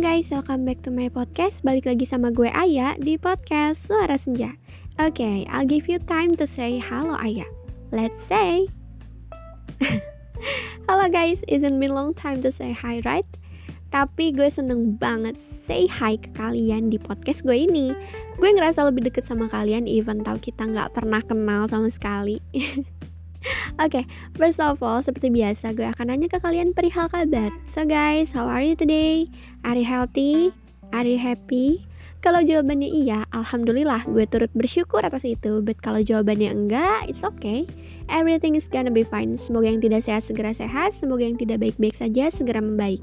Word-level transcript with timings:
guys, 0.00 0.32
welcome 0.32 0.64
back 0.64 0.80
to 0.80 0.88
my 0.88 1.12
podcast. 1.12 1.60
Balik 1.60 1.84
lagi 1.84 2.08
sama 2.08 2.32
gue 2.32 2.48
Aya 2.48 2.96
di 2.96 3.20
podcast 3.20 3.84
Suara 3.84 4.16
Senja. 4.16 4.56
Oke, 4.96 5.20
okay, 5.20 5.36
I'll 5.52 5.68
give 5.68 5.92
you 5.92 6.00
time 6.00 6.32
to 6.40 6.48
say 6.48 6.80
halo 6.80 7.20
Aya. 7.20 7.44
Let's 7.92 8.24
say. 8.24 8.72
halo 10.88 11.04
guys, 11.12 11.44
isn't 11.52 11.76
been 11.76 11.92
long 11.92 12.16
time 12.16 12.40
to 12.40 12.48
say 12.48 12.72
hi, 12.72 13.04
right? 13.04 13.28
Tapi 13.92 14.32
gue 14.32 14.48
seneng 14.48 14.96
banget 14.96 15.36
say 15.36 15.84
hi 15.84 16.16
ke 16.16 16.32
kalian 16.32 16.88
di 16.88 16.96
podcast 16.96 17.44
gue 17.44 17.68
ini. 17.68 17.92
Gue 18.40 18.56
ngerasa 18.56 18.88
lebih 18.88 19.04
deket 19.04 19.28
sama 19.28 19.52
kalian 19.52 19.84
even 19.84 20.24
tau 20.24 20.40
kita 20.40 20.64
nggak 20.64 20.96
pernah 20.96 21.20
kenal 21.20 21.68
sama 21.68 21.92
sekali. 21.92 22.40
Oke, 23.80 24.04
okay, 24.04 24.04
first 24.36 24.60
of 24.60 24.84
all, 24.84 25.00
seperti 25.00 25.32
biasa 25.32 25.72
gue 25.72 25.88
akan 25.88 26.12
nanya 26.12 26.28
ke 26.28 26.36
kalian 26.36 26.76
perihal 26.76 27.08
kabar. 27.08 27.48
So 27.64 27.88
guys, 27.88 28.36
how 28.36 28.44
are 28.44 28.60
you 28.60 28.76
today? 28.76 29.32
Are 29.64 29.72
you 29.72 29.88
healthy? 29.88 30.52
Are 30.92 31.08
you 31.08 31.16
happy? 31.16 31.88
Kalau 32.20 32.44
jawabannya 32.44 32.92
iya, 32.92 33.24
alhamdulillah 33.32 34.04
gue 34.04 34.28
turut 34.28 34.52
bersyukur 34.52 35.00
atas 35.00 35.24
itu. 35.24 35.64
But 35.64 35.80
kalau 35.80 36.04
jawabannya 36.04 36.52
enggak, 36.52 37.08
it's 37.08 37.24
okay. 37.24 37.64
Everything 38.10 38.58
is 38.58 38.66
gonna 38.66 38.90
be 38.90 39.06
fine. 39.06 39.38
Semoga 39.38 39.70
yang 39.70 39.78
tidak 39.78 40.02
sehat 40.02 40.26
segera 40.26 40.50
sehat, 40.50 40.98
semoga 40.98 41.22
yang 41.22 41.38
tidak 41.38 41.62
baik-baik 41.62 41.94
saja 41.94 42.26
segera 42.26 42.58
membaik. 42.58 42.98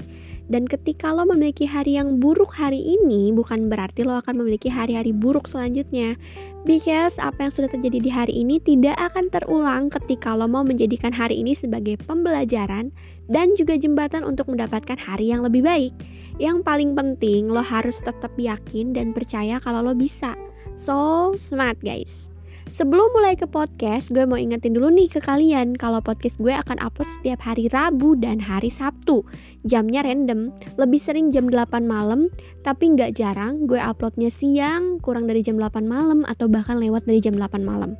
Dan 0.48 0.68
ketika 0.68 1.12
lo 1.16 1.24
memiliki 1.24 1.64
hari 1.64 1.96
yang 1.96 2.20
buruk 2.20 2.52
hari 2.56 2.76
ini, 2.76 3.32
bukan 3.32 3.72
berarti 3.72 4.04
lo 4.04 4.20
akan 4.20 4.44
memiliki 4.44 4.68
hari-hari 4.68 5.16
buruk 5.16 5.48
selanjutnya. 5.48 6.20
Because 6.68 7.16
apa 7.16 7.48
yang 7.48 7.52
sudah 7.52 7.72
terjadi 7.72 7.98
di 8.04 8.10
hari 8.12 8.34
ini 8.36 8.60
tidak 8.60 9.00
akan 9.00 9.32
terulang 9.32 9.88
ketika 9.88 10.36
lo 10.36 10.44
mau 10.44 10.60
menjadikan 10.60 11.12
hari 11.12 11.40
ini 11.40 11.56
sebagai 11.56 11.96
pembelajaran 12.04 12.92
dan 13.32 13.56
juga 13.56 13.80
jembatan 13.80 14.28
untuk 14.28 14.52
mendapatkan 14.52 15.00
hari 15.00 15.32
yang 15.32 15.40
lebih 15.40 15.64
baik. 15.64 15.96
Yang 16.36 16.64
paling 16.68 16.92
penting, 16.92 17.48
lo 17.48 17.64
harus 17.64 18.00
tetap 18.04 18.32
yakin 18.36 18.92
dan 18.92 19.16
percaya 19.16 19.56
kalau 19.60 19.80
lo 19.80 19.96
bisa. 19.96 20.36
So 20.76 21.32
smart 21.36 21.80
guys. 21.80 22.27
Sebelum 22.68 23.08
mulai 23.16 23.32
ke 23.32 23.48
podcast, 23.48 24.12
gue 24.12 24.28
mau 24.28 24.36
ingetin 24.36 24.76
dulu 24.76 24.92
nih 24.92 25.08
ke 25.08 25.24
kalian 25.24 25.72
kalau 25.72 26.04
podcast 26.04 26.36
gue 26.36 26.52
akan 26.52 26.76
upload 26.84 27.08
setiap 27.08 27.40
hari 27.40 27.64
Rabu 27.72 28.12
dan 28.20 28.44
hari 28.44 28.68
Sabtu. 28.68 29.24
Jamnya 29.64 30.04
random, 30.04 30.52
lebih 30.76 31.00
sering 31.00 31.32
jam 31.32 31.48
8 31.48 31.88
malam, 31.88 32.28
tapi 32.60 32.92
nggak 32.92 33.16
jarang 33.16 33.64
gue 33.64 33.80
uploadnya 33.80 34.28
siang, 34.28 35.00
kurang 35.00 35.24
dari 35.24 35.40
jam 35.40 35.56
8 35.56 35.88
malam, 35.88 36.28
atau 36.28 36.44
bahkan 36.44 36.76
lewat 36.76 37.08
dari 37.08 37.24
jam 37.24 37.40
8 37.40 37.64
malam. 37.64 37.96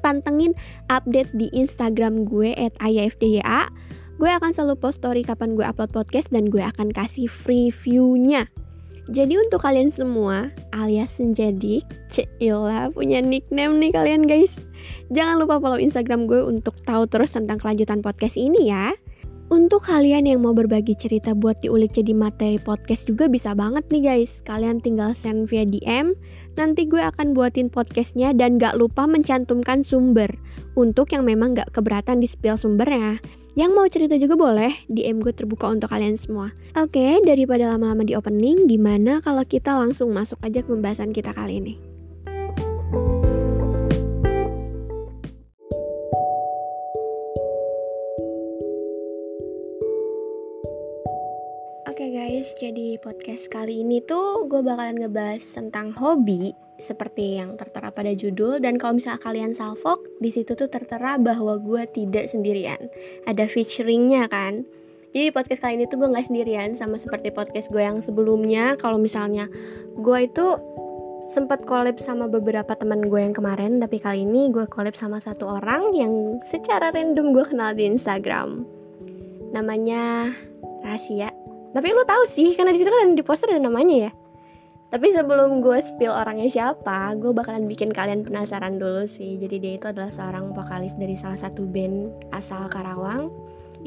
Pantengin 0.00 0.56
update 0.88 1.30
di 1.36 1.52
Instagram 1.52 2.24
gue 2.24 2.56
at 2.56 2.72
ayafdya. 2.80 3.68
Gue 4.16 4.30
akan 4.32 4.56
selalu 4.56 4.80
post 4.80 5.04
story 5.04 5.20
kapan 5.20 5.52
gue 5.52 5.68
upload 5.68 5.92
podcast 5.92 6.32
dan 6.32 6.48
gue 6.48 6.64
akan 6.64 6.96
kasih 6.96 7.28
free 7.28 7.68
view-nya. 7.68 8.48
Jadi 9.10 9.34
untuk 9.34 9.58
kalian 9.58 9.90
semua 9.90 10.54
alias 10.70 11.18
Senjadik, 11.18 11.82
Cila 12.06 12.86
punya 12.94 13.18
nickname 13.18 13.82
nih 13.82 13.90
kalian 13.90 14.30
guys. 14.30 14.62
Jangan 15.10 15.42
lupa 15.42 15.58
follow 15.58 15.80
Instagram 15.80 16.30
gue 16.30 16.38
untuk 16.46 16.78
tahu 16.86 17.10
terus 17.10 17.34
tentang 17.34 17.58
kelanjutan 17.58 17.98
podcast 17.98 18.38
ini 18.38 18.70
ya. 18.70 18.94
Untuk 19.52 19.84
kalian 19.84 20.24
yang 20.24 20.40
mau 20.40 20.56
berbagi 20.56 20.96
cerita 20.96 21.36
buat 21.36 21.60
diulik 21.60 21.92
jadi 21.92 22.16
materi 22.16 22.56
podcast 22.56 23.04
juga 23.04 23.28
bisa 23.28 23.52
banget 23.52 23.84
nih 23.92 24.00
guys. 24.00 24.40
Kalian 24.48 24.80
tinggal 24.80 25.12
send 25.12 25.44
via 25.52 25.68
DM, 25.68 26.16
nanti 26.56 26.88
gue 26.88 27.04
akan 27.04 27.36
buatin 27.36 27.68
podcastnya 27.68 28.32
dan 28.32 28.56
gak 28.56 28.80
lupa 28.80 29.04
mencantumkan 29.04 29.84
sumber. 29.84 30.32
Untuk 30.72 31.12
yang 31.12 31.28
memang 31.28 31.52
gak 31.52 31.68
keberatan 31.68 32.24
di 32.24 32.32
spill 32.32 32.56
sumbernya. 32.56 33.20
Yang 33.52 33.70
mau 33.76 33.84
cerita 33.92 34.16
juga 34.16 34.40
boleh, 34.40 34.72
DM 34.88 35.20
gue 35.20 35.36
terbuka 35.36 35.68
untuk 35.68 35.92
kalian 35.92 36.16
semua. 36.16 36.56
Oke, 36.72 37.20
daripada 37.20 37.76
lama-lama 37.76 38.08
di 38.08 38.16
opening, 38.16 38.64
gimana 38.64 39.20
kalau 39.20 39.44
kita 39.44 39.76
langsung 39.76 40.16
masuk 40.16 40.40
aja 40.40 40.64
ke 40.64 40.68
pembahasan 40.72 41.12
kita 41.12 41.36
kali 41.36 41.60
ini? 41.60 41.91
Guys, 52.22 52.54
jadi 52.54 53.02
podcast 53.02 53.50
kali 53.50 53.82
ini 53.82 53.98
tuh 53.98 54.46
gue 54.46 54.62
bakalan 54.62 54.94
ngebahas 54.94 55.42
tentang 55.42 55.90
hobi 55.98 56.54
seperti 56.78 57.42
yang 57.42 57.58
tertera 57.58 57.90
pada 57.90 58.14
judul 58.14 58.62
dan 58.62 58.78
kalau 58.78 58.94
misalnya 58.94 59.18
kalian 59.18 59.50
salvok 59.58 60.06
di 60.22 60.30
situ 60.30 60.54
tuh 60.54 60.70
tertera 60.70 61.18
bahwa 61.18 61.58
gue 61.58 61.82
tidak 61.90 62.30
sendirian. 62.30 62.78
Ada 63.26 63.50
featuringnya 63.50 64.30
kan. 64.30 64.62
Jadi 65.10 65.34
podcast 65.34 65.66
kali 65.66 65.82
ini 65.82 65.90
tuh 65.90 65.98
gue 65.98 66.14
nggak 66.14 66.30
sendirian 66.30 66.78
sama 66.78 66.94
seperti 66.94 67.34
podcast 67.34 67.74
gue 67.74 67.82
yang 67.82 67.98
sebelumnya. 67.98 68.78
Kalau 68.78 69.02
misalnya 69.02 69.50
gue 69.98 70.18
itu 70.22 70.46
sempat 71.26 71.66
collab 71.66 71.98
sama 71.98 72.30
beberapa 72.30 72.78
teman 72.78 73.02
gue 73.02 73.18
yang 73.18 73.34
kemarin, 73.34 73.82
tapi 73.82 73.98
kali 73.98 74.22
ini 74.22 74.54
gue 74.54 74.70
collab 74.70 74.94
sama 74.94 75.18
satu 75.18 75.58
orang 75.58 75.90
yang 75.90 76.38
secara 76.46 76.94
random 76.94 77.34
gue 77.34 77.50
kenal 77.50 77.74
di 77.74 77.90
Instagram. 77.90 78.62
Namanya 79.50 80.30
Rahasia 80.86 81.41
tapi 81.72 81.88
lu 81.92 82.04
tahu 82.04 82.22
sih 82.28 82.52
karena 82.54 82.72
di 82.72 82.78
situ 82.80 82.92
kan 82.92 83.16
di 83.16 83.24
poster 83.24 83.50
ada 83.52 83.60
namanya 83.60 84.08
ya 84.08 84.12
tapi 84.92 85.08
sebelum 85.08 85.64
gue 85.64 85.80
spill 85.80 86.12
orangnya 86.12 86.52
siapa, 86.52 87.16
gue 87.16 87.32
bakalan 87.32 87.64
bikin 87.64 87.96
kalian 87.96 88.28
penasaran 88.28 88.76
dulu 88.76 89.08
sih. 89.08 89.40
Jadi 89.40 89.56
dia 89.56 89.72
itu 89.80 89.88
adalah 89.88 90.12
seorang 90.12 90.52
vokalis 90.52 90.92
dari 91.00 91.16
salah 91.16 91.40
satu 91.40 91.64
band 91.64 92.12
asal 92.28 92.68
Karawang. 92.68 93.32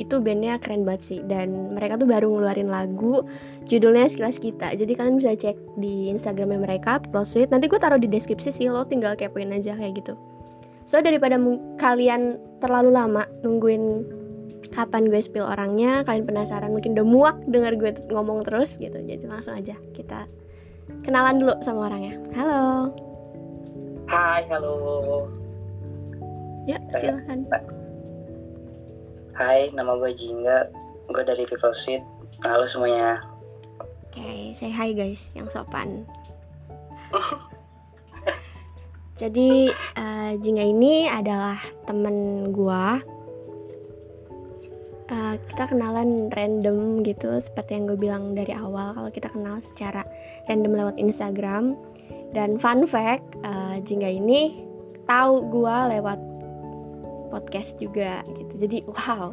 Itu 0.02 0.18
bandnya 0.18 0.58
keren 0.58 0.82
banget 0.82 1.06
sih. 1.06 1.20
Dan 1.22 1.78
mereka 1.78 2.02
tuh 2.02 2.10
baru 2.10 2.26
ngeluarin 2.34 2.74
lagu, 2.74 3.22
judulnya 3.70 4.10
Sekilas 4.10 4.42
Kita. 4.42 4.74
Jadi 4.74 4.98
kalian 4.98 5.22
bisa 5.22 5.38
cek 5.38 5.78
di 5.78 6.10
Instagramnya 6.10 6.58
mereka, 6.58 6.98
Sweet. 7.06 7.54
Nanti 7.54 7.70
gue 7.70 7.78
taruh 7.78 8.02
di 8.02 8.10
deskripsi 8.10 8.50
sih, 8.50 8.66
lo 8.74 8.82
tinggal 8.82 9.14
kepoin 9.14 9.54
aja 9.54 9.78
kayak 9.78 10.02
gitu. 10.02 10.18
So 10.90 11.06
daripada 11.06 11.38
kalian 11.78 12.42
terlalu 12.58 12.90
lama 12.90 13.30
nungguin 13.46 14.10
kapan 14.72 15.10
gue 15.10 15.22
spill 15.22 15.46
orangnya 15.46 16.02
kalian 16.08 16.26
penasaran 16.26 16.72
mungkin 16.72 16.98
udah 16.98 17.06
muak 17.06 17.38
dengar 17.50 17.76
gue 17.78 17.92
ngomong 18.10 18.46
terus 18.48 18.78
gitu. 18.82 18.98
Jadi 18.98 19.24
langsung 19.26 19.54
aja 19.54 19.76
kita 19.94 20.30
kenalan 21.02 21.38
dulu 21.42 21.54
sama 21.62 21.90
orangnya. 21.90 22.18
Halo. 22.34 22.94
Hai 24.06 24.46
halo. 24.50 25.30
Ya 26.66 26.82
silahkan 26.98 27.46
hai 29.36 29.70
nama 29.76 30.00
gue 30.00 30.12
Jingga. 30.16 30.72
Gue 31.12 31.22
dari 31.22 31.46
People 31.46 31.76
Sweet 31.76 32.02
halo 32.42 32.66
semuanya. 32.66 33.22
Oke 33.78 34.24
okay, 34.24 34.42
say 34.56 34.72
hi 34.72 34.96
guys 34.96 35.30
yang 35.36 35.52
sopan. 35.52 36.08
Jadi 39.22 39.72
uh, 39.96 40.36
Jingga 40.44 40.66
ini 40.66 41.08
adalah 41.08 41.56
temen 41.88 42.50
gue 42.52 42.84
uh, 45.12 45.36
kita 45.46 45.70
kenalan 45.70 46.32
random 46.34 47.02
gitu 47.06 47.38
seperti 47.38 47.78
yang 47.78 47.86
gue 47.90 48.00
bilang 48.00 48.24
dari 48.34 48.54
awal 48.56 48.96
kalau 48.98 49.10
kita 49.14 49.30
kenal 49.30 49.62
secara 49.62 50.02
random 50.50 50.74
lewat 50.74 50.96
Instagram. 50.98 51.78
Dan 52.36 52.60
fun 52.60 52.84
fact 52.84 53.40
uh, 53.48 53.80
Jingga 53.80 54.12
ini 54.12 54.66
tahu 55.08 55.48
gue 55.48 55.78
lewat 55.98 56.20
podcast 57.32 57.78
juga 57.78 58.26
gitu. 58.36 58.54
Jadi 58.60 58.78
wow. 58.90 59.32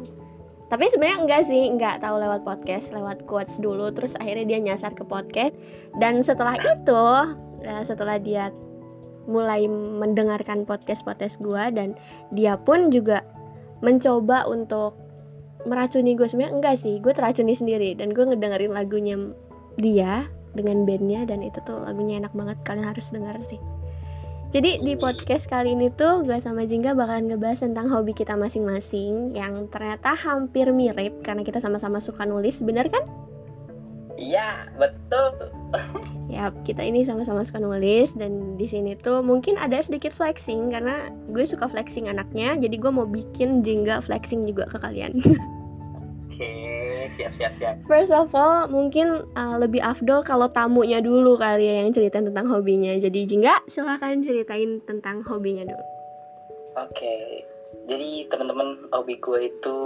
Tapi 0.71 0.89
sebenarnya 0.89 1.19
enggak 1.21 1.43
sih 1.45 1.69
enggak 1.69 2.01
tahu 2.01 2.17
lewat 2.17 2.41
podcast 2.41 2.89
lewat 2.95 3.29
quotes 3.29 3.61
dulu 3.61 3.93
terus 3.93 4.17
akhirnya 4.17 4.45
dia 4.55 4.59
nyasar 4.63 4.95
ke 4.95 5.03
podcast. 5.05 5.53
Dan 5.99 6.23
setelah 6.25 6.57
itu 6.57 6.95
uh, 6.95 7.83
setelah 7.83 8.17
dia 8.17 8.49
mulai 9.23 9.67
mendengarkan 9.71 10.67
podcast 10.67 11.07
podcast 11.07 11.39
gue 11.39 11.63
dan 11.71 11.95
dia 12.35 12.59
pun 12.59 12.91
juga 12.91 13.23
mencoba 13.79 14.47
untuk 14.47 15.02
meracuni 15.65 16.15
gue 16.15 16.27
sebenarnya 16.27 16.53
enggak 16.55 16.75
sih 16.79 16.99
gue 16.99 17.13
teracuni 17.15 17.53
sendiri 17.55 17.95
dan 17.95 18.11
gue 18.11 18.23
ngedengerin 18.23 18.73
lagunya 18.75 19.15
dia 19.79 20.27
dengan 20.53 20.85
bandnya 20.85 21.25
dan 21.25 21.41
itu 21.41 21.57
tuh 21.65 21.81
lagunya 21.81 22.21
enak 22.21 22.33
banget 22.35 22.57
kalian 22.67 22.87
harus 22.89 23.09
denger 23.09 23.37
sih 23.41 23.61
jadi 24.53 24.77
di 24.85 24.93
podcast 24.93 25.49
kali 25.49 25.73
ini 25.73 25.89
tuh 25.89 26.21
gue 26.21 26.37
sama 26.37 26.69
Jingga 26.69 26.93
bakalan 26.93 27.25
ngebahas 27.25 27.65
tentang 27.65 27.89
hobi 27.89 28.13
kita 28.13 28.37
masing-masing 28.37 29.33
yang 29.33 29.65
ternyata 29.73 30.13
hampir 30.13 30.69
mirip 30.69 31.25
karena 31.25 31.41
kita 31.41 31.57
sama-sama 31.57 31.97
suka 31.97 32.21
nulis, 32.29 32.61
bener 32.61 32.85
kan? 32.85 33.01
Iya, 34.13 34.69
betul. 34.77 35.49
ya, 36.29 36.53
kita 36.69 36.85
ini 36.85 37.01
sama-sama 37.01 37.41
suka 37.41 37.57
nulis 37.57 38.13
dan 38.13 38.53
di 38.53 38.69
sini 38.69 38.93
tuh 38.93 39.25
mungkin 39.25 39.57
ada 39.57 39.81
sedikit 39.81 40.13
flexing 40.13 40.69
karena 40.69 41.09
gue 41.33 41.49
suka 41.49 41.65
flexing 41.65 42.05
anaknya, 42.05 42.53
jadi 42.53 42.77
gue 42.77 42.91
mau 42.93 43.09
bikin 43.09 43.65
Jingga 43.65 44.05
flexing 44.05 44.45
juga 44.45 44.69
ke 44.69 44.77
kalian. 44.77 45.17
Oke, 46.33 46.53
siap 47.13 47.29
siap 47.29 47.53
siap. 47.53 47.75
First 47.85 48.09
of 48.09 48.33
all, 48.33 48.65
mungkin 48.65 49.21
uh, 49.37 49.55
lebih 49.61 49.85
afdol 49.85 50.25
kalau 50.25 50.49
tamunya 50.49 50.97
dulu 50.97 51.37
kali 51.37 51.69
ya 51.69 51.85
yang 51.85 51.93
cerita 51.93 52.17
tentang 52.17 52.49
hobinya. 52.49 52.89
Jadi 52.97 53.29
Jingga, 53.29 53.69
silahkan 53.69 54.17
ceritain 54.17 54.81
tentang 54.89 55.21
hobinya 55.29 55.61
dulu. 55.61 55.85
Oke, 56.73 57.45
jadi 57.85 58.25
teman-teman 58.33 58.89
hobi 58.89 59.21
gue 59.21 59.53
itu 59.53 59.77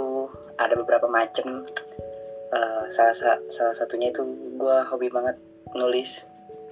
ada 0.56 0.72
beberapa 0.72 1.04
macam. 1.04 1.68
Eh, 2.48 2.84
salah 2.88 3.12
sa- 3.12 3.44
salah 3.52 3.76
satunya 3.76 4.08
itu 4.08 4.24
gue 4.56 4.76
hobi 4.88 5.12
banget 5.12 5.36
nulis 5.76 6.24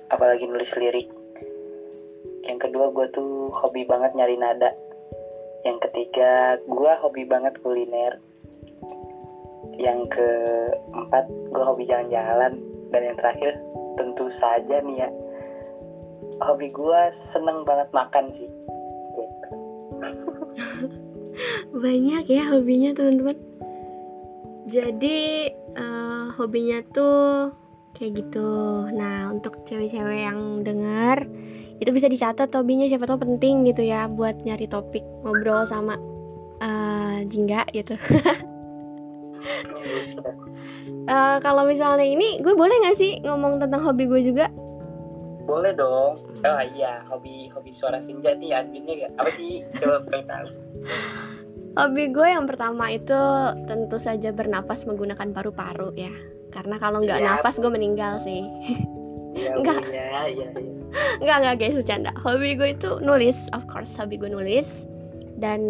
apalagi 0.08 0.48
nulis 0.48 0.72
lirik 0.80 1.12
yang 2.48 2.56
kedua 2.56 2.96
gue 2.96 3.04
tuh 3.12 3.52
hobi 3.52 3.84
banget 3.84 4.16
nyari 4.16 4.40
nada 4.40 4.72
yang 5.68 5.76
ketiga 5.76 6.56
gue 6.64 6.92
hobi 7.04 7.28
banget 7.28 7.60
kuliner 7.60 8.16
yang 9.74 10.06
keempat 10.06 11.26
gue 11.50 11.62
hobi 11.62 11.84
jalan-jalan. 11.84 12.62
Dan 12.94 13.00
yang 13.02 13.16
terakhir 13.18 13.58
tentu 13.98 14.30
saja 14.30 14.78
nih 14.84 15.04
ya 15.04 15.10
hobi 16.44 16.68
gue 16.68 17.00
seneng 17.12 17.64
banget 17.64 17.88
makan 17.92 18.32
sih. 18.32 18.48
Gitu. 19.16 19.48
banyak 21.84 22.24
ya 22.28 22.42
hobinya 22.52 22.90
teman-teman. 22.92 23.36
Jadi 24.66 25.50
eh, 25.54 26.24
hobinya 26.36 26.82
tuh 26.90 27.52
kayak 27.96 28.12
gitu. 28.24 28.50
Nah 28.92 29.32
untuk 29.32 29.64
cewek-cewek 29.64 30.28
yang 30.28 30.60
denger 30.64 31.24
itu 31.80 31.90
bisa 31.92 32.08
dicatat 32.08 32.52
hobinya. 32.52 32.88
Siapa 32.88 33.08
tahu 33.08 33.24
penting 33.24 33.64
gitu 33.68 33.84
ya 33.84 34.08
buat 34.08 34.40
nyari 34.44 34.68
topik 34.68 35.04
ngobrol 35.24 35.64
sama 35.64 35.96
eh, 36.60 37.24
jingga 37.28 37.64
gitu 37.72 37.96
Eh, 41.06 41.36
kalau 41.38 41.62
misalnya 41.62 42.02
ini 42.02 42.42
gue 42.42 42.54
boleh 42.54 42.82
nggak 42.82 42.96
sih 42.98 43.22
ngomong 43.22 43.62
tentang 43.62 43.78
hobi 43.82 44.06
gue 44.06 44.20
juga 44.26 44.50
boleh 45.46 45.70
dong 45.70 46.18
oh 46.18 46.62
iya 46.74 47.06
hobi 47.06 47.46
hobi 47.54 47.70
suara 47.70 48.02
senja 48.02 48.34
nih 48.34 48.50
adminnya 48.50 49.06
gak 49.06 49.12
apa 49.14 49.30
sih 49.30 49.62
coba 49.78 50.02
pengen 50.10 50.26
tahu 50.26 50.48
Hobi 51.76 52.08
gue 52.08 52.24
yang 52.24 52.48
pertama 52.48 52.88
itu 52.88 53.20
tentu 53.68 54.00
saja 54.00 54.32
bernapas 54.32 54.88
menggunakan 54.88 55.28
paru-paru 55.28 55.92
ya. 55.92 56.08
Karena 56.48 56.80
kalau 56.80 57.04
nggak 57.04 57.20
Iya. 57.20 57.36
nafas 57.36 57.60
gue 57.60 57.68
meninggal 57.68 58.16
sih. 58.16 58.48
Iya, 59.36 59.60
Enggak. 59.60 59.84
iya, 59.84 60.24
iya, 60.24 60.48
iya. 60.56 60.72
Nggak 61.20 61.36
nggak 61.36 61.54
guys 61.60 61.76
bercanda. 61.76 62.16
Hobi 62.24 62.56
gue 62.56 62.72
itu 62.72 62.96
nulis, 63.04 63.52
of 63.52 63.68
course 63.68 63.92
hobi 64.00 64.16
gue 64.16 64.32
nulis 64.32 64.88
dan 65.36 65.60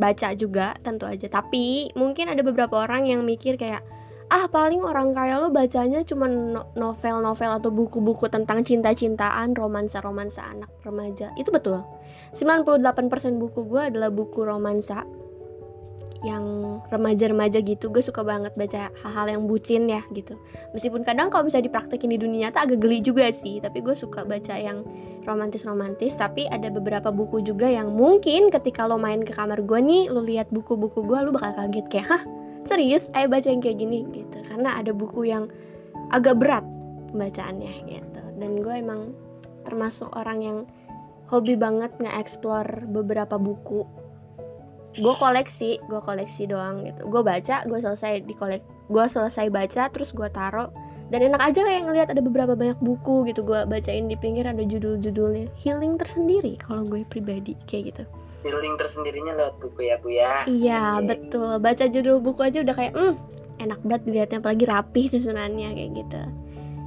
baca 0.00 0.32
juga 0.34 0.74
tentu 0.80 1.04
aja. 1.04 1.28
Tapi 1.28 1.92
mungkin 1.94 2.32
ada 2.32 2.40
beberapa 2.40 2.80
orang 2.80 3.06
yang 3.06 3.22
mikir 3.22 3.60
kayak 3.60 3.84
ah 4.30 4.46
paling 4.46 4.80
orang 4.86 5.10
kaya 5.10 5.42
lo 5.42 5.50
bacanya 5.50 6.06
cuma 6.06 6.30
no- 6.30 6.70
novel-novel 6.78 7.50
atau 7.58 7.70
buku-buku 7.74 8.30
tentang 8.30 8.62
cinta-cintaan, 8.62 9.58
romansa-romansa 9.58 10.46
anak 10.46 10.70
remaja. 10.86 11.34
Itu 11.34 11.50
betul. 11.50 11.82
98% 12.32 13.42
buku 13.42 13.66
gue 13.66 13.82
adalah 13.90 14.08
buku 14.14 14.46
romansa 14.46 15.02
yang 16.20 16.78
remaja-remaja 16.92 17.64
gitu 17.64 17.88
gue 17.88 18.04
suka 18.04 18.20
banget 18.20 18.52
baca 18.52 18.92
hal-hal 18.92 19.26
yang 19.32 19.42
bucin 19.48 19.88
ya 19.88 20.04
gitu. 20.12 20.36
Meskipun 20.76 21.00
kadang 21.00 21.32
kalau 21.32 21.48
bisa 21.48 21.60
dipraktekin 21.64 22.12
di 22.12 22.20
dunia 22.20 22.48
nyata 22.48 22.68
agak 22.68 22.78
geli 22.84 23.00
juga 23.00 23.28
sih 23.32 23.56
tapi 23.60 23.80
gue 23.80 23.96
suka 23.96 24.28
baca 24.28 24.54
yang 24.60 24.84
romantis-romantis. 25.24 26.16
Tapi 26.20 26.44
ada 26.48 26.68
beberapa 26.68 27.08
buku 27.08 27.40
juga 27.40 27.68
yang 27.68 27.96
mungkin 27.96 28.52
ketika 28.52 28.84
lo 28.84 29.00
main 29.00 29.24
ke 29.24 29.32
kamar 29.32 29.64
gue 29.64 29.80
nih 29.80 30.12
lo 30.12 30.20
lihat 30.20 30.52
buku-buku 30.52 31.04
gue 31.08 31.18
lo 31.24 31.32
bakal 31.32 31.56
kaget 31.56 31.86
kayak 31.88 32.06
hah 32.12 32.22
serius? 32.68 33.08
Ayo 33.16 33.32
baca 33.32 33.48
yang 33.48 33.64
kayak 33.64 33.80
gini 33.80 34.04
gitu. 34.12 34.38
Karena 34.44 34.76
ada 34.76 34.92
buku 34.92 35.24
yang 35.24 35.48
agak 36.12 36.36
berat 36.36 36.64
pembacaannya 37.12 37.72
gitu. 37.88 38.22
Dan 38.36 38.60
gue 38.60 38.74
emang 38.76 39.16
termasuk 39.64 40.12
orang 40.16 40.38
yang 40.44 40.58
hobi 41.30 41.54
banget 41.54 41.94
nge-explore 42.02 42.90
beberapa 42.90 43.38
buku 43.38 43.99
gue 44.98 45.14
koleksi 45.14 45.78
gue 45.86 46.00
koleksi 46.02 46.50
doang 46.50 46.82
gitu. 46.82 47.06
Gue 47.06 47.22
baca 47.22 47.62
gue 47.66 47.78
selesai 47.78 48.26
di 48.26 48.34
kolek 48.34 48.62
gue 48.90 49.04
selesai 49.06 49.46
baca 49.52 49.86
terus 49.90 50.10
gue 50.10 50.26
taro. 50.32 50.74
Dan 51.10 51.26
enak 51.26 51.42
aja 51.42 51.66
kayak 51.66 51.90
ngelihat 51.90 52.08
ada 52.14 52.22
beberapa 52.22 52.54
banyak 52.54 52.78
buku 52.78 53.26
gitu 53.26 53.42
gue 53.42 53.66
bacain 53.66 54.06
di 54.06 54.14
pinggir 54.14 54.46
ada 54.46 54.62
judul-judulnya. 54.62 55.50
Healing 55.58 55.98
tersendiri 55.98 56.54
kalau 56.58 56.86
gue 56.86 57.02
pribadi 57.06 57.58
kayak 57.66 57.94
gitu. 57.94 58.02
Healing 58.46 58.78
tersendirinya 58.78 59.34
lewat 59.34 59.54
buku 59.58 59.90
ya 59.90 59.96
bu 59.98 60.08
ya? 60.14 60.46
Iya 60.46 61.02
Oke. 61.02 61.06
betul. 61.10 61.52
Baca 61.58 61.84
judul 61.90 62.16
buku 62.22 62.40
aja 62.46 62.58
udah 62.62 62.74
kayak 62.78 62.94
hmm 62.94 63.14
enak 63.60 63.80
banget 63.84 64.02
dilihatnya 64.08 64.38
apalagi 64.40 64.64
rapih 64.64 65.06
susunannya 65.06 65.68
kayak 65.76 65.90
gitu. 65.92 66.22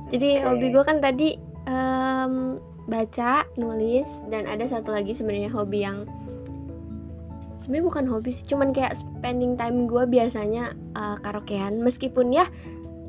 Jadi 0.09 0.29
Oke. 0.41 0.45
hobi 0.49 0.67
gue 0.73 0.83
kan 0.83 0.97
tadi 0.99 1.29
em, 1.69 2.33
baca 2.89 3.47
nulis 3.55 4.09
dan 4.27 4.49
ada 4.49 4.65
satu 4.67 4.91
lagi 4.91 5.15
sebenarnya 5.15 5.53
hobi 5.53 5.85
yang 5.85 6.03
sebenarnya 7.63 7.87
bukan 7.87 8.05
hobi 8.11 8.29
sih 8.35 8.43
cuman 8.43 8.75
kayak 8.75 8.99
spending 8.99 9.55
time 9.55 9.87
gue 9.87 10.03
biasanya 10.03 10.75
uh, 10.99 11.15
karaokean. 11.23 11.79
Meskipun 11.79 12.35
ya 12.35 12.43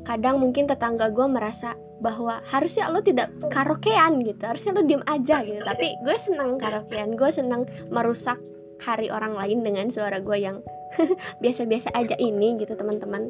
kadang 0.07 0.39
mungkin 0.39 0.65
tetangga 0.71 1.11
gue 1.11 1.27
merasa 1.27 1.75
bahwa 1.99 2.39
harusnya 2.47 2.87
lo 2.91 3.03
tidak 3.03 3.31
karaokean 3.51 4.21
gitu 4.23 4.43
harusnya 4.47 4.71
lo 4.71 4.81
diem 4.87 5.03
aja 5.03 5.43
gitu. 5.43 5.59
Tapi 5.59 5.99
gue 5.99 6.15
senang 6.15 6.55
karaokean 6.55 7.19
gue 7.19 7.29
senang 7.29 7.67
merusak 7.91 8.39
hari 8.79 9.11
orang 9.11 9.35
lain 9.35 9.63
dengan 9.63 9.91
suara 9.91 10.23
gue 10.23 10.37
yang 10.39 10.63
biasa-biasa 11.43 11.91
aja 11.91 12.15
ini 12.15 12.55
gitu 12.63 12.79
teman-teman. 12.79 13.27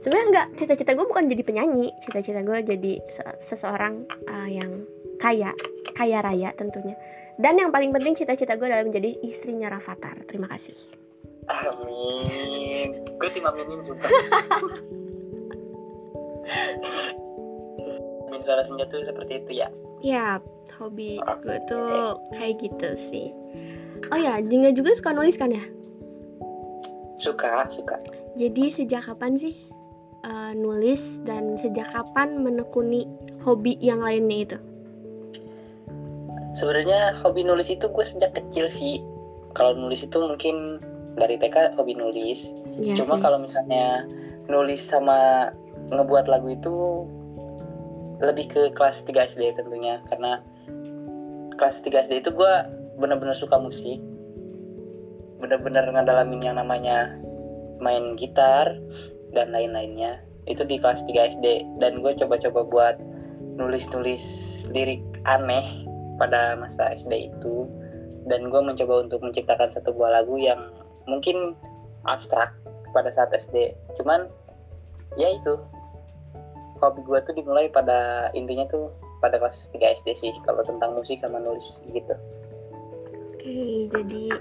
Sebenarnya 0.00 0.26
enggak 0.34 0.46
cita-cita 0.58 0.96
gue 0.96 1.06
bukan 1.06 1.28
jadi 1.28 1.42
penyanyi 1.44 1.92
cita-cita 2.00 2.40
gue 2.40 2.58
jadi 2.64 2.92
se- 3.06 3.38
seseorang 3.38 4.08
uh, 4.26 4.48
yang 4.50 4.88
kaya 5.22 5.54
kaya 5.94 6.18
raya 6.18 6.50
tentunya 6.58 6.98
dan 7.40 7.56
yang 7.56 7.70
paling 7.72 7.92
penting 7.92 8.12
cita-cita 8.16 8.56
gue 8.56 8.66
adalah 8.68 8.84
menjadi 8.84 9.16
istrinya 9.24 9.72
Rafathar 9.72 10.24
terima 10.28 10.48
kasih. 10.52 10.76
Amin. 11.50 13.02
Gue 13.18 13.28
tim 13.34 13.44
aminin 13.46 13.82
sumpah 13.82 14.06
Amin 18.28 18.40
suara 18.42 18.62
senja 18.66 18.84
tuh 18.90 19.06
seperti 19.06 19.44
itu 19.44 19.52
ya. 19.62 19.68
Ya 20.02 20.42
hobi 20.76 21.22
gue 21.22 21.58
tuh 21.70 22.18
kayak 22.34 22.58
gitu 22.58 22.88
sih. 22.98 23.30
Oh 24.10 24.18
ya 24.18 24.42
Jingga 24.42 24.74
juga 24.74 24.92
suka 24.98 25.14
nulis 25.14 25.38
kan 25.38 25.54
ya? 25.54 25.62
Suka 27.22 27.70
suka. 27.70 28.02
Jadi 28.34 28.72
sejak 28.72 29.06
kapan 29.06 29.38
sih 29.38 29.54
uh, 30.26 30.52
nulis 30.58 31.22
dan 31.22 31.54
sejak 31.54 31.86
kapan 31.94 32.42
menekuni 32.42 33.06
hobi 33.46 33.78
yang 33.78 34.02
lainnya 34.02 34.38
itu 34.42 34.58
sebenarnya 36.52 37.16
hobi 37.20 37.44
nulis 37.44 37.68
itu 37.72 37.88
gue 37.88 38.04
sejak 38.04 38.36
kecil 38.36 38.68
sih. 38.68 39.00
Kalau 39.52 39.76
nulis 39.76 40.04
itu 40.04 40.16
mungkin 40.16 40.80
dari 41.16 41.36
TK 41.36 41.76
hobi 41.76 41.96
nulis. 41.96 42.48
Ya 42.80 42.96
cuma 42.96 43.20
kalau 43.20 43.36
misalnya 43.40 44.08
nulis 44.48 44.80
sama 44.80 45.52
ngebuat 45.92 46.28
lagu 46.28 46.52
itu 46.52 47.04
lebih 48.22 48.46
ke 48.48 48.62
kelas 48.72 49.04
3 49.04 49.32
SD 49.36 49.56
tentunya. 49.56 50.00
Karena 50.08 50.40
kelas 51.56 51.84
3 51.84 52.08
SD 52.08 52.24
itu 52.24 52.30
gue 52.32 52.52
bener-bener 52.96 53.36
suka 53.36 53.60
musik. 53.60 54.00
Bener-bener 55.40 55.90
ngedalamin 55.90 56.40
yang 56.40 56.56
namanya 56.56 57.12
main 57.82 58.14
gitar 58.16 58.78
dan 59.36 59.52
lain-lainnya. 59.52 60.22
Itu 60.48 60.64
di 60.64 60.80
kelas 60.80 61.04
3 61.04 61.36
SD 61.38 61.46
dan 61.76 62.00
gue 62.00 62.12
coba-coba 62.16 62.60
buat 62.64 62.96
nulis-nulis 63.60 64.22
lirik 64.72 65.04
aneh 65.28 65.91
pada 66.16 66.56
masa 66.58 66.92
SD 66.92 67.32
itu 67.32 67.68
dan 68.28 68.48
gue 68.48 68.60
mencoba 68.62 69.02
untuk 69.02 69.20
menciptakan 69.22 69.68
satu 69.72 69.90
buah 69.94 70.22
lagu 70.22 70.38
yang 70.38 70.70
mungkin 71.10 71.58
abstrak 72.06 72.54
pada 72.94 73.10
saat 73.10 73.34
SD 73.34 73.74
cuman 73.98 74.30
ya 75.18 75.32
itu 75.32 75.58
hobi 76.78 77.02
gue 77.02 77.18
tuh 77.22 77.34
dimulai 77.34 77.70
pada 77.70 78.30
intinya 78.34 78.66
tuh 78.70 78.90
pada 79.22 79.38
kelas 79.38 79.70
3 79.70 80.02
SD 80.02 80.08
sih 80.18 80.32
kalau 80.42 80.66
tentang 80.66 80.98
musik 80.98 81.22
sama 81.22 81.38
nulis 81.38 81.78
gitu 81.86 82.14
Oke, 83.42 83.90
jadi 83.90 84.38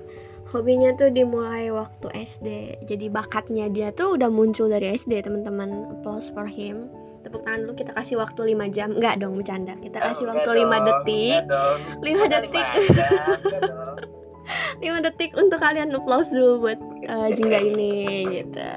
hobinya 0.53 0.93
tuh 0.93 1.09
dimulai 1.09 1.73
waktu 1.73 2.05
SD. 2.13 2.47
Jadi 2.85 3.09
bakatnya 3.09 3.65
dia 3.65 3.89
tuh 3.89 4.13
udah 4.13 4.29
muncul 4.29 4.69
dari 4.69 4.93
SD, 4.93 5.25
teman-teman. 5.25 5.89
Applause 5.89 6.29
for 6.29 6.45
him. 6.45 6.85
Tepuk 7.21 7.41
tangan 7.41 7.59
dulu 7.61 7.73
kita 7.75 7.91
kasih 7.91 8.17
waktu 8.17 8.41
5 8.49 8.67
jam. 8.69 8.89
Enggak 8.91 9.15
dong, 9.17 9.33
bercanda. 9.35 9.73
Kita 9.75 9.97
kasih 9.99 10.25
Oh, 10.25 10.29
waktu 10.31 10.49
enggak 10.49 10.57
5 10.57 10.73
dong, 10.73 10.85
detik. 10.87 11.41
enggak 11.41 11.45
dong. 11.47 11.79
5 12.01 12.09
Masa 12.11 12.25
detik. 12.35 12.65
lima 12.65 12.75
jam? 12.75 13.29
Enggak 13.37 13.61
dong. 13.69 13.97
5 14.81 15.05
detik 15.05 15.31
untuk 15.37 15.59
kalian 15.59 15.89
applause 15.91 16.29
dulu 16.29 16.51
buat 16.59 16.79
uh, 17.07 17.29
Jingga 17.29 17.59
ini 17.69 17.93
gitu. 18.35 18.67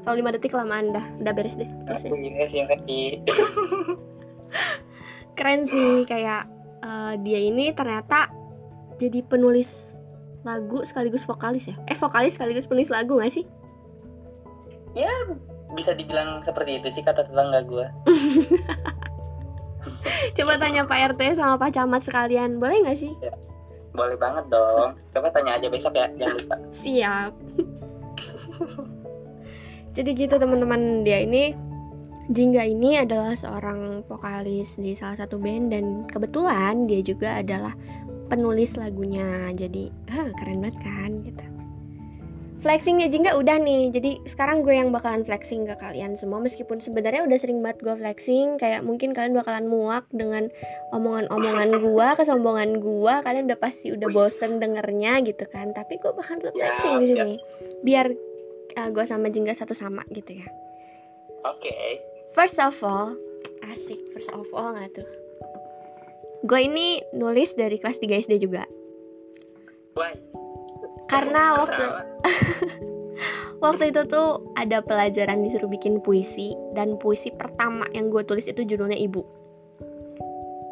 Kalau 0.00 0.16
5 0.16 0.34
detik 0.34 0.50
kelamaan 0.50 0.90
dah, 0.90 1.04
udah 1.20 1.32
beres 1.32 1.54
deh. 1.54 1.68
Terus 1.86 2.02
ya. 2.02 2.10
Sih 2.46 2.60
yang. 2.64 3.00
Keren 5.36 5.64
sih 5.64 6.04
kayak 6.04 6.48
uh, 6.80 7.14
dia 7.16 7.38
ini 7.38 7.70
ternyata 7.70 8.28
jadi 8.96 9.20
penulis 9.22 9.96
lagu 10.40 10.80
sekaligus 10.82 11.22
vokalis 11.22 11.68
ya. 11.68 11.76
Eh, 11.84 11.94
vokalis 11.94 12.36
sekaligus 12.36 12.64
penulis 12.64 12.88
lagu 12.88 13.16
gak 13.16 13.28
sih? 13.30 13.44
Bisa 15.74 15.94
dibilang 15.94 16.42
seperti 16.42 16.82
itu 16.82 16.90
sih 16.90 17.02
kata 17.04 17.24
tetangga 17.26 17.62
gue. 17.64 17.86
Coba 20.36 20.60
tanya 20.60 20.84
Pak 20.84 21.16
RT 21.16 21.40
sama 21.40 21.56
Pak 21.56 21.72
Camat 21.72 22.04
sekalian, 22.04 22.60
boleh 22.60 22.84
nggak 22.84 22.98
sih? 22.98 23.16
Boleh 23.96 24.16
banget 24.20 24.44
dong. 24.52 24.92
Coba 25.16 25.32
tanya 25.32 25.56
aja 25.56 25.72
besok 25.72 25.96
ya, 25.96 26.12
jangan 26.14 26.36
lupa. 26.36 26.56
Siap. 26.76 27.32
Jadi 29.96 30.10
gitu 30.14 30.38
teman-teman 30.38 31.02
dia 31.02 31.26
ini 31.26 31.50
Jingga 32.30 32.62
ini 32.62 32.94
adalah 32.94 33.34
seorang 33.34 34.06
vokalis 34.06 34.78
di 34.78 34.94
salah 34.94 35.18
satu 35.18 35.34
band 35.34 35.74
dan 35.74 36.06
kebetulan 36.06 36.86
dia 36.86 37.02
juga 37.02 37.42
adalah 37.42 37.74
penulis 38.30 38.78
lagunya. 38.78 39.50
Jadi, 39.50 39.90
ah, 40.14 40.30
keren 40.38 40.62
banget 40.62 40.78
kan 40.78 41.10
gitu. 41.26 41.49
Flexingnya 42.60 43.08
Jingga 43.08 43.40
udah 43.40 43.56
nih. 43.56 43.88
Jadi 43.88 44.20
sekarang 44.28 44.60
gue 44.60 44.76
yang 44.76 44.92
bakalan 44.92 45.24
flexing 45.24 45.64
ke 45.64 45.74
kalian 45.80 46.12
semua 46.12 46.44
meskipun 46.44 46.76
sebenarnya 46.76 47.24
udah 47.24 47.38
sering 47.40 47.64
banget 47.64 47.80
gue 47.80 47.94
flexing 47.96 48.60
kayak 48.60 48.84
mungkin 48.84 49.16
kalian 49.16 49.32
bakalan 49.32 49.64
muak 49.64 50.04
dengan 50.12 50.52
omongan-omongan 50.92 51.80
gue, 51.80 52.08
kesombongan 52.20 52.84
gue. 52.84 53.14
Kalian 53.24 53.48
udah 53.48 53.58
pasti 53.58 53.96
udah 53.96 54.12
bosen 54.12 54.60
dengernya 54.60 55.24
gitu 55.24 55.48
kan. 55.48 55.72
Tapi 55.72 55.96
gue 55.96 56.12
bakalan 56.12 56.38
tetap 56.44 56.54
Ya, 56.60 56.76
flexing 56.76 56.94
di 57.00 57.06
sini. 57.08 57.34
Biar 57.80 58.06
uh, 58.76 58.88
gue 58.92 59.04
sama 59.08 59.32
Jingga 59.32 59.56
satu 59.56 59.72
sama 59.72 60.04
gitu 60.12 60.44
ya. 60.44 60.48
Oke. 61.48 62.04
First 62.36 62.60
of 62.60 62.76
all, 62.84 63.16
asik 63.72 63.98
first 64.12 64.28
of 64.36 64.44
all 64.52 64.76
nggak 64.76 65.00
tuh? 65.00 65.08
Gue 66.44 66.68
ini 66.68 67.00
nulis 67.16 67.56
dari 67.56 67.80
kelas 67.80 67.96
3 67.96 68.28
SD 68.28 68.36
juga. 68.36 68.68
Why? 69.96 70.39
Karena 71.10 71.58
waktu 71.58 71.84
waktu 73.64 73.82
itu 73.90 74.00
tuh 74.06 74.54
ada 74.54 74.80
pelajaran 74.80 75.42
disuruh 75.42 75.68
bikin 75.68 75.98
puisi 76.00 76.54
dan 76.72 76.96
puisi 76.96 77.34
pertama 77.34 77.84
yang 77.92 78.08
gue 78.08 78.22
tulis 78.22 78.46
itu 78.46 78.62
judulnya 78.62 78.96
Ibu. 78.96 79.22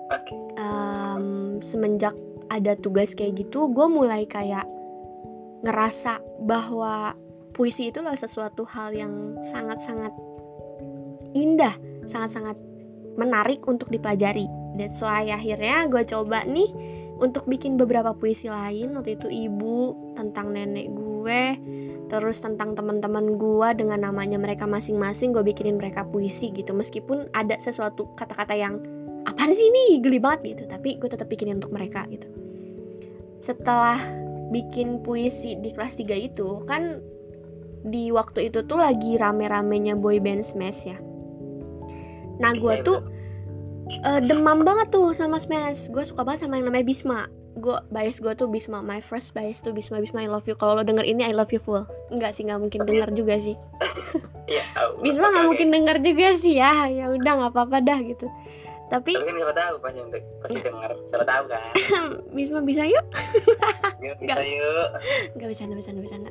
Oke. 0.09 0.35
Em, 0.57 1.59
semenjak 1.61 2.17
ada 2.49 2.79
tugas 2.79 3.13
kayak 3.13 3.45
gitu, 3.45 3.69
gue 3.69 3.87
mulai 3.93 4.25
kayak 4.25 4.65
ngerasa 5.61 6.23
bahwa 6.41 7.13
puisi 7.53 7.91
itu 7.93 8.01
adalah 8.01 8.17
sesuatu 8.17 8.65
hal 8.65 8.95
yang 8.95 9.37
sangat-sangat 9.45 10.15
indah, 11.37 11.77
sangat-sangat 12.09 12.57
menarik 13.19 13.61
untuk 13.69 13.91
dipelajari. 13.93 14.49
That's 14.79 15.03
why 15.03 15.29
akhirnya 15.29 15.91
gue 15.91 16.07
coba 16.07 16.47
nih 16.47 16.71
untuk 17.19 17.51
bikin 17.51 17.75
beberapa 17.75 18.15
puisi 18.15 18.47
lain 18.47 18.95
waktu 18.95 19.19
itu 19.19 19.27
ibu 19.27 20.15
tentang 20.15 20.55
nenek 20.55 20.87
gue 20.95 21.43
terus 22.09 22.41
tentang 22.41 22.73
teman-teman 22.73 23.37
gue 23.37 23.69
dengan 23.77 24.09
namanya 24.09 24.41
mereka 24.41 24.65
masing-masing 24.65 25.37
gue 25.37 25.45
bikinin 25.45 25.77
mereka 25.77 26.09
puisi 26.09 26.49
gitu. 26.51 26.73
Meskipun 26.73 27.29
ada 27.37 27.61
sesuatu 27.61 28.09
kata-kata 28.17 28.57
yang 28.57 28.81
apaan 29.29 29.53
sih 29.53 29.69
ini? 29.69 30.01
Geli 30.01 30.17
banget 30.17 30.57
gitu. 30.57 30.65
Tapi 30.65 30.97
gue 30.97 31.09
tetap 31.13 31.29
bikinin 31.29 31.61
untuk 31.61 31.77
mereka 31.77 32.09
gitu. 32.09 32.25
Setelah 33.45 34.01
bikin 34.49 35.05
puisi 35.05 35.61
di 35.61 35.69
kelas 35.69 36.01
3 36.01 36.17
itu 36.17 36.65
kan 36.65 37.05
di 37.85 38.09
waktu 38.11 38.51
itu 38.51 38.65
tuh 38.65 38.81
lagi 38.81 39.21
rame-ramenya 39.21 39.95
boy 39.95 40.19
band 40.19 40.43
Smash 40.43 40.89
ya. 40.89 40.99
Nah 42.41 42.57
gue 42.57 42.75
Iya, 42.81 42.87
tuh 42.87 42.99
eh, 43.91 44.21
demam 44.21 44.63
banget 44.63 44.89
tuh 44.89 45.11
sama 45.11 45.37
Smash 45.37 45.89
gue 45.89 46.05
suka 46.05 46.23
banget 46.23 46.47
sama 46.47 46.57
yang 46.57 46.69
namanya 46.69 46.87
Bisma. 46.87 47.27
Gue 47.59 47.75
bias 47.91 48.23
gue 48.23 48.33
tuh 48.33 48.47
Bisma. 48.47 48.79
My 48.81 49.01
first 49.01 49.35
bias 49.35 49.59
tuh 49.59 49.75
Bisma. 49.75 49.99
Bisma 49.99 50.23
I 50.23 50.31
love 50.31 50.47
you. 50.47 50.55
Kalau 50.55 50.79
lo 50.79 50.83
denger 50.83 51.03
ini 51.03 51.27
I 51.27 51.35
love 51.35 51.51
you 51.51 51.59
full. 51.59 51.83
Enggak 52.09 52.33
sih 52.33 52.47
nggak 52.47 52.61
mungkin 52.61 52.81
denger 52.85 53.11
juga 53.13 53.37
sih. 53.39 53.57
Oh, 54.81 55.05
Bisma 55.05 55.29
nggak 55.29 55.45
mungkin 55.45 55.69
denger 55.69 56.01
juga 56.01 56.29
sih 56.33 56.57
ya. 56.57 56.89
Ya 56.89 57.13
udah 57.13 57.33
nggak 57.37 57.53
apa-apa 57.53 57.85
dah 57.85 58.01
gitu. 58.01 58.25
Tapi 58.89 59.13
Tapi 59.13 59.29
kan 59.29 59.37
siapa 59.37 59.53
tahu 59.53 59.75
pasti 59.85 60.01
pasti 60.41 60.59
dengar. 60.65 60.91
Siapa 61.05 61.25
tahu 61.29 61.45
kan. 61.53 61.63
Bisma 62.37 62.65
bisa 62.65 62.89
yuk? 62.89 63.05
Yuk 64.09 64.17
Nggak. 64.25 64.39
yuk. 64.49 64.89
nggak 65.37 65.49
bercanda 65.53 65.75
bercanda 65.77 66.01
bercanda. 66.01 66.31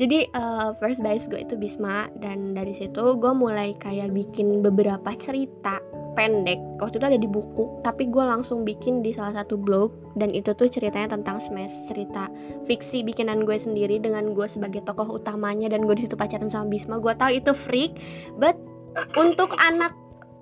Jadi 0.00 0.18
eh, 0.24 0.68
first 0.80 1.04
bias 1.04 1.28
gue 1.28 1.44
itu 1.44 1.60
Bisma. 1.60 2.08
Dan 2.16 2.56
dari 2.56 2.72
situ 2.72 3.04
gue 3.20 3.32
mulai 3.36 3.76
kayak 3.76 4.16
bikin 4.16 4.64
beberapa 4.64 5.12
cerita 5.20 5.76
pendek. 6.16 6.58
Waktu 6.80 6.96
itu 6.96 7.06
ada 7.06 7.20
di 7.20 7.28
buku 7.28 7.84
tapi 7.84 8.08
gue 8.08 8.24
langsung 8.24 8.64
bikin 8.64 9.04
di 9.04 9.12
salah 9.12 9.44
satu 9.44 9.60
blog 9.60 10.16
dan 10.16 10.32
itu 10.32 10.56
tuh 10.56 10.66
ceritanya 10.66 11.14
tentang 11.14 11.36
smash 11.36 11.86
cerita 11.86 12.32
fiksi 12.64 13.04
bikinan 13.04 13.44
gue 13.44 13.54
sendiri 13.54 14.00
dengan 14.00 14.32
gue 14.32 14.48
sebagai 14.48 14.80
tokoh 14.82 15.20
utamanya 15.20 15.68
dan 15.68 15.84
gue 15.84 15.94
di 15.94 16.08
situ 16.08 16.16
pacaran 16.16 16.48
sama 16.48 16.72
Bisma. 16.72 16.96
Gue 16.98 17.12
tahu 17.12 17.36
itu 17.36 17.52
freak 17.52 18.00
but 18.40 18.56
untuk 19.20 19.52
anak 19.60 19.92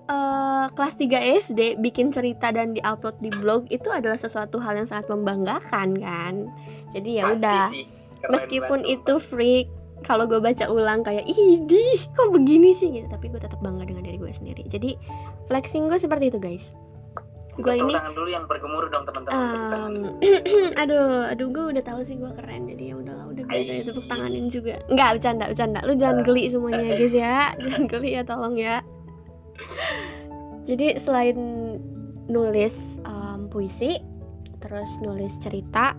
eh, 0.07 0.67
kelas 0.73 0.95
3 0.95 1.43
SD 1.43 1.61
bikin 1.83 2.15
cerita 2.15 2.55
dan 2.55 2.73
diupload 2.73 3.19
di 3.19 3.35
blog 3.35 3.67
itu 3.75 3.91
adalah 3.91 4.17
sesuatu 4.17 4.63
hal 4.63 4.79
yang 4.79 4.89
sangat 4.89 5.11
membanggakan 5.11 5.99
kan? 5.99 6.35
Jadi 6.95 7.11
ya 7.19 7.35
udah. 7.35 7.75
meskipun 8.25 8.81
banget, 8.81 9.05
itu 9.05 9.15
freak 9.21 9.69
kalau 10.05 10.29
gue 10.29 10.39
baca 10.39 10.69
ulang 10.69 11.01
kayak 11.01 11.25
idih 11.27 11.99
kok 12.13 12.29
begini 12.31 12.77
sih? 12.77 12.93
Gitu. 12.93 13.09
Tapi 13.09 13.33
gue 13.33 13.41
tetap 13.41 13.59
bangga 13.65 13.89
dengan 13.89 14.05
diri 14.05 14.21
gue 14.21 14.31
sendiri. 14.31 14.63
Jadi 14.69 15.01
flexing 15.49 15.89
gue 15.89 15.97
seperti 15.97 16.29
itu 16.29 16.39
guys. 16.39 16.77
Gue 17.55 17.79
ini 17.79 17.95
tangan 17.95 18.13
dulu 18.19 18.29
yang 18.29 18.45
bergemuruh 18.51 18.91
dong 18.91 19.07
teman-teman. 19.07 19.71
Um, 19.73 19.95
aduh 20.83 21.31
aduh 21.31 21.49
gue 21.55 21.65
udah 21.73 21.83
tahu 21.87 22.05
sih 22.05 22.19
gue 22.19 22.31
keren. 22.37 22.69
Jadi 22.69 22.93
ya 22.93 22.95
udahlah 22.99 23.27
udah 23.31 23.45
biasa 23.47 23.71
ya 23.73 23.83
tepuk 23.87 24.07
tanganin 24.11 24.47
juga. 24.53 24.75
Nggak 24.91 25.09
bercanda 25.19 25.45
bercanda. 25.49 25.81
Lu 25.87 25.95
jangan 25.97 26.19
geli 26.27 26.45
semuanya 26.53 26.93
guys 26.99 27.15
ya. 27.15 27.55
Jangan 27.57 27.83
geli 27.89 28.11
ya 28.19 28.23
tolong 28.27 28.55
ya. 28.59 28.77
Jadi 30.65 30.99
selain 31.01 31.39
nulis 32.29 32.99
um, 33.05 33.47
puisi 33.53 34.01
terus 34.59 34.97
nulis 35.05 35.37
cerita 35.39 35.93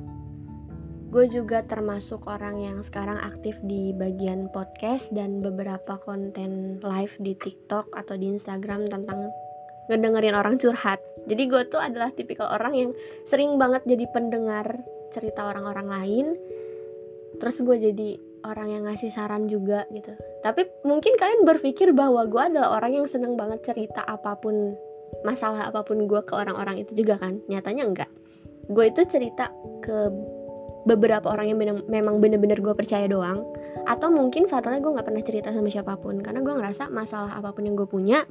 gue 1.05 1.25
juga 1.29 1.61
termasuk 1.61 2.25
orang 2.25 2.59
yang 2.59 2.77
sekarang 2.81 3.21
aktif 3.21 3.61
di 3.61 3.93
bagian 3.93 4.49
podcast 4.49 5.13
dan 5.13 5.39
beberapa 5.39 6.01
konten 6.01 6.81
live 6.81 7.15
di 7.21 7.37
TikTok 7.37 7.93
atau 7.93 8.17
di 8.17 8.33
Instagram 8.33 8.89
tentang 8.89 9.29
ngedengerin 9.89 10.35
orang 10.35 10.57
curhat. 10.57 10.97
Jadi 11.25 11.43
gue 11.45 11.61
tuh 11.69 11.81
adalah 11.81 12.09
tipikal 12.13 12.49
orang 12.49 12.73
yang 12.73 12.89
sering 13.25 13.57
banget 13.57 13.85
jadi 13.85 14.05
pendengar 14.09 14.81
cerita 15.13 15.45
orang-orang 15.45 15.87
lain. 15.89 16.27
Terus 17.37 17.61
gue 17.61 17.77
jadi 17.77 18.09
orang 18.45 18.67
yang 18.73 18.83
ngasih 18.85 19.09
saran 19.09 19.49
juga 19.49 19.85
gitu. 19.93 20.13
Tapi 20.41 20.85
mungkin 20.85 21.17
kalian 21.17 21.45
berpikir 21.45 21.93
bahwa 21.93 22.25
gue 22.29 22.41
adalah 22.41 22.77
orang 22.77 23.01
yang 23.01 23.07
seneng 23.09 23.33
banget 23.33 23.65
cerita 23.65 24.05
apa 24.05 24.37
pun 24.37 24.77
masalah 25.25 25.69
apa 25.69 25.81
pun 25.81 26.05
gue 26.05 26.21
ke 26.25 26.33
orang-orang 26.33 26.81
itu 26.85 26.93
juga 26.97 27.17
kan. 27.17 27.41
Nyatanya 27.49 27.83
enggak. 27.85 28.11
Gue 28.69 28.89
itu 28.89 29.05
cerita 29.05 29.53
ke 29.81 30.09
beberapa 30.85 31.33
orang 31.33 31.49
yang 31.49 31.57
bener- 31.57 31.85
memang 31.89 32.21
bener-bener 32.21 32.61
gue 32.61 32.73
percaya 32.77 33.09
doang. 33.09 33.41
Atau 33.85 34.09
mungkin 34.09 34.49
fatalnya 34.49 34.81
gue 34.81 34.93
nggak 34.97 35.05
pernah 35.05 35.21
cerita 35.21 35.49
sama 35.53 35.69
siapa 35.69 35.97
pun. 35.97 36.21
Karena 36.21 36.41
gue 36.41 36.53
ngerasa 36.53 36.89
masalah 36.93 37.33
apa 37.37 37.53
pun 37.53 37.65
yang 37.65 37.73
gue 37.77 37.89
punya 37.89 38.25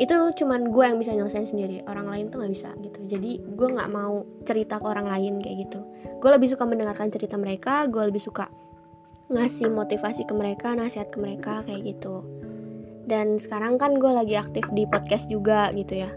itu 0.00 0.12
cuman 0.12 0.68
gue 0.72 0.84
yang 0.84 0.96
bisa 1.00 1.12
nyelesain 1.12 1.48
sendiri. 1.48 1.84
Orang 1.88 2.08
lain 2.08 2.28
tuh 2.28 2.40
nggak 2.40 2.52
bisa 2.52 2.70
gitu. 2.80 3.00
Jadi 3.08 3.40
gue 3.40 3.68
nggak 3.68 3.90
mau 3.92 4.24
cerita 4.44 4.80
ke 4.80 4.86
orang 4.86 5.08
lain 5.08 5.40
kayak 5.40 5.68
gitu. 5.68 5.80
Gue 6.20 6.30
lebih 6.32 6.48
suka 6.48 6.64
mendengarkan 6.68 7.08
cerita 7.12 7.36
mereka 7.36 7.84
gue 7.88 8.04
lebih 8.04 8.20
suka 8.20 8.48
ngasih 9.32 9.72
motivasi 9.72 10.28
ke 10.28 10.34
mereka 10.36 10.76
nasihat 10.76 11.08
ke 11.08 11.16
mereka 11.20 11.64
kayak 11.64 11.84
gitu. 11.96 12.24
Dan 13.04 13.36
sekarang 13.36 13.76
kan 13.76 13.96
gue 14.00 14.08
lagi 14.12 14.36
aktif 14.36 14.64
di 14.72 14.88
podcast 14.88 15.28
juga 15.28 15.68
gitu 15.76 16.00
ya. 16.04 16.10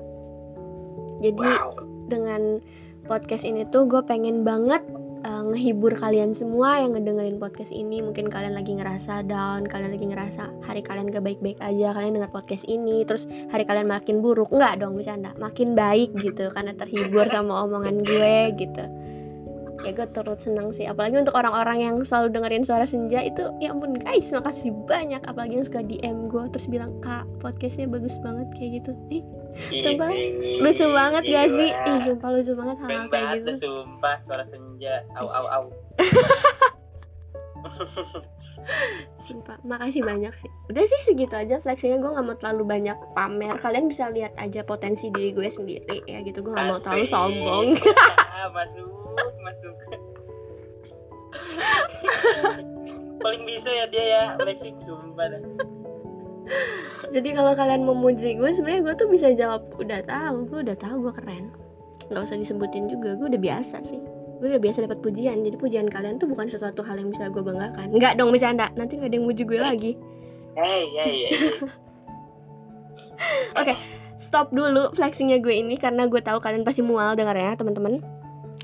Jadi 1.20 1.40
Wow. 1.40 1.72
dengan 2.08 2.64
podcast 3.08 3.44
ini 3.44 3.68
tuh 3.68 3.88
gue 3.88 4.04
pengen 4.04 4.48
banget 4.48 4.84
uh, 5.24 5.44
ngehibur 5.54 5.96
kalian 5.98 6.36
semua 6.36 6.82
yang 6.84 6.94
ngedengerin 6.94 7.38
podcast 7.42 7.74
ini. 7.74 8.04
Mungkin 8.04 8.30
kalian 8.30 8.54
lagi 8.54 8.76
ngerasa 8.76 9.26
down 9.26 9.66
kalian 9.66 9.94
lagi 9.96 10.06
ngerasa 10.10 10.44
hari 10.66 10.82
kalian 10.86 11.10
gak 11.10 11.24
baik-baik 11.26 11.58
aja 11.64 11.96
kalian 11.96 12.22
denger 12.22 12.32
podcast 12.34 12.66
ini 12.70 13.06
terus 13.08 13.26
hari 13.50 13.64
kalian 13.66 13.90
makin 13.90 14.20
buruk. 14.22 14.54
Nggak 14.54 14.84
dong 14.84 15.00
bercanda. 15.00 15.34
Makin 15.40 15.74
baik 15.74 16.14
gitu 16.20 16.50
karena 16.56 16.76
terhibur 16.78 17.26
sama 17.32 17.66
omongan 17.66 18.04
gue 18.04 18.36
gitu. 18.58 18.84
Ya 19.86 19.94
gue 19.94 20.08
turut 20.12 20.42
senang 20.42 20.74
sih. 20.74 20.90
Apalagi 20.90 21.22
untuk 21.22 21.38
orang-orang 21.38 21.80
yang 21.80 21.96
selalu 22.04 22.34
dengerin 22.34 22.66
suara 22.66 22.84
senja 22.84 23.24
itu 23.24 23.46
ya 23.64 23.72
ampun 23.72 23.96
guys 23.96 24.30
makasih 24.34 24.74
banyak. 24.86 25.22
Apalagi 25.24 25.62
yang 25.62 25.66
suka 25.66 25.82
DM 25.86 26.18
gue 26.28 26.44
terus 26.52 26.68
bilang 26.68 26.98
kak 27.00 27.24
podcastnya 27.40 27.88
bagus 27.88 28.20
banget 28.20 28.50
kayak 28.58 28.84
gitu. 28.84 28.92
Ih 29.14 29.24
Sumpah, 29.58 30.10
Ih, 30.14 30.62
lucu 30.62 30.86
banget 30.94 31.24
gak 31.28 31.48
sih 31.50 31.70
ih 31.74 32.00
sumpah 32.06 32.30
lucu 32.30 32.54
banget 32.54 32.78
Keren 32.78 33.06
kayak 33.10 33.28
gitu 33.42 33.52
sumpah 33.66 34.16
suara 34.22 34.46
senja. 34.46 35.02
Au 35.18 35.28
au 35.28 35.46
au. 35.50 35.66
Sumpah, 39.28 39.60
makasih 39.68 40.08
banyak 40.08 40.32
sih. 40.40 40.48
Udah 40.72 40.84
sih 40.88 41.00
segitu 41.04 41.36
aja 41.36 41.60
flexingnya 41.60 42.00
gue 42.00 42.12
nggak 42.16 42.26
mau 42.26 42.36
terlalu 42.40 42.64
banyak 42.64 42.96
pamer. 43.12 43.60
Kalian 43.60 43.92
bisa 43.92 44.08
lihat 44.08 44.32
aja 44.40 44.64
potensi 44.64 45.12
diri 45.12 45.36
gue 45.36 45.52
sendiri 45.52 46.00
ya 46.08 46.24
gitu. 46.24 46.40
Gue 46.44 46.56
nggak 46.56 46.68
mau 46.68 46.80
terlalu 46.80 47.06
sombong. 47.08 47.68
Ah, 48.38 48.54
masuk, 48.54 48.86
masuk. 49.42 49.74
Paling 53.26 53.44
bisa 53.50 53.66
ya 53.66 53.90
dia 53.90 54.06
ya, 54.06 54.24
flexing 54.38 54.78
sumpah. 54.86 55.26
Jadi 57.16 57.30
kalau 57.32 57.56
kalian 57.56 57.88
memuji 57.88 58.36
gue, 58.36 58.50
sebenarnya 58.52 58.82
gue 58.84 58.96
tuh 59.00 59.08
bisa 59.08 59.32
jawab 59.32 59.64
udah 59.80 60.04
tahu, 60.04 60.44
gue 60.52 60.60
udah 60.68 60.78
tahu 60.78 61.08
gue 61.08 61.14
keren. 61.24 61.46
Gak 62.12 62.24
usah 62.24 62.40
disebutin 62.40 62.92
juga, 62.92 63.16
gue 63.16 63.28
udah 63.32 63.42
biasa 63.42 63.84
sih. 63.84 64.00
Gue 64.38 64.54
udah 64.54 64.62
biasa 64.62 64.86
dapat 64.86 65.00
pujian. 65.02 65.42
Jadi 65.42 65.56
pujian 65.58 65.88
kalian 65.90 66.22
tuh 66.22 66.30
bukan 66.30 66.46
sesuatu 66.46 66.86
hal 66.86 67.00
yang 67.00 67.10
bisa 67.10 67.32
gue 67.32 67.42
banggakan. 67.42 67.90
Nggak 67.96 68.22
dong 68.22 68.30
bercanda. 68.30 68.70
Nanti 68.78 69.00
nggak 69.00 69.10
ada 69.10 69.16
yang 69.18 69.26
muji 69.26 69.44
gue 69.48 69.60
lagi. 69.60 69.92
Hey, 70.54 70.84
hey, 70.94 71.16
hey. 71.26 71.40
Oke, 73.58 73.74
stop 74.22 74.54
dulu 74.54 74.94
flexingnya 74.94 75.42
gue 75.42 75.54
ini 75.54 75.76
karena 75.78 76.06
gue 76.06 76.22
tahu 76.22 76.38
kalian 76.38 76.62
pasti 76.62 76.86
mual 76.86 77.18
denger 77.18 77.34
ya 77.34 77.52
teman-teman. 77.58 78.04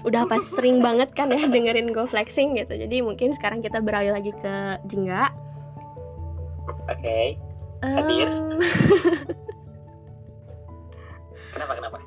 Udah 0.05 0.27
pas 0.29 0.41
sering 0.57 0.83
banget 0.83 1.09
kan 1.15 1.31
ya 1.33 1.47
dengerin 1.49 1.89
gue 1.89 2.05
flexing 2.05 2.59
gitu. 2.59 2.73
Jadi 2.77 3.01
mungkin 3.01 3.33
sekarang 3.33 3.65
kita 3.65 3.81
beralih 3.81 4.13
lagi 4.13 4.29
ke 4.35 4.77
Jingga. 4.85 5.31
Oke. 6.91 7.52
Hadir. 7.83 8.29
Kenapa 11.53 11.73
kenapa? 11.77 11.99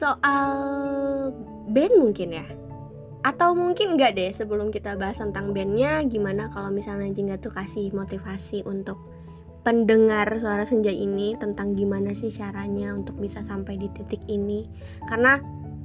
soal 0.00 0.54
band 1.68 1.94
mungkin 2.00 2.32
ya 2.32 2.46
atau 3.20 3.52
mungkin 3.52 4.00
enggak 4.00 4.16
deh 4.16 4.32
sebelum 4.32 4.72
kita 4.72 4.96
bahas 4.96 5.20
tentang 5.20 5.52
bandnya 5.52 6.00
gimana 6.08 6.48
kalau 6.48 6.72
misalnya 6.72 7.12
Jingga 7.12 7.36
tuh 7.36 7.52
kasih 7.52 7.92
motivasi 7.92 8.64
untuk 8.64 8.96
pendengar 9.60 10.24
suara 10.40 10.64
senja 10.64 10.88
ini 10.88 11.36
tentang 11.36 11.76
gimana 11.76 12.16
sih 12.16 12.32
caranya 12.32 12.96
untuk 12.96 13.20
bisa 13.20 13.44
sampai 13.44 13.76
di 13.76 13.92
titik 13.92 14.24
ini 14.24 14.64
karena 15.04 15.36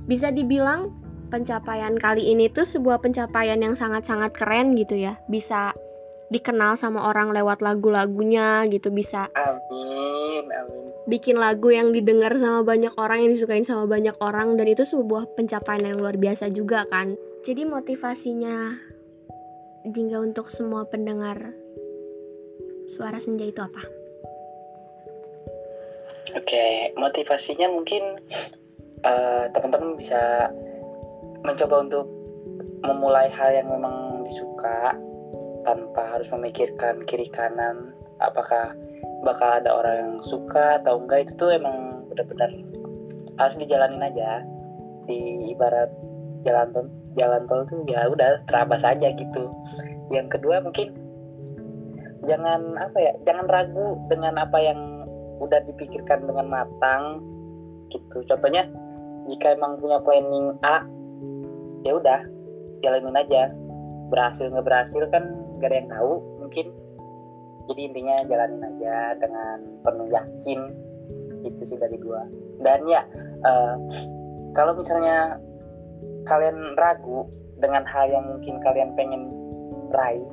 bisa 0.08 0.32
dibilang 0.32 0.96
pencapaian 1.28 2.00
kali 2.00 2.32
ini 2.32 2.48
tuh 2.48 2.64
sebuah 2.64 3.04
pencapaian 3.04 3.60
yang 3.60 3.76
sangat-sangat 3.76 4.32
keren 4.32 4.80
gitu 4.80 4.96
ya 4.96 5.20
bisa 5.28 5.76
dikenal 6.34 6.74
sama 6.76 7.06
orang 7.06 7.30
lewat 7.32 7.62
lagu-lagunya 7.62 8.66
gitu 8.70 8.90
bisa 8.90 9.30
Amin, 9.38 10.46
amin. 10.50 10.84
bikin 11.06 11.38
lagu 11.38 11.70
yang 11.70 11.94
didengar 11.94 12.34
sama 12.42 12.66
banyak 12.66 12.94
orang 12.98 13.26
yang 13.26 13.32
disukain 13.34 13.66
sama 13.66 13.86
banyak 13.86 14.18
orang 14.22 14.58
dan 14.58 14.66
itu 14.66 14.82
sebuah 14.82 15.38
pencapaian 15.38 15.86
yang 15.86 16.02
luar 16.02 16.18
biasa 16.18 16.50
juga 16.50 16.84
kan 16.90 17.14
jadi 17.46 17.70
motivasinya 17.70 18.74
Jingga 19.86 20.18
untuk 20.18 20.50
semua 20.50 20.90
pendengar 20.90 21.54
suara 22.90 23.22
senja 23.22 23.46
itu 23.46 23.62
apa? 23.62 23.86
Oke, 26.34 26.90
motivasinya 26.98 27.70
mungkin 27.70 28.18
eh, 29.06 29.46
teman-teman 29.54 29.94
bisa 29.94 30.50
mencoba 31.46 31.86
untuk 31.86 32.10
memulai 32.82 33.30
hal 33.30 33.54
yang 33.54 33.70
memang 33.70 34.26
disuka 34.26 34.98
tanpa 35.66 36.16
harus 36.16 36.30
memikirkan 36.30 37.02
kiri 37.10 37.28
kanan 37.28 37.92
apakah 38.22 38.72
bakal 39.26 39.50
ada 39.58 39.74
orang 39.74 39.96
yang 39.98 40.14
suka 40.22 40.78
atau 40.80 41.02
enggak 41.02 41.28
itu 41.28 41.34
tuh 41.36 41.50
emang 41.52 42.06
benar-benar 42.14 42.52
harus 43.42 43.56
dijalanin 43.60 44.06
aja. 44.06 44.46
Di 45.06 45.52
ibarat 45.54 45.90
jalan 46.46 46.70
tol 46.74 46.86
jalan 47.18 47.44
tol 47.50 47.66
tuh 47.66 47.82
ya 47.90 48.08
udah 48.08 48.42
terabas 48.46 48.86
aja 48.86 49.10
gitu. 49.12 49.50
Yang 50.14 50.40
kedua 50.40 50.62
mungkin 50.62 50.94
jangan 52.26 52.78
apa 52.78 52.98
ya 53.02 53.14
jangan 53.26 53.46
ragu 53.50 54.02
dengan 54.10 54.38
apa 54.42 54.58
yang 54.62 54.80
udah 55.42 55.62
dipikirkan 55.68 56.26
dengan 56.26 56.48
matang 56.48 57.22
gitu. 57.90 58.24
Contohnya 58.26 58.70
jika 59.30 59.58
emang 59.58 59.82
punya 59.82 59.98
planning 60.02 60.54
A 60.62 60.86
ya 61.86 61.98
udah 61.98 62.22
jalanin 62.82 63.18
aja. 63.18 63.52
Berhasil 64.14 64.54
nggak 64.54 64.66
berhasil 64.66 65.02
kan 65.10 65.45
gak 65.66 65.74
ada 65.74 65.78
yang 65.82 65.90
tahu 65.90 66.14
mungkin 66.46 66.66
jadi 67.66 67.82
intinya 67.90 68.16
jalanin 68.30 68.62
aja 68.62 69.18
dengan 69.18 69.58
penuh 69.82 70.08
yakin. 70.14 70.60
Itu 71.42 71.62
sih 71.66 71.78
dari 71.82 71.98
gua. 71.98 72.22
Dan 72.62 72.86
ya 72.86 73.02
eh, 73.42 73.76
kalau 74.54 74.78
misalnya 74.78 75.42
kalian 76.30 76.78
ragu 76.78 77.26
dengan 77.58 77.82
hal 77.90 78.14
yang 78.14 78.26
mungkin 78.30 78.62
kalian 78.62 78.94
pengen 78.94 79.34
raih 79.94 80.26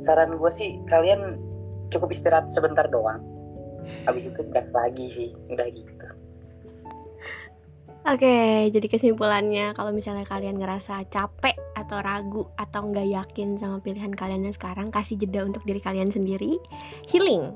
saran 0.00 0.36
gue 0.36 0.50
sih 0.52 0.76
kalian 0.92 1.40
cukup 1.88 2.12
istirahat 2.12 2.48
sebentar 2.52 2.84
doang. 2.88 3.20
Habis 4.08 4.32
itu 4.32 4.40
gas 4.50 4.68
lagi 4.72 5.06
sih 5.08 5.28
udah 5.52 5.66
gitu. 5.70 6.08
Oke, 8.06 8.70
jadi 8.70 8.86
kesimpulannya 8.86 9.74
kalau 9.74 9.90
misalnya 9.90 10.22
kalian 10.22 10.62
ngerasa 10.62 11.02
capek 11.10 11.58
atau 11.86 12.02
ragu 12.02 12.42
atau 12.58 12.90
nggak 12.90 13.06
yakin 13.14 13.54
sama 13.54 13.78
pilihan 13.78 14.10
kalian 14.10 14.42
yang 14.42 14.54
sekarang, 14.54 14.90
kasih 14.90 15.14
jeda 15.14 15.46
untuk 15.46 15.62
diri 15.62 15.78
kalian 15.78 16.10
sendiri, 16.10 16.58
healing. 17.06 17.54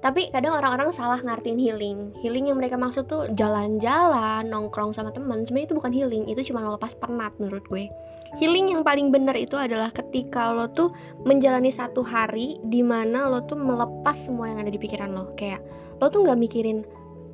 Tapi 0.00 0.32
kadang 0.32 0.56
orang-orang 0.56 0.96
salah 0.96 1.20
ngartiin 1.20 1.60
healing. 1.60 2.16
Healing 2.24 2.48
yang 2.48 2.56
mereka 2.56 2.80
maksud 2.80 3.04
tuh 3.04 3.28
jalan-jalan, 3.36 4.48
nongkrong 4.48 4.96
sama 4.96 5.12
teman. 5.12 5.44
Sebenarnya 5.44 5.68
itu 5.68 5.76
bukan 5.76 5.92
healing, 5.92 6.24
itu 6.24 6.40
cuma 6.48 6.64
lepas 6.64 6.96
penat 6.96 7.36
menurut 7.36 7.68
gue. 7.68 7.84
Healing 8.40 8.72
yang 8.72 8.80
paling 8.80 9.12
benar 9.12 9.36
itu 9.36 9.60
adalah 9.60 9.92
ketika 9.92 10.56
lo 10.56 10.72
tuh 10.72 10.88
menjalani 11.28 11.68
satu 11.68 12.00
hari 12.00 12.56
di 12.64 12.80
mana 12.80 13.28
lo 13.28 13.44
tuh 13.44 13.60
melepas 13.60 14.16
semua 14.16 14.48
yang 14.48 14.64
ada 14.64 14.72
di 14.72 14.80
pikiran 14.80 15.12
lo. 15.12 15.36
Kayak 15.36 15.60
lo 16.00 16.08
tuh 16.08 16.24
nggak 16.24 16.38
mikirin 16.40 16.80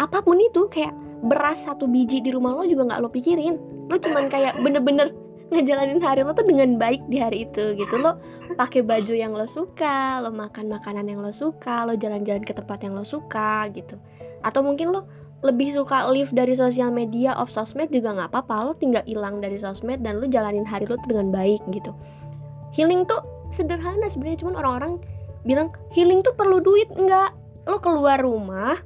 apa 0.02 0.18
pun 0.26 0.42
itu, 0.42 0.66
kayak 0.66 0.90
beras 1.22 1.70
satu 1.70 1.86
biji 1.86 2.18
di 2.18 2.34
rumah 2.34 2.50
lo 2.58 2.66
juga 2.66 2.90
nggak 2.90 2.98
lo 2.98 3.08
pikirin. 3.14 3.54
Lo 3.86 3.94
cuman 4.02 4.26
kayak 4.26 4.58
bener-bener 4.58 5.14
ngejalanin 5.50 6.02
hari 6.02 6.26
lo 6.26 6.35
tuh 6.35 6.42
dengan 6.42 6.74
baik 6.74 7.06
di 7.06 7.22
hari 7.22 7.46
itu 7.46 7.78
gitu. 7.78 7.94
Lo 7.98 8.18
pakai 8.59 8.82
baju 8.82 9.14
yang 9.14 9.32
lo 9.35 9.46
suka 9.46 10.18
lo 10.22 10.35
makan 10.35 10.70
makanan 10.70 11.06
yang 11.06 11.22
lo 11.22 11.30
suka 11.30 11.87
lo 11.87 11.94
jalan-jalan 11.94 12.42
ke 12.42 12.52
tempat 12.54 12.82
yang 12.82 12.98
lo 12.98 13.06
suka 13.06 13.70
gitu. 13.70 13.98
Atau 14.42 14.66
mungkin 14.66 14.90
lo 14.90 15.06
lebih 15.44 15.70
suka 15.70 16.09
live 16.11 16.32
dari 16.32 16.56
sosial 16.56 16.90
media 16.90 17.37
off 17.37 17.52
sosmed 17.52 17.92
juga 17.94 18.16
nggak 18.16 18.30
apa-apa. 18.35 18.56
Lo 18.66 18.72
tinggal 18.74 19.04
hilang 19.06 19.38
dari 19.38 19.61
sosmed 19.61 20.02
dan 20.02 20.18
lo 20.18 20.26
jalanin 20.26 20.66
hari 20.66 20.88
lo 20.88 20.98
tuh 20.98 21.14
dengan 21.14 21.30
baik 21.30 21.62
gitu. 21.70 21.94
Healing 22.74 23.06
tuh 23.06 23.22
sederhana 23.52 24.11
sebenarnya 24.11 24.42
cuman 24.42 24.54
orang-orang 24.59 24.92
bilang 25.46 25.70
healing 25.94 26.26
tuh 26.26 26.35
perlu 26.35 26.59
duit. 26.59 26.90
Enggak 26.98 27.37
lo 27.66 27.78
keluar 27.78 28.18
rumah 28.18 28.78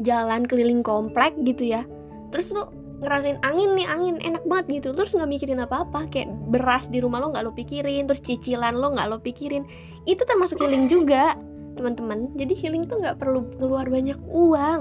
jalan 0.00 0.46
keliling 0.46 0.86
komplek 0.86 1.34
gitu 1.42 1.66
ya. 1.66 1.82
Terus 2.30 2.54
lo 2.54 2.79
ngerasain 3.00 3.40
angin 3.40 3.74
nih 3.74 3.88
angin 3.88 4.16
enak 4.20 4.44
banget 4.44 4.80
gitu. 4.80 4.88
Terus 4.92 5.16
nggak 5.16 5.30
mikirin 5.30 5.60
apa-apa 5.64 6.06
kayak 6.12 6.28
beras 6.52 6.86
di 6.92 7.00
rumah 7.00 7.18
lo 7.18 7.32
nggak 7.32 7.44
lo 7.44 7.52
pikirin 7.56 8.04
terus 8.04 8.20
cicilan 8.20 8.76
lo 8.76 8.92
nggak 8.92 9.08
lo 9.08 9.18
pikirin. 9.24 9.64
Itu 10.04 10.22
termasuk 10.28 10.60
healing 10.60 10.86
juga 10.86 11.34
teman-teman. 11.80 12.36
Jadi 12.36 12.52
healing 12.60 12.84
tuh 12.84 13.00
nggak 13.00 13.16
perlu 13.16 13.48
keluar 13.56 13.88
banyak 13.88 14.20
uang. 14.28 14.80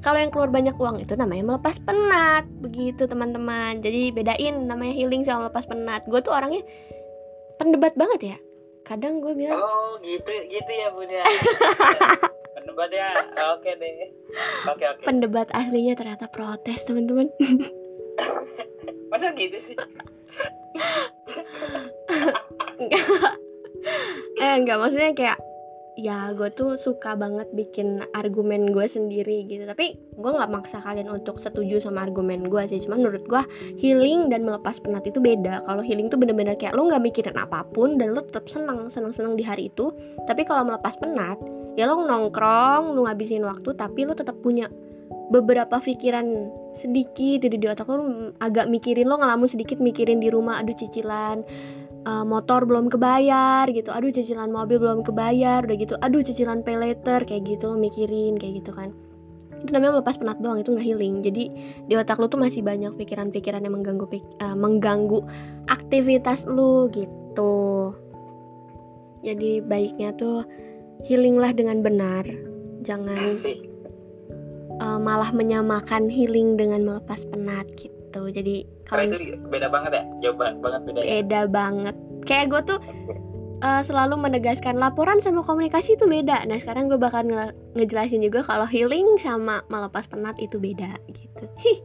Kalau 0.00 0.18
yang 0.22 0.30
keluar 0.30 0.54
banyak 0.54 0.78
uang 0.78 1.02
itu 1.02 1.18
namanya 1.18 1.42
melepas 1.42 1.82
penat 1.82 2.46
begitu 2.62 3.10
teman-teman. 3.10 3.82
Jadi 3.82 4.14
bedain 4.14 4.54
namanya 4.70 4.94
healing 4.94 5.26
sama 5.26 5.50
melepas 5.50 5.66
penat. 5.66 6.06
Gue 6.06 6.22
tuh 6.22 6.30
orangnya 6.30 6.62
pendebat 7.58 7.98
banget 7.98 8.20
ya. 8.22 8.36
Kadang 8.86 9.18
gue 9.18 9.34
bilang 9.34 9.58
oh 9.58 9.98
gitu 9.98 10.30
gitu 10.46 10.70
ya 10.70 10.94
bunda 10.94 11.26
pendebat 12.76 12.92
ya. 12.92 13.08
Oke 13.56 13.70
deh. 13.80 14.12
Oke 14.68 14.84
oke. 14.84 15.02
Pendebat 15.08 15.48
aslinya 15.56 15.96
ternyata 15.96 16.28
protes 16.28 16.84
teman-teman. 16.84 17.32
Masa 19.10 19.32
gitu 19.32 19.56
sih? 19.56 19.76
Eh 24.36 24.52
enggak 24.60 24.76
maksudnya 24.76 25.16
kayak 25.16 25.38
ya 25.96 26.28
gue 26.36 26.52
tuh 26.52 26.76
suka 26.76 27.16
banget 27.16 27.48
bikin 27.56 28.04
argumen 28.12 28.68
gue 28.68 28.84
sendiri 28.84 29.48
gitu. 29.48 29.64
Tapi 29.64 29.96
gue 29.96 30.30
nggak 30.36 30.52
maksa 30.52 30.84
kalian 30.84 31.08
untuk 31.08 31.40
setuju 31.40 31.80
sama 31.80 32.04
argumen 32.04 32.44
gue 32.44 32.62
sih. 32.68 32.76
Cuman 32.84 33.00
menurut 33.00 33.24
gue 33.24 33.42
healing 33.80 34.28
dan 34.28 34.44
melepas 34.44 34.76
penat 34.84 35.08
itu 35.08 35.24
beda. 35.24 35.64
Kalau 35.64 35.80
healing 35.80 36.12
tuh 36.12 36.20
bener-bener 36.20 36.60
kayak 36.60 36.76
lo 36.76 36.84
nggak 36.84 37.00
mikirin 37.00 37.38
apa 37.40 37.64
pun 37.64 37.96
dan 37.96 38.12
lo 38.12 38.20
tetap 38.20 38.44
senang 38.52 38.92
senang 38.92 39.16
senang 39.16 39.40
di 39.40 39.44
hari 39.46 39.72
itu. 39.72 39.88
Tapi 40.28 40.44
kalau 40.44 40.68
melepas 40.68 41.00
penat 41.00 41.40
ya 41.76 41.84
lo 41.86 42.02
nongkrong 42.02 42.96
lo 42.96 43.04
ngabisin 43.04 43.44
waktu 43.44 43.76
tapi 43.76 44.08
lo 44.08 44.16
tetap 44.16 44.40
punya 44.40 44.66
beberapa 45.28 45.78
pikiran 45.78 46.26
sedikit 46.72 47.46
jadi 47.46 47.56
di 47.56 47.66
otak 47.68 47.86
lo 47.90 48.32
agak 48.40 48.66
mikirin 48.72 49.06
lo 49.06 49.20
ngelamun 49.20 49.46
sedikit 49.46 49.78
mikirin 49.78 50.18
di 50.18 50.32
rumah 50.32 50.58
aduh 50.62 50.74
cicilan 50.74 51.44
uh, 52.06 52.24
motor 52.24 52.62
belum 52.64 52.88
kebayar 52.88 53.66
gitu. 53.74 53.90
Aduh 53.90 54.14
cicilan 54.14 54.48
mobil 54.48 54.78
belum 54.78 55.02
kebayar 55.02 55.66
udah 55.66 55.76
gitu. 55.76 55.94
Aduh 56.00 56.22
cicilan 56.22 56.62
pay 56.62 56.78
later 56.78 57.26
kayak 57.26 57.42
gitu 57.44 57.74
lo 57.74 57.76
mikirin 57.76 58.38
kayak 58.38 58.62
gitu 58.62 58.70
kan. 58.72 58.94
Itu 59.60 59.74
namanya 59.74 59.98
melepas 59.98 60.16
penat 60.16 60.38
doang 60.38 60.62
itu 60.62 60.70
nggak 60.70 60.86
healing. 60.86 61.14
Jadi 61.26 61.44
di 61.90 61.94
otak 61.98 62.22
lo 62.22 62.30
tuh 62.30 62.38
masih 62.38 62.62
banyak 62.62 62.94
pikiran-pikiran 62.94 63.66
yang 63.66 63.74
mengganggu 63.74 64.06
uh, 64.40 64.56
mengganggu 64.56 65.20
aktivitas 65.66 66.46
lo 66.46 66.86
gitu. 66.94 67.92
Jadi 69.26 69.58
baiknya 69.58 70.14
tuh 70.14 70.46
healing 71.04 71.36
lah 71.36 71.52
dengan 71.52 71.84
benar. 71.84 72.24
Jangan 72.86 73.18
uh, 74.80 74.98
malah 75.00 75.30
menyamakan 75.32 76.08
healing 76.08 76.56
dengan 76.56 76.84
melepas 76.84 77.24
penat 77.28 77.66
gitu. 77.76 78.30
Jadi 78.32 78.64
kalau 78.88 79.04
itu 79.08 79.36
beda 79.48 79.68
banget 79.68 80.00
ya? 80.00 80.04
Jauh 80.24 80.36
ba- 80.36 80.56
banget 80.56 80.80
beda 80.88 80.98
ya 81.02 81.20
beda 81.22 81.40
banget. 81.50 81.94
Kayak 82.26 82.46
gue 82.50 82.60
tuh 82.74 82.78
uh, 83.62 83.82
selalu 83.84 84.18
menegaskan 84.18 84.76
laporan 84.80 85.20
sama 85.20 85.44
komunikasi 85.44 85.94
itu 85.98 86.06
beda. 86.08 86.44
Nah 86.48 86.56
sekarang 86.58 86.88
gue 86.88 86.98
bakal 86.98 87.26
nge- 87.26 87.54
ngejelasin 87.76 88.24
juga 88.24 88.42
kalau 88.44 88.66
healing 88.66 89.20
sama 89.20 89.62
melepas 89.68 90.08
penat 90.08 90.36
itu 90.40 90.56
beda 90.56 90.96
gitu. 91.12 91.44
Hih, 91.60 91.78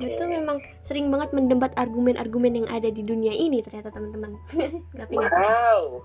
gue 0.00 0.16
tuh 0.16 0.24
memang 0.24 0.56
sering 0.88 1.12
banget 1.12 1.36
mendebat 1.36 1.76
argumen-argumen 1.76 2.64
yang 2.64 2.68
ada 2.72 2.88
di 2.88 3.04
dunia 3.04 3.32
ini 3.32 3.60
ternyata 3.60 3.92
teman-teman. 3.92 4.40
Tapi 5.00 5.14
wow. 5.20 6.00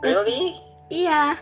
Really? 0.00 0.54
Iya 0.90 1.38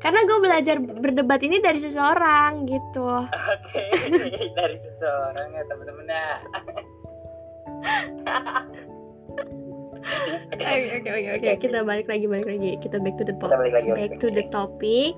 karena 0.00 0.20
gue 0.24 0.38
belajar 0.40 0.76
berdebat 0.80 1.40
ini 1.44 1.60
dari 1.60 1.76
seseorang 1.76 2.64
gitu. 2.64 3.28
Oke, 3.28 3.84
dari 4.58 4.76
seseorang 4.80 5.48
ya 5.52 5.62
teman-teman 5.68 6.06
ya. 6.08 6.28
oke 10.56 10.64
oke 11.04 11.10
oke 11.12 11.28
oke. 11.36 11.50
Kita 11.60 11.78
balik 11.84 12.08
lagi 12.08 12.24
balik 12.24 12.48
lagi. 12.48 12.80
Kita 12.80 12.96
back 12.96 13.14
to 13.20 13.24
the 13.28 13.36
balik 13.36 13.76
lagi. 13.76 13.88
back 13.92 14.12
to 14.16 14.32
the 14.32 14.44
topic. 14.48 15.12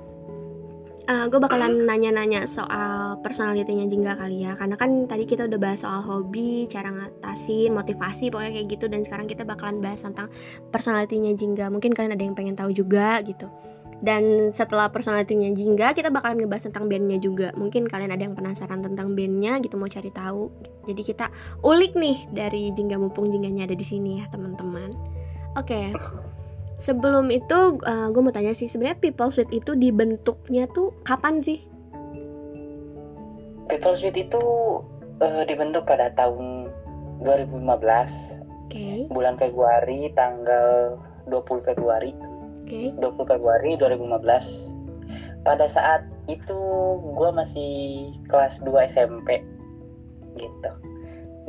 Gue 1.13 1.39
bakalan 1.39 1.87
nanya-nanya 1.87 2.49
soal 2.51 3.21
personalitinya 3.23 3.87
Jingga 3.87 4.19
kali 4.19 4.43
ya. 4.43 4.59
Karena 4.59 4.75
kan 4.75 5.07
tadi 5.07 5.31
kita 5.31 5.47
udah 5.47 5.59
bahas 5.63 5.87
soal 5.87 6.03
hobi, 6.03 6.67
cara 6.67 6.91
ngatasin, 6.91 7.71
motivasi 7.71 8.35
pokoknya 8.35 8.51
kayak 8.59 8.67
gitu. 8.67 8.91
Dan 8.91 9.07
sekarang 9.07 9.31
kita 9.31 9.47
bakalan 9.47 9.79
bahas 9.79 10.03
tentang 10.03 10.27
personalitinya 10.75 11.31
Jingga. 11.39 11.71
Mungkin 11.71 11.95
kalian 11.95 12.19
ada 12.19 12.25
yang 12.27 12.35
pengen 12.35 12.59
tahu 12.59 12.75
juga 12.75 13.23
gitu 13.23 13.47
Dan 14.03 14.51
setelah 14.51 14.91
personalitinya 14.91 15.55
Jingga 15.55 15.95
kita 15.95 16.11
bakalan 16.11 16.43
ngebahas 16.43 16.67
tentang 16.67 16.91
bandnya 16.91 17.23
juga. 17.23 17.55
Mungkin 17.55 17.87
kalian 17.87 18.11
ada 18.11 18.27
yang 18.27 18.35
penasaran 18.35 18.83
tentang 18.83 19.15
bandnya 19.15 19.63
gitu 19.63 19.79
mau 19.79 19.87
cari 19.87 20.11
tahu. 20.11 20.51
Jadi 20.91 21.03
kita 21.07 21.31
ulik 21.63 21.95
nih 21.95 22.27
dari 22.35 22.75
Jingga 22.75 22.99
mumpung 22.99 23.31
Jingganya 23.31 23.71
ada 23.71 23.79
di 23.79 23.87
sini 23.87 24.19
ya 24.19 24.27
teman-teman. 24.35 24.91
Oke. 25.55 25.95
Sebelum 26.83 27.31
itu 27.31 27.79
gue 27.87 28.23
mau 28.27 28.35
tanya 28.35 28.51
sih 28.59 28.67
sebenarnya 28.67 28.99
People 28.99 29.31
Suite 29.31 29.55
itu 29.55 29.79
dibentuknya 29.79 30.67
tuh 30.67 30.91
kapan 31.07 31.39
sih? 31.39 31.63
People 33.71 33.95
Suite 33.95 34.19
itu 34.19 34.43
eh, 35.23 35.47
dibentuk 35.47 35.87
pada 35.87 36.11
tahun 36.19 36.75
2015 37.23 38.43
Oke, 38.67 39.07
bulan 39.15 39.39
Februari 39.39 40.11
tanggal 40.11 40.99
20 41.31 41.69
Februari 41.71 42.32
oke. 42.73 42.97
20 42.97 43.31
Februari 43.37 43.71
2015 43.77 45.45
pada 45.45 45.67
saat 45.69 46.07
itu 46.31 46.61
gue 47.13 47.31
masih 47.35 48.09
kelas 48.31 48.63
2 48.65 48.89
SMP 48.89 49.45
gitu. 50.39 50.73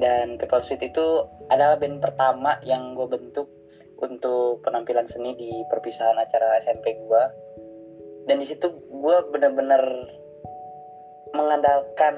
Dan 0.02 0.36
People 0.42 0.60
Suite 0.60 0.84
itu 0.84 1.24
adalah 1.48 1.78
band 1.80 2.02
pertama 2.02 2.58
yang 2.66 2.98
gue 2.98 3.08
bentuk 3.08 3.48
untuk 4.02 4.60
penampilan 4.66 5.08
seni 5.08 5.38
di 5.38 5.64
perpisahan 5.72 6.20
acara 6.20 6.60
SMP 6.60 6.98
gue 6.98 7.24
dan 8.28 8.36
di 8.42 8.46
situ 8.48 8.68
gue 8.92 9.18
bener-bener 9.32 9.80
mengandalkan 11.32 12.16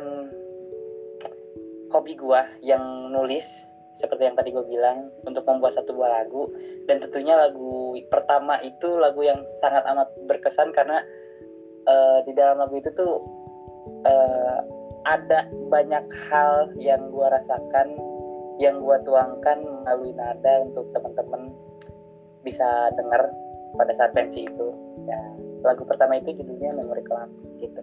hobi 1.93 2.17
gue 2.17 2.41
yang 2.65 3.13
nulis 3.13 3.45
seperti 3.95 4.27
yang 4.27 4.35
tadi 4.35 4.51
gue 4.51 4.65
bilang 4.67 5.07
untuk 5.23 5.47
membuat 5.47 5.79
satu 5.79 5.95
buah 5.95 6.23
lagu 6.23 6.51
dan 6.85 6.99
tentunya 6.99 7.39
lagu 7.39 7.95
pertama 8.11 8.59
itu 8.59 8.99
lagu 8.99 9.23
yang 9.23 9.39
sangat 9.63 9.87
amat 9.87 10.11
berkesan 10.27 10.75
karena 10.75 10.99
eh, 11.87 12.19
di 12.27 12.35
dalam 12.35 12.59
lagu 12.59 12.75
itu 12.75 12.91
tuh 12.91 13.23
eh, 14.03 14.59
ada 15.05 15.47
banyak 15.71 16.05
hal 16.29 16.73
yang 16.75 17.07
gue 17.09 17.27
rasakan 17.29 17.95
yang 18.59 18.79
gue 18.79 18.97
tuangkan 19.03 19.59
melalui 19.83 20.15
nada 20.15 20.63
untuk 20.63 20.87
teman-teman 20.95 21.51
bisa 22.43 22.91
dengar 22.95 23.27
pada 23.75 23.91
saat 23.91 24.15
pensi 24.15 24.47
itu 24.47 24.67
ya 25.07 25.19
lagu 25.65 25.83
pertama 25.83 26.21
itu 26.21 26.31
judulnya 26.31 26.71
Memory 26.77 27.03
Club 27.03 27.29
gitu. 27.59 27.81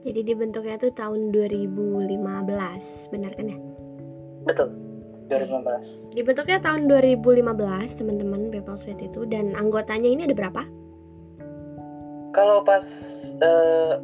Jadi 0.00 0.20
dibentuknya 0.24 0.80
tuh 0.80 0.92
tahun 0.96 1.28
2015, 1.28 3.12
benar 3.12 3.32
kan 3.36 3.46
ya? 3.52 3.58
betul 4.40 4.72
2015 5.28 6.16
Dibentuknya 6.16 6.58
tahun 6.64 6.88
2015, 6.88 7.44
teman-teman 8.00 8.48
People 8.48 8.80
Suite 8.80 9.04
itu 9.04 9.28
dan 9.28 9.52
anggotanya 9.52 10.08
ini 10.08 10.24
ada 10.24 10.32
berapa? 10.32 10.64
kalau 12.30 12.62
pas 12.62 12.86
eh, 13.42 13.94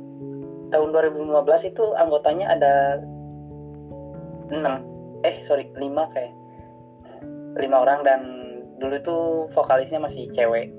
tahun 0.75 0.89
2015 0.93 1.71
itu 1.71 1.85
anggotanya 1.95 2.47
ada 2.59 2.75
6 4.51 5.25
eh 5.25 5.37
sorry 5.43 5.71
5 5.75 6.13
kayak 6.15 6.35
5 7.57 7.63
orang 7.73 8.01
dan 8.03 8.21
dulu 8.77 8.97
tuh 9.01 9.25
vokalisnya 9.55 10.03
masih 10.03 10.29
cewek 10.35 10.75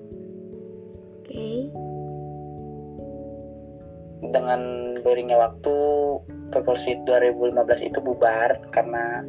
Oke. 1.27 1.71
Dengan 4.21 4.93
beriringnya 5.01 5.37
waktu 5.37 5.75
People 6.49 6.77
Suite 6.79 7.03
2015 7.05 7.89
itu 7.89 7.99
bubar 8.01 8.57
karena 8.73 9.21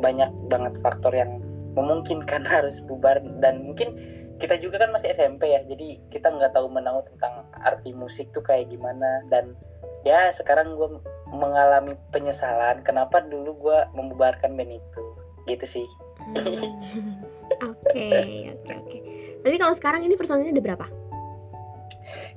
banyak 0.00 0.28
banget 0.52 0.74
faktor 0.84 1.12
yang 1.16 1.40
memungkinkan 1.72 2.44
harus 2.54 2.80
bubar 2.84 3.20
dan 3.40 3.64
mungkin 3.64 3.96
kita 4.36 4.60
juga 4.60 4.84
kan 4.84 4.92
masih 4.92 5.16
SMP 5.16 5.48
ya 5.48 5.64
jadi 5.64 5.96
kita 6.12 6.28
nggak 6.28 6.52
tahu 6.52 6.68
menahu 6.68 7.00
tentang 7.08 7.48
arti 7.64 7.96
musik 7.96 8.28
tuh 8.36 8.44
kayak 8.44 8.68
gimana 8.68 9.24
dan 9.32 9.56
ya 10.04 10.28
sekarang 10.36 10.76
gue 10.76 11.00
mengalami 11.32 11.96
penyesalan 12.12 12.84
kenapa 12.84 13.24
dulu 13.24 13.56
gue 13.56 13.78
membubarkan 13.96 14.52
band 14.52 14.76
itu 14.76 15.02
gitu 15.48 15.80
sih 15.80 15.88
Hmm. 16.26 16.42
Oke, 17.62 18.10
oke, 18.52 18.72
oke. 18.74 18.98
Tapi 19.46 19.56
kalau 19.56 19.74
sekarang 19.78 20.02
ini 20.02 20.18
personilnya 20.18 20.50
ada 20.50 20.60
berapa? 20.60 20.86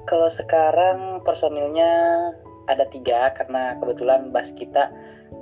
Kalau 0.05 0.29
sekarang 0.29 1.21
personilnya 1.21 1.89
ada 2.65 2.85
tiga 2.87 3.33
karena 3.33 3.77
kebetulan 3.81 4.29
bass 4.29 4.53
kita 4.53 4.89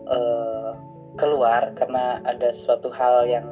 eh, 0.08 0.72
keluar 1.16 1.72
karena 1.76 2.20
ada 2.24 2.52
suatu 2.52 2.88
hal 2.92 3.28
yang 3.28 3.44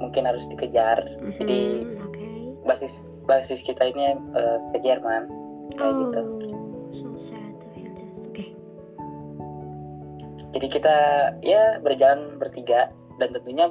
mungkin 0.00 0.24
harus 0.24 0.48
dikejar. 0.48 0.96
Jadi 1.36 1.84
Mhm, 1.84 2.08
oke. 2.08 2.28
basis 2.64 3.20
basis 3.28 3.60
kita 3.60 3.84
ini 3.88 4.16
eh, 4.16 4.58
ke 4.72 4.78
Jerman 4.80 5.28
kayak 5.76 5.92
Oh, 5.92 6.00
gitu. 6.04 6.20
so 6.90 7.06
sad 7.16 7.52
to 7.60 7.66
hear 7.76 7.92
this. 7.92 8.24
Oke. 8.24 8.52
Jadi 10.50 10.66
kita 10.66 10.96
ya 11.44 11.78
berjalan 11.78 12.40
bertiga 12.40 12.90
dan 13.20 13.30
tentunya 13.30 13.68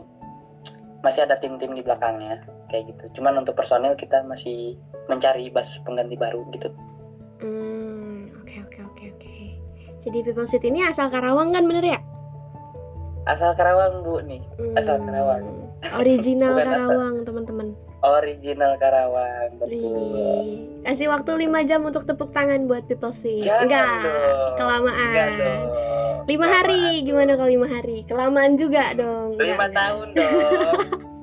masih 1.01 1.25
ada 1.25 1.39
tim-tim 1.39 1.73
di 1.73 1.81
belakangnya 1.81 2.43
kayak 2.69 2.85
gitu. 2.87 3.19
Cuman 3.19 3.37
untuk 3.37 3.53
personil 3.53 3.93
kita 3.93 4.21
masih 4.23 4.77
mencari 5.05 5.49
bass 5.49 5.81
pengganti 5.81 6.13
baru 6.13 6.45
gitu. 6.49 6.69
Hmm, 7.39 8.29
oke, 8.35 8.55
oke, 8.63 8.79
oke, 8.85 9.05
oke. 9.11 9.35
Jadi 9.99 10.17
People 10.21 10.45
Suite 10.45 10.63
ini 10.63 10.79
asal 10.81 11.09
Karawang 11.09 11.49
kan 11.49 11.65
bener 11.65 11.83
ya? 11.83 11.99
Asal 13.25 13.53
Karawang 13.53 14.01
bu 14.01 14.21
nih, 14.21 14.41
Asal 14.73 14.97
Hmm, 14.97 15.05
Karawang. 15.05 15.43
Original 15.95 16.53
asal. 16.55 16.65
Karawang, 16.65 17.15
teman-teman. 17.23 17.67
original 17.99 18.79
Karawang 18.79 19.59
betul. 19.59 19.75
Wih. 19.75 20.79
Kasih 20.81 21.11
waktu 21.11 21.31
5 21.43 21.67
jam 21.67 21.83
untuk 21.83 22.07
tepuk 22.07 22.31
tangan 22.31 22.63
buat 22.63 22.87
People 22.87 23.11
Suite. 23.11 23.43
Jangan 23.43 23.67
Enggak, 23.67 23.91
dong. 24.01 24.51
kelamaan. 24.55 25.09
Enggak 25.09 25.29
dong. 25.35 25.61
Lima 26.23 26.45
Kelamaan. 26.45 26.53
hari, 26.55 26.81
gimana 27.01 27.31
kalau 27.35 27.49
lima 27.49 27.67
hari? 27.67 27.97
Kelamaan 28.05 28.53
juga 28.53 28.83
dong. 28.93 29.33
Lima 29.35 29.65
enggak. 29.65 29.71
tahun 29.73 30.07
dong. 30.13 30.31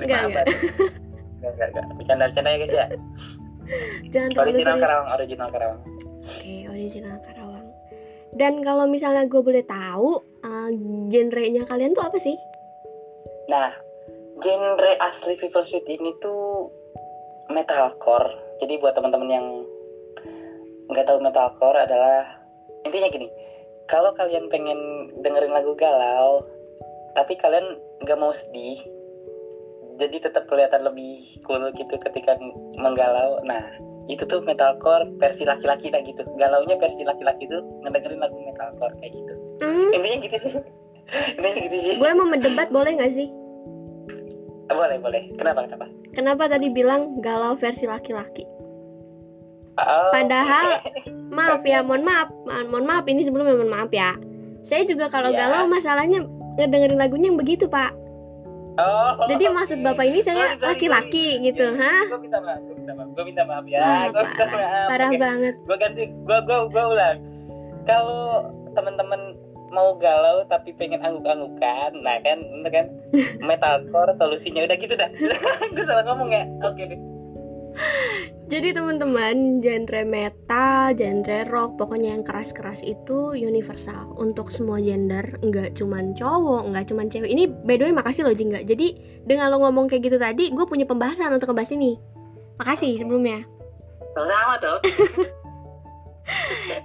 Enggak. 0.00 0.20
Enggak, 0.28 0.46
enggak, 1.40 1.68
enggak. 1.72 1.84
Bercanda-bercanda 1.96 2.50
ya 2.50 2.58
guys 2.58 2.74
ya. 2.74 2.86
Jangan 4.10 4.28
terlalu 4.34 4.48
Original 4.50 4.74
serius. 4.74 4.82
Karawang, 4.82 5.08
original 5.14 5.48
Karawang. 5.48 5.80
Oke, 6.26 6.54
original 6.66 7.16
Karawang. 7.22 7.66
Dan 8.30 8.52
kalau 8.62 8.84
misalnya 8.86 9.26
gue 9.26 9.42
boleh 9.42 9.64
tahu, 9.66 10.22
uh, 10.46 10.70
genre-nya 11.10 11.66
kalian 11.66 11.94
tuh 11.94 12.04
apa 12.06 12.18
sih? 12.18 12.38
Nah, 13.50 13.74
genre 14.38 14.92
asli 15.02 15.34
People 15.34 15.66
Suite 15.66 15.86
ini 15.90 16.14
tuh 16.22 16.70
metalcore. 17.50 18.58
Jadi 18.62 18.78
buat 18.78 18.94
teman-teman 18.94 19.30
yang 19.30 19.46
nggak 20.90 21.06
tahu 21.06 21.18
metalcore 21.22 21.78
adalah 21.78 22.38
intinya 22.86 23.10
gini. 23.10 23.26
Kalau 23.90 24.14
kalian 24.14 24.46
pengen 24.46 25.10
dengerin 25.22 25.50
lagu 25.50 25.74
galau, 25.74 26.46
tapi 27.18 27.34
kalian 27.34 27.78
nggak 28.06 28.18
mau 28.18 28.30
sedih, 28.30 28.78
jadi 30.00 30.16
tetap 30.18 30.48
kelihatan 30.48 30.80
lebih 30.82 31.14
cool 31.44 31.68
gitu 31.70 31.94
ketika 32.00 32.40
menggalau. 32.74 33.36
Nah, 33.42 33.60
itu 34.08 34.24
tuh 34.24 34.40
metalcore 34.40 35.12
versi 35.14 35.44
laki-laki 35.44 35.92
lah 35.92 36.00
gitu. 36.00 36.24
Galaunya 36.34 36.74
versi 36.74 37.04
laki-laki 37.04 37.44
tuh 37.44 37.60
ngedengerin 37.84 38.18
lagu 38.18 38.34
metalcore 38.40 38.96
kayak 38.98 39.12
gitu. 39.12 39.34
Hmm, 39.60 39.90
Intinya 39.92 40.18
gitu 40.24 40.36
sih. 40.40 40.52
Intinya 41.36 41.58
gitu 41.60 41.76
sih. 41.78 41.94
gue 41.94 42.10
mau 42.14 42.24
mendebat 42.24 42.68
boleh 42.70 42.96
nggak 42.96 43.12
sih? 43.12 43.28
Boleh, 44.66 44.96
boleh. 44.96 45.22
Kenapa, 45.34 45.66
kenapa? 45.66 45.86
Kenapa 46.10 46.42
tadi 46.48 46.70
bilang 46.70 47.18
galau 47.18 47.54
versi 47.54 47.84
laki-laki? 47.84 48.46
Oh. 49.76 50.10
Padahal 50.10 50.82
maaf 51.36 51.62
ya, 51.62 51.82
mohon 51.82 52.02
maaf, 52.02 52.30
Ma- 52.44 52.66
mohon 52.66 52.86
maaf 52.86 53.04
ini 53.04 53.22
sebelumnya 53.22 53.54
mohon 53.54 53.68
maaf 53.68 53.90
ya. 53.90 54.14
Saya 54.62 54.84
juga 54.84 55.06
kalau 55.06 55.30
Ya. 55.30 55.46
galau 55.46 55.66
masalahnya 55.66 56.22
ngedengerin 56.56 56.98
lagunya 56.98 57.30
yang 57.30 57.38
begitu 57.38 57.66
pak. 57.66 57.94
Oh, 58.78 59.26
Jadi 59.26 59.44
maksud 59.50 59.78
bapak 59.82 60.04
ini 60.08 60.20
saya 60.22 60.54
sorry, 60.56 60.78
laki-laki 60.78 61.42
gitu, 61.42 61.74
hah? 61.74 62.06
Gue 62.06 62.20
minta 62.22 62.38
maaf, 62.38 62.60
gue 62.64 62.76
minta 62.78 62.92
maaf, 62.94 63.08
gue 63.12 63.24
minta 63.26 63.42
maaf 63.44 63.64
ya, 63.66 63.78
Wah, 63.82 64.04
gue 64.08 64.22
minta 64.24 64.46
maaf. 64.46 64.88
Parah 64.88 65.10
Oke, 65.10 65.18
banget. 65.20 65.54
Gue 65.66 65.76
ganti, 65.76 66.02
gue 66.08 66.38
gue 66.46 66.58
gue 66.70 66.84
ulang. 66.86 67.16
Kalau 67.84 68.46
teman-teman 68.72 69.20
mau 69.70 69.94
galau 69.96 70.42
tapi 70.50 70.74
pengen 70.74 70.98
angguk-anggukan 71.00 71.94
nah 72.02 72.18
kan 72.20 72.38
bener 72.42 72.70
kan 72.74 72.86
metalcore 73.48 74.10
solusinya 74.18 74.66
udah 74.66 74.76
gitu 74.76 74.94
dah 74.98 75.10
gue 75.74 75.84
salah 75.86 76.02
ngomong 76.04 76.34
ya 76.34 76.44
oke 76.66 76.82
deh 76.82 76.98
Jadi 78.50 78.74
teman-teman, 78.74 79.62
genre 79.62 80.02
metal, 80.02 80.90
genre 80.98 81.38
rock, 81.46 81.78
pokoknya 81.78 82.18
yang 82.18 82.26
keras-keras 82.26 82.82
itu 82.82 83.30
universal 83.38 84.10
untuk 84.18 84.50
semua 84.50 84.82
gender, 84.82 85.38
nggak 85.38 85.78
cuman 85.78 86.18
cowok, 86.18 86.66
nggak 86.74 86.84
cuman 86.90 87.06
cewek. 87.06 87.30
Ini 87.30 87.46
by 87.46 87.78
the 87.78 87.86
way 87.86 87.94
makasih 87.94 88.26
loh 88.26 88.34
Jingga. 88.34 88.66
Jadi 88.66 88.98
dengan 89.22 89.54
lo 89.54 89.62
ngomong 89.62 89.86
kayak 89.86 90.02
gitu 90.10 90.18
tadi, 90.18 90.50
gue 90.50 90.66
punya 90.66 90.82
pembahasan 90.82 91.30
untuk 91.30 91.54
ngebahas 91.54 91.70
ini. 91.78 91.94
Makasih 92.58 92.98
sebelumnya. 92.98 93.46
sama-sama 94.10 94.58
tuh 94.58 94.78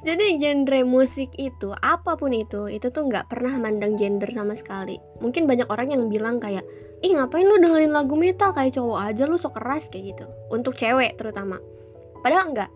Jadi 0.05 0.37
genre 0.37 0.79
musik 0.85 1.33
itu 1.41 1.73
apa 1.81 2.13
pun 2.13 2.29
itu 2.29 2.69
itu 2.69 2.93
tuh 2.93 3.09
nggak 3.09 3.29
pernah 3.33 3.57
mandang 3.57 3.97
gender 3.97 4.29
sama 4.29 4.53
sekali. 4.53 5.01
Mungkin 5.19 5.49
banyak 5.49 5.65
orang 5.67 5.91
yang 5.91 6.05
bilang 6.07 6.37
kayak 6.37 6.61
ih 7.01 7.11
ngapain 7.17 7.45
lu 7.45 7.57
dengerin 7.57 7.93
lagu 7.93 8.13
metal 8.13 8.53
kayak 8.53 8.77
cowok 8.77 8.99
aja 9.01 9.23
lu 9.25 9.37
sok 9.37 9.57
keras 9.57 9.89
kayak 9.89 10.15
gitu. 10.15 10.25
Untuk 10.53 10.77
cewek 10.77 11.17
terutama. 11.17 11.57
Padahal 12.21 12.53
enggak. 12.53 12.71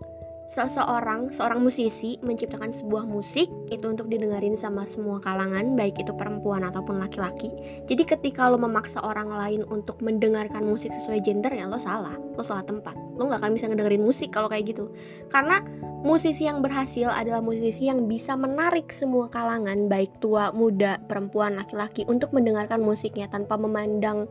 Seseorang, 0.49 1.29
seorang 1.29 1.61
musisi 1.61 2.17
menciptakan 2.25 2.73
sebuah 2.73 3.05
musik 3.05 3.45
itu 3.69 3.85
untuk 3.85 4.09
didengarin 4.09 4.57
sama 4.57 4.81
semua 4.81 5.21
kalangan, 5.21 5.77
baik 5.77 6.01
itu 6.01 6.09
perempuan 6.17 6.65
ataupun 6.65 6.97
laki-laki. 6.97 7.53
Jadi 7.85 8.01
ketika 8.01 8.49
lo 8.49 8.57
memaksa 8.57 8.97
orang 9.05 9.29
lain 9.29 9.61
untuk 9.69 10.01
mendengarkan 10.01 10.65
musik 10.65 10.89
sesuai 10.89 11.21
gender 11.21 11.53
ya 11.53 11.69
lo 11.69 11.77
salah, 11.77 12.17
lo 12.17 12.41
salah 12.41 12.65
tempat. 12.65 12.97
Lo 13.13 13.29
nggak 13.29 13.45
akan 13.45 13.53
bisa 13.53 13.69
ngedengerin 13.69 14.01
musik 14.01 14.33
kalau 14.33 14.49
kayak 14.49 14.73
gitu. 14.73 14.89
Karena 15.29 15.61
musisi 16.01 16.49
yang 16.49 16.65
berhasil 16.65 17.13
adalah 17.13 17.45
musisi 17.45 17.85
yang 17.85 18.09
bisa 18.09 18.33
menarik 18.33 18.89
semua 18.89 19.29
kalangan, 19.29 19.85
baik 19.85 20.17
tua, 20.17 20.49
muda, 20.49 20.97
perempuan, 21.05 21.61
laki-laki 21.61 22.09
untuk 22.09 22.33
mendengarkan 22.33 22.81
musiknya 22.81 23.29
tanpa 23.29 23.53
memandang 23.53 24.25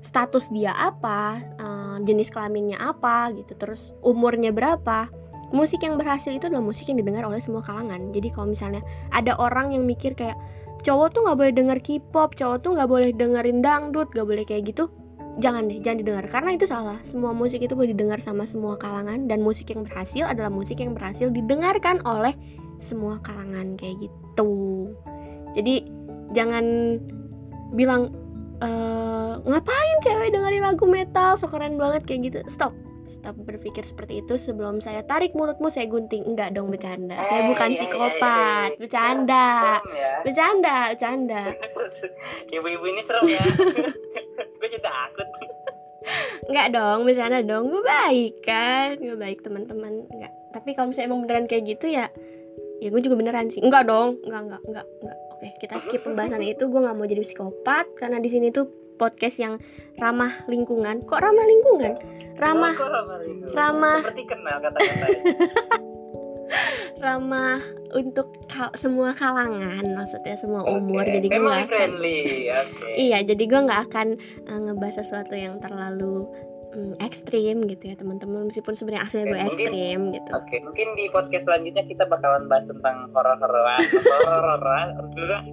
status 0.00 0.48
dia 0.48 0.72
apa, 0.72 1.36
eh, 1.60 1.96
jenis 2.08 2.32
kelaminnya 2.32 2.80
apa 2.80 3.28
gitu, 3.36 3.52
terus 3.60 3.92
umurnya 4.00 4.56
berapa 4.56 5.19
musik 5.50 5.82
yang 5.82 5.98
berhasil 5.98 6.30
itu 6.30 6.46
adalah 6.46 6.62
musik 6.62 6.86
yang 6.86 6.98
didengar 6.98 7.26
oleh 7.26 7.42
semua 7.42 7.62
kalangan. 7.62 8.14
Jadi 8.14 8.28
kalau 8.30 8.50
misalnya 8.50 8.82
ada 9.10 9.34
orang 9.38 9.74
yang 9.74 9.82
mikir 9.82 10.14
kayak 10.14 10.38
cowok 10.80 11.12
tuh 11.12 11.20
nggak 11.26 11.38
boleh 11.38 11.52
denger 11.52 11.78
K-pop 11.84 12.32
cowok 12.38 12.58
tuh 12.64 12.70
nggak 12.72 12.88
boleh 12.88 13.10
dengerin 13.12 13.60
dangdut 13.60 14.08
nggak 14.16 14.24
boleh 14.26 14.44
kayak 14.48 14.72
gitu 14.72 14.88
jangan 15.38 15.68
deh 15.70 15.78
jangan 15.80 15.98
didengar. 16.04 16.24
Karena 16.28 16.50
itu 16.54 16.66
salah. 16.68 16.98
Semua 17.06 17.32
musik 17.32 17.62
itu 17.64 17.72
boleh 17.72 17.96
didengar 17.96 18.18
sama 18.20 18.44
semua 18.44 18.76
kalangan 18.76 19.30
dan 19.30 19.40
musik 19.40 19.72
yang 19.72 19.86
berhasil 19.86 20.26
adalah 20.28 20.52
musik 20.52 20.78
yang 20.82 20.92
berhasil 20.92 21.30
didengarkan 21.32 22.02
oleh 22.04 22.34
semua 22.80 23.20
kalangan 23.24 23.76
kayak 23.78 24.08
gitu. 24.08 24.52
Jadi 25.56 25.86
jangan 26.36 26.96
bilang 27.74 28.12
"Eh, 28.60 29.34
ngapain 29.40 29.96
cewek 30.04 30.34
dengerin 30.34 30.64
lagu 30.64 30.84
metal 30.84 31.38
so 31.40 31.48
keren 31.48 31.80
banget 31.80 32.04
kayak 32.04 32.20
gitu. 32.30 32.38
Stop 32.50 32.76
stop 33.10 33.34
berpikir 33.36 33.82
seperti 33.82 34.22
itu 34.22 34.38
sebelum 34.38 34.78
saya 34.78 35.02
tarik 35.02 35.34
mulutmu 35.34 35.66
saya 35.66 35.84
gunting. 35.84 36.22
Enggak 36.22 36.54
dong 36.54 36.70
bercanda. 36.70 37.18
Saya 37.20 37.42
Eh, 37.42 37.46
bukan 37.50 37.68
iya, 37.68 37.74
iya, 37.74 37.80
psikopat. 37.82 38.20
iya, 38.22 38.70
iya. 38.70 38.78
bercanda. 38.78 39.46
Serem 39.50 39.90
ya. 39.90 40.12
Bercanda 40.22 40.76
bercanda. 40.94 41.42
Ibu-ibu 42.54 42.84
ini 42.86 43.00
serem 43.02 43.24
ya. 43.26 43.42
Gue 44.60 44.68
jadi 44.68 44.80
takut. 44.80 45.28
Enggak 46.48 46.66
dong 46.72 46.98
bercanda 47.04 47.38
dong. 47.42 47.64
Gue 47.68 47.82
baik 47.82 48.34
kan. 48.40 48.96
Gue 48.96 49.16
baik 49.18 49.42
teman-teman. 49.42 50.06
Enggak. 50.08 50.32
Tapi 50.50 50.68
kalau 50.72 50.90
misalnya 50.90 51.08
emang 51.10 51.20
beneran 51.26 51.46
kayak 51.46 51.64
gitu 51.66 51.86
ya 51.90 52.06
ya 52.80 52.88
gue 52.88 53.00
juga 53.04 53.16
beneran 53.18 53.50
sih. 53.50 53.60
Enggak 53.60 53.84
dong. 53.84 54.16
Enggak 54.24 54.40
enggak 54.48 54.62
enggak 54.64 54.86
enggak. 55.02 55.16
Oke 55.34 55.48
kita 55.60 55.74
skip 55.76 56.00
pembahasan 56.00 56.40
itu. 56.40 56.64
Gue 56.66 56.80
nggak 56.80 56.96
mau 56.96 57.04
jadi 57.04 57.20
psikopat 57.20 57.86
karena 57.98 58.16
di 58.16 58.30
sini 58.32 58.48
tuh 58.48 58.66
podcast 59.00 59.40
yang 59.40 59.54
ramah 59.96 60.44
lingkungan. 60.44 61.08
Kok 61.08 61.16
ramah 61.16 61.46
lingkungan? 61.48 61.92
Ramah 62.36 62.74
Kok 62.76 62.90
ramah 62.92 63.18
ramah. 63.56 63.98
seperti 64.04 64.24
kenal 64.28 64.60
kata-kata 64.60 65.06
ramah 67.04 67.62
untuk 67.96 68.28
ka- 68.44 68.74
semua 68.76 69.16
kalangan 69.16 69.82
maksudnya 69.96 70.36
semua 70.36 70.62
umur. 70.68 71.08
Jadi 71.08 71.26
gue 71.26 71.32
family 71.32 71.48
nggak 71.48 71.56
akan 71.64 71.70
friendly 71.72 72.18
oke. 72.52 72.86
Iya 72.92 73.18
jadi 73.24 73.42
gue 73.48 73.60
nggak 73.66 73.82
akan 73.88 74.08
uh, 74.46 74.58
ngebahas 74.68 74.96
sesuatu 75.00 75.34
yang 75.34 75.56
terlalu 75.64 76.28
mm, 76.70 76.94
ekstrim 76.98 77.66
gitu 77.66 77.84
ya 77.84 77.94
teman-teman. 77.94 78.46
Meskipun 78.46 78.72
sebenarnya 78.72 79.02
aslinya 79.04 79.24
gue 79.24 79.34
mungkin- 79.36 79.50
ekstrim 79.50 80.00
gitu. 80.12 80.30
Oke, 80.32 80.56
mungkin 80.60 80.88
di 80.94 81.04
podcast 81.08 81.44
selanjutnya 81.44 81.84
kita 81.84 82.04
bakalan 82.04 82.44
bahas 82.46 82.64
tentang 82.64 83.10
horor-hororan, 83.10 83.80
horor-hororan, 84.08 84.88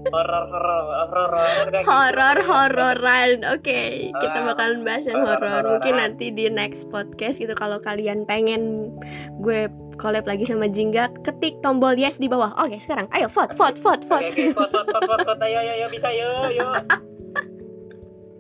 horor-horor, 0.08 1.66
gitu. 1.68 1.88
horor 1.88 2.38
hororan 2.40 3.30
oke 3.48 3.80
kita 4.14 4.38
Ah, 4.38 4.46
bakalan 4.48 4.82
bahas 4.82 5.04
yang 5.04 5.20
horor 5.20 5.38
horor-hororan. 5.38 5.70
mungkin 5.74 5.94
nanti 5.96 6.26
di 6.30 6.48
next 6.48 6.88
podcast 6.88 7.38
gitu 7.38 7.54
kalau 7.54 7.78
kalian 7.80 8.24
pengen 8.24 8.94
gue 9.40 9.66
collab 9.96 10.24
lagi 10.24 10.46
sama 10.46 10.70
Jingga 10.70 11.10
ketik 11.22 11.58
tombol 11.60 11.94
yes 11.94 12.16
di 12.16 12.26
bawah. 12.26 12.54
Oke 12.60 12.78
sekarang. 12.78 13.10
Ayo 13.10 13.26
vote 13.28 13.54
vote 13.54 13.78
vote 13.78 14.06
vote. 14.06 14.30
vote, 14.30 14.70
vote, 14.70 14.86
vote, 14.86 15.06
vote, 15.08 15.26
vote, 15.26 15.42
ayo, 15.42 15.58
ayo, 15.58 15.86
bisa, 15.90 16.08
ayo, 16.08 16.30
ayo. 16.48 16.68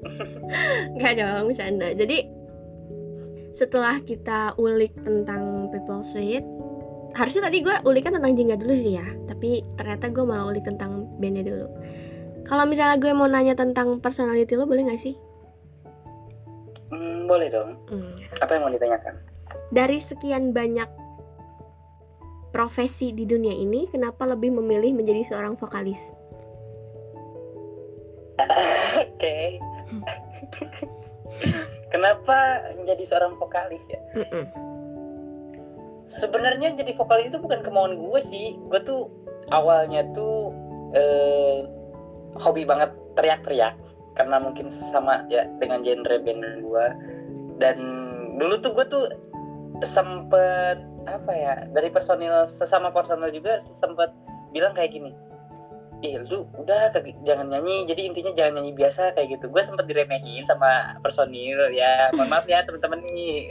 Nggak 0.95 1.13
dong, 1.17 1.43
bercanda. 1.47 1.87
Jadi 1.93 2.17
setelah 3.57 3.97
kita 4.05 4.53
ulik 4.61 4.93
tentang 5.01 5.73
People 5.73 6.05
Suite, 6.05 6.45
harusnya 7.17 7.49
tadi 7.49 7.65
gue 7.65 7.73
ulikan 7.89 8.13
tentang 8.13 8.37
Jingga 8.37 8.61
dulu 8.61 8.77
sih 8.77 8.93
ya. 9.01 9.07
Tapi 9.25 9.65
ternyata 9.73 10.13
gue 10.13 10.21
malah 10.21 10.45
ulik 10.45 10.61
tentang 10.61 11.09
bandnya 11.17 11.41
dulu. 11.41 11.65
Kalau 12.45 12.69
misalnya 12.69 13.01
gue 13.01 13.09
mau 13.17 13.25
nanya 13.25 13.57
tentang 13.57 13.97
personality 13.97 14.53
lo, 14.53 14.69
boleh 14.69 14.85
nggak 14.85 15.01
sih? 15.01 15.17
Hmm, 16.93 17.25
boleh 17.25 17.49
dong. 17.49 17.81
Hmm. 17.89 18.21
Apa 18.45 18.55
yang 18.55 18.69
mau 18.69 18.71
ditanyakan? 18.71 19.17
Dari 19.73 19.97
sekian 19.99 20.53
banyak 20.53 20.87
profesi 22.53 23.11
di 23.11 23.25
dunia 23.25 23.57
ini, 23.57 23.89
kenapa 23.89 24.23
lebih 24.29 24.53
memilih 24.53 24.93
menjadi 24.93 25.33
seorang 25.33 25.57
vokalis? 25.57 26.13
Oke. 29.01 29.57
Kenapa 31.97 32.37
menjadi 32.77 33.03
seorang 33.09 33.33
vokalis 33.41 33.81
ya? 33.89 33.99
Mm-mm. 34.21 34.45
Sebenarnya 36.05 36.77
jadi 36.77 36.93
vokalis 36.93 37.33
itu 37.33 37.41
bukan 37.41 37.65
kemauan 37.65 37.97
gue 37.97 38.19
sih. 38.21 38.53
Gue 38.69 38.79
tuh 38.85 39.09
awalnya 39.49 40.05
tuh 40.13 40.53
eh, 40.93 41.65
hobi 42.37 42.69
banget 42.69 42.93
teriak-teriak 43.17 43.73
karena 44.13 44.37
mungkin 44.37 44.69
sama 44.69 45.25
ya 45.29 45.45
dengan 45.57 45.81
genre 45.81 46.17
band 46.21 46.61
gue 46.61 46.85
dan 47.57 47.77
dulu 48.37 48.61
tuh 48.61 48.71
gue 48.73 48.85
tuh 48.89 49.05
sempet 49.85 50.77
apa 51.05 51.33
ya 51.33 51.55
dari 51.69 51.89
personil 51.93 52.49
sesama 52.49 52.89
personil 52.89 53.29
juga 53.29 53.61
sempet 53.77 54.09
bilang 54.53 54.73
kayak 54.73 54.93
gini 54.93 55.13
ih 56.05 56.21
lu 56.29 56.45
udah 56.53 56.93
jangan 57.25 57.49
nyanyi. 57.49 57.85
Jadi 57.89 58.01
intinya 58.13 58.31
jangan 58.37 58.61
nyanyi 58.61 58.73
biasa 58.77 59.17
kayak 59.17 59.37
gitu. 59.37 59.49
Gue 59.49 59.61
sempet 59.65 59.89
diremehin 59.89 60.45
sama 60.45 60.97
personil 61.01 61.73
ya. 61.73 62.13
Mohon 62.13 62.29
maaf 62.29 62.45
ya 62.45 62.61
teman-teman 62.65 63.01
nih. 63.01 63.49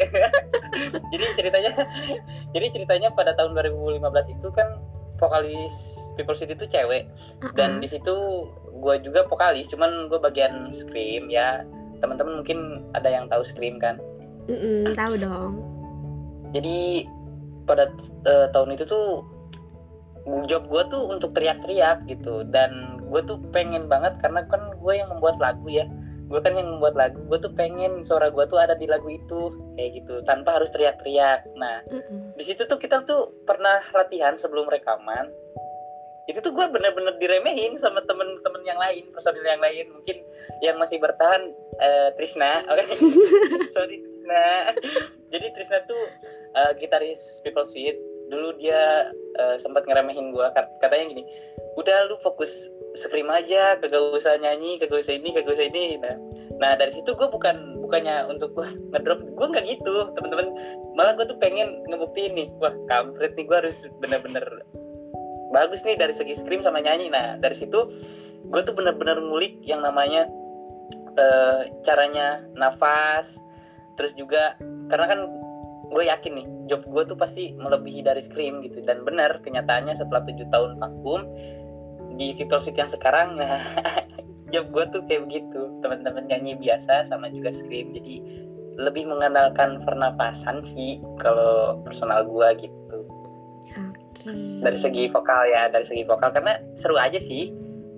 Jadi 1.13 1.25
ceritanya 1.39 1.73
jadi 2.53 2.67
ceritanya 2.69 3.09
pada 3.15 3.33
tahun 3.33 3.57
2015 3.57 4.37
itu 4.37 4.49
kan 4.53 4.77
vokalis 5.17 5.73
People 6.15 6.37
City 6.37 6.55
itu 6.55 6.67
cewek. 6.69 7.09
Dan 7.57 7.83
di 7.83 7.89
situ 7.89 8.15
gue 8.77 8.95
juga 9.01 9.25
vokalis 9.27 9.67
cuman 9.73 10.07
gue 10.07 10.21
bagian 10.21 10.71
scream 10.71 11.33
ya. 11.33 11.65
Teman-teman 11.99 12.45
mungkin 12.45 12.85
ada 12.93 13.09
yang 13.09 13.27
tahu 13.27 13.43
scream 13.43 13.81
kan? 13.81 13.97
Mm-mm, 14.47 14.95
tahu 14.95 15.19
dong. 15.19 15.59
jadi 16.55 17.03
pada 17.67 17.91
eh, 18.23 18.47
tahun 18.55 18.79
itu 18.79 18.87
tuh 18.87 19.27
job 20.47 20.67
gue 20.67 20.83
tuh 20.91 21.03
untuk 21.07 21.31
teriak-teriak 21.33 22.07
gitu. 22.11 22.43
Dan 22.51 23.03
gue 23.07 23.21
tuh 23.23 23.39
pengen 23.55 23.87
banget 23.87 24.19
karena 24.19 24.43
kan 24.51 24.75
gue 24.75 24.93
yang 24.93 25.09
membuat 25.11 25.39
lagu 25.39 25.67
ya. 25.71 25.87
Gue 26.27 26.43
kan 26.43 26.59
yang 26.59 26.67
membuat 26.77 26.99
lagu. 26.99 27.23
Gue 27.31 27.39
tuh 27.39 27.55
pengen 27.55 28.03
suara 28.03 28.35
gue 28.35 28.45
tuh 28.51 28.59
ada 28.59 28.75
di 28.75 28.91
lagu 28.91 29.07
itu. 29.07 29.55
Kayak 29.79 29.91
gitu. 30.03 30.15
Tanpa 30.27 30.59
harus 30.59 30.71
teriak-teriak. 30.75 31.55
Nah 31.55 31.87
di 32.35 32.45
situ 32.45 32.67
tuh 32.67 32.79
kita 32.79 33.07
tuh 33.07 33.47
pernah 33.47 33.79
latihan 33.95 34.35
sebelum 34.35 34.67
rekaman. 34.67 35.31
Itu 36.27 36.43
tuh 36.43 36.51
gue 36.51 36.67
bener-bener 36.75 37.15
diremehin 37.23 37.79
sama 37.79 38.03
temen-temen 38.03 38.63
yang 38.67 38.83
lain 38.83 39.07
personil 39.15 39.47
yang 39.47 39.63
lain. 39.63 39.87
Mungkin 39.95 40.17
yang 40.59 40.75
masih 40.83 40.99
bertahan 40.99 41.55
eh, 41.79 42.11
Trisna. 42.19 42.67
Oke. 42.75 42.83
Sorry 43.71 44.03
Trisna. 44.03 44.75
Jadi 45.33 45.47
Trisna 45.55 45.79
tuh 45.87 46.03
eh, 46.59 46.73
gitaris 46.83 47.39
People 47.47 47.63
Sweet 47.63 48.16
dulu 48.27 48.59
dia 48.59 49.11
eh, 49.39 49.57
sempat 49.61 49.87
ngeremehin 49.87 50.35
gue 50.35 50.47
katanya 50.83 51.05
gini 51.15 51.23
udah 51.77 52.09
lu 52.09 52.17
fokus 52.25 52.51
scream 52.97 53.29
aja 53.29 53.77
kagak 53.79 54.01
usah 54.17 54.41
nyanyi 54.41 54.81
kagak 54.81 55.05
usah 55.05 55.15
ini 55.15 55.37
kagak 55.37 55.55
usah 55.61 55.69
ini. 55.69 56.01
Nah, 56.01 56.17
nah 56.57 56.73
dari 56.75 56.91
situ 56.97 57.13
gue 57.13 57.29
bukan 57.29 57.85
bukannya 57.85 58.25
untuk 58.33 58.57
wah 58.57 58.73
ngedrop 58.97 59.23
gue 59.29 59.47
nggak 59.47 59.65
gitu 59.69 60.11
teman-teman. 60.17 60.49
Malah 60.97 61.13
gue 61.15 61.29
tuh 61.29 61.39
pengen 61.39 61.85
ngebuktiin 61.87 62.33
nih 62.33 62.49
wah 62.59 62.73
kampret 62.89 63.37
nih 63.37 63.45
gue 63.45 63.57
harus 63.57 63.77
bener-bener 64.01 64.45
bagus 65.53 65.85
nih 65.85 65.95
dari 65.95 66.17
segi 66.17 66.41
scream 66.41 66.65
sama 66.65 66.81
nyanyi. 66.81 67.13
Nah 67.13 67.37
dari 67.37 67.55
situ 67.55 67.93
gue 68.49 68.61
tuh 68.65 68.73
bener-bener 68.73 69.21
ngulik 69.21 69.61
yang 69.69 69.85
namanya 69.85 70.25
uh, 71.21 71.69
caranya 71.85 72.41
nafas 72.57 73.37
terus 74.01 74.13
juga 74.17 74.57
karena 74.89 75.07
kan 75.09 75.21
gue 75.91 76.05
yakin 76.11 76.33
nih 76.43 76.47
job 76.67 76.83
gue 76.87 77.03
tuh 77.07 77.17
pasti 77.19 77.55
melebihi 77.55 78.03
dari 78.03 78.21
scream 78.23 78.63
gitu. 78.65 78.83
Dan 78.83 79.07
benar 79.07 79.39
kenyataannya 79.43 79.95
setelah 79.95 80.23
tujuh 80.27 80.47
tahun 80.51 80.79
vakum 80.83 81.21
di 82.17 82.33
Victor 82.35 82.65
Fit 82.65 82.75
yang 82.75 82.91
sekarang 82.91 83.37
nah 83.37 83.61
job 84.53 84.67
gue 84.75 84.85
tuh 84.91 85.03
kayak 85.07 85.31
begitu. 85.31 85.61
Teman-teman 85.83 86.27
nyanyi 86.27 86.59
biasa 86.59 87.07
sama 87.07 87.31
juga 87.31 87.55
scream. 87.55 87.95
Jadi 87.95 88.23
lebih 88.77 89.09
mengandalkan 89.09 89.81
pernapasan 89.87 90.61
sih 90.67 91.01
kalau 91.23 91.81
personal 91.87 92.27
gue 92.27 92.69
gitu. 92.69 92.99
Okay. 94.27 94.59
dari 94.59 94.75
segi 94.75 95.07
vokal 95.07 95.47
ya 95.47 95.71
dari 95.71 95.87
segi 95.87 96.03
vokal. 96.03 96.35
Karena 96.35 96.59
seru 96.75 96.99
aja 96.99 97.19
sih. 97.23 97.55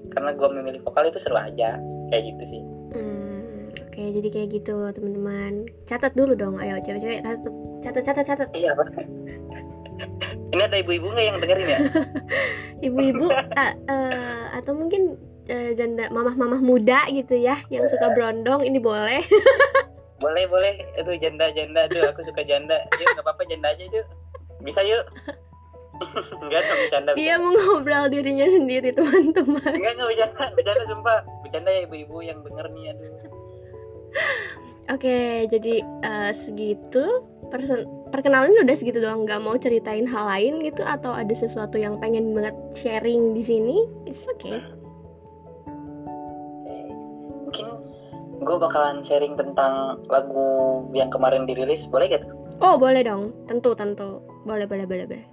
Karena 0.09 0.33
gue 0.33 0.48
memilih 0.51 0.81
vokal 0.85 1.09
itu 1.09 1.20
seru 1.20 1.37
aja. 1.40 1.81
Kayak 2.12 2.37
gitu 2.37 2.44
sih. 2.57 2.62
Hmm, 2.96 3.68
oke. 3.72 3.92
Okay, 3.92 4.07
jadi 4.12 4.29
kayak 4.29 4.48
gitu 4.61 4.77
teman-teman. 4.92 5.68
Catat 5.88 6.12
dulu 6.16 6.37
dong. 6.37 6.57
Ayo 6.61 6.81
cewek-cewek 6.85 7.24
catat 7.24 7.67
catat 7.85 8.03
catat 8.03 8.25
catat. 8.27 8.49
Iya 8.55 8.75
pak. 8.75 8.88
Ini 10.49 10.62
ada 10.64 10.77
ibu-ibu 10.81 11.12
nggak 11.12 11.27
yang 11.29 11.38
dengerin 11.43 11.67
ya? 11.69 11.79
Ibu-ibu 12.88 13.27
uh, 13.29 13.75
uh, 13.91 14.45
atau 14.57 14.73
mungkin 14.73 15.19
uh, 15.51 15.71
janda 15.77 16.09
mamah-mamah 16.09 16.62
muda 16.64 17.05
gitu 17.12 17.37
ya 17.37 17.61
yang 17.69 17.85
suka 17.85 18.14
brondong 18.17 18.64
ini 18.64 18.81
boleh. 18.81 19.23
Boleh 20.19 20.51
boleh. 20.51 20.75
Aduh 20.99 21.14
janda 21.14 21.47
janda 21.55 21.87
aduh 21.87 22.11
aku 22.11 22.27
suka 22.27 22.43
janda. 22.43 22.75
Yuk 22.99 23.07
nggak 23.07 23.23
apa-apa 23.23 23.47
janda 23.47 23.71
aja 23.71 23.87
yuk. 23.87 24.03
Bisa 24.67 24.83
yuk. 24.83 25.07
Enggak 26.43 26.62
sama 26.67 26.79
bercanda 26.83 27.11
Dia 27.14 27.35
mau 27.38 27.55
ngobrol 27.55 28.11
dirinya 28.11 28.51
sendiri 28.51 28.91
teman-teman. 28.99 29.62
Enggak 29.79 29.93
enggak 29.95 30.09
bercanda 30.11 30.45
Bercanda 30.59 30.83
sumpah. 30.91 31.19
Bercanda 31.47 31.71
ya 31.71 31.81
ibu-ibu 31.87 32.19
yang 32.19 32.43
denger 32.43 32.67
nih 32.75 32.85
aduh. 32.99 33.14
Oke 34.91 35.47
jadi 35.47 35.87
uh, 36.03 36.35
segitu 36.35 37.23
person 37.49 37.89
perkenalan 38.13 38.53
udah 38.53 38.77
segitu 38.77 39.01
doang 39.03 39.25
nggak 39.25 39.41
mau 39.43 39.57
ceritain 39.57 40.07
hal 40.07 40.25
lain 40.29 40.63
gitu 40.65 40.85
atau 40.85 41.13
ada 41.13 41.35
sesuatu 41.35 41.77
yang 41.81 42.01
pengen 42.01 42.33
banget 42.33 42.55
sharing 42.77 43.35
di 43.35 43.43
sini? 43.43 43.77
It's 44.07 44.25
okay. 44.29 44.61
Gue 48.39 48.57
bakalan 48.57 49.03
sharing 49.03 49.35
tentang 49.35 49.99
lagu 50.07 50.87
yang 50.95 51.11
kemarin 51.11 51.43
dirilis 51.43 51.91
boleh 51.91 52.07
gak 52.07 52.23
tuh? 52.23 52.33
Oh 52.63 52.79
boleh 52.79 53.03
dong, 53.03 53.35
tentu 53.51 53.75
tentu, 53.75 54.23
boleh 54.47 54.65
boleh 54.65 54.87
boleh 54.87 55.05
boleh. 55.11 55.27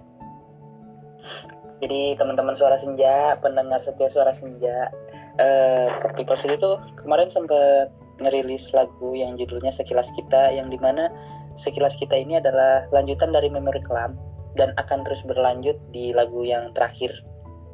Jadi 1.80 2.16
teman-teman 2.18 2.56
suara 2.56 2.74
senja, 2.74 3.36
pendengar 3.38 3.84
setia 3.84 4.08
suara 4.10 4.32
senja, 4.32 4.90
uh, 5.38 5.86
People 6.16 6.36
itu 6.40 6.70
kemarin 6.98 7.28
sempat 7.28 7.92
ngerilis 8.16 8.72
lagu 8.72 9.12
yang 9.12 9.36
judulnya 9.36 9.68
Sekilas 9.68 10.08
Kita, 10.16 10.50
yang 10.56 10.72
di 10.72 10.80
mana 10.80 11.12
Sekilas 11.56 11.96
Kita 11.96 12.14
ini 12.16 12.36
adalah 12.36 12.84
lanjutan 12.92 13.32
dari 13.32 13.48
Memory 13.48 13.82
Clam 13.84 14.16
dan 14.56 14.72
akan 14.80 15.04
terus 15.04 15.20
berlanjut 15.24 15.76
di 15.92 16.12
lagu 16.16 16.44
yang 16.44 16.72
terakhir, 16.72 17.12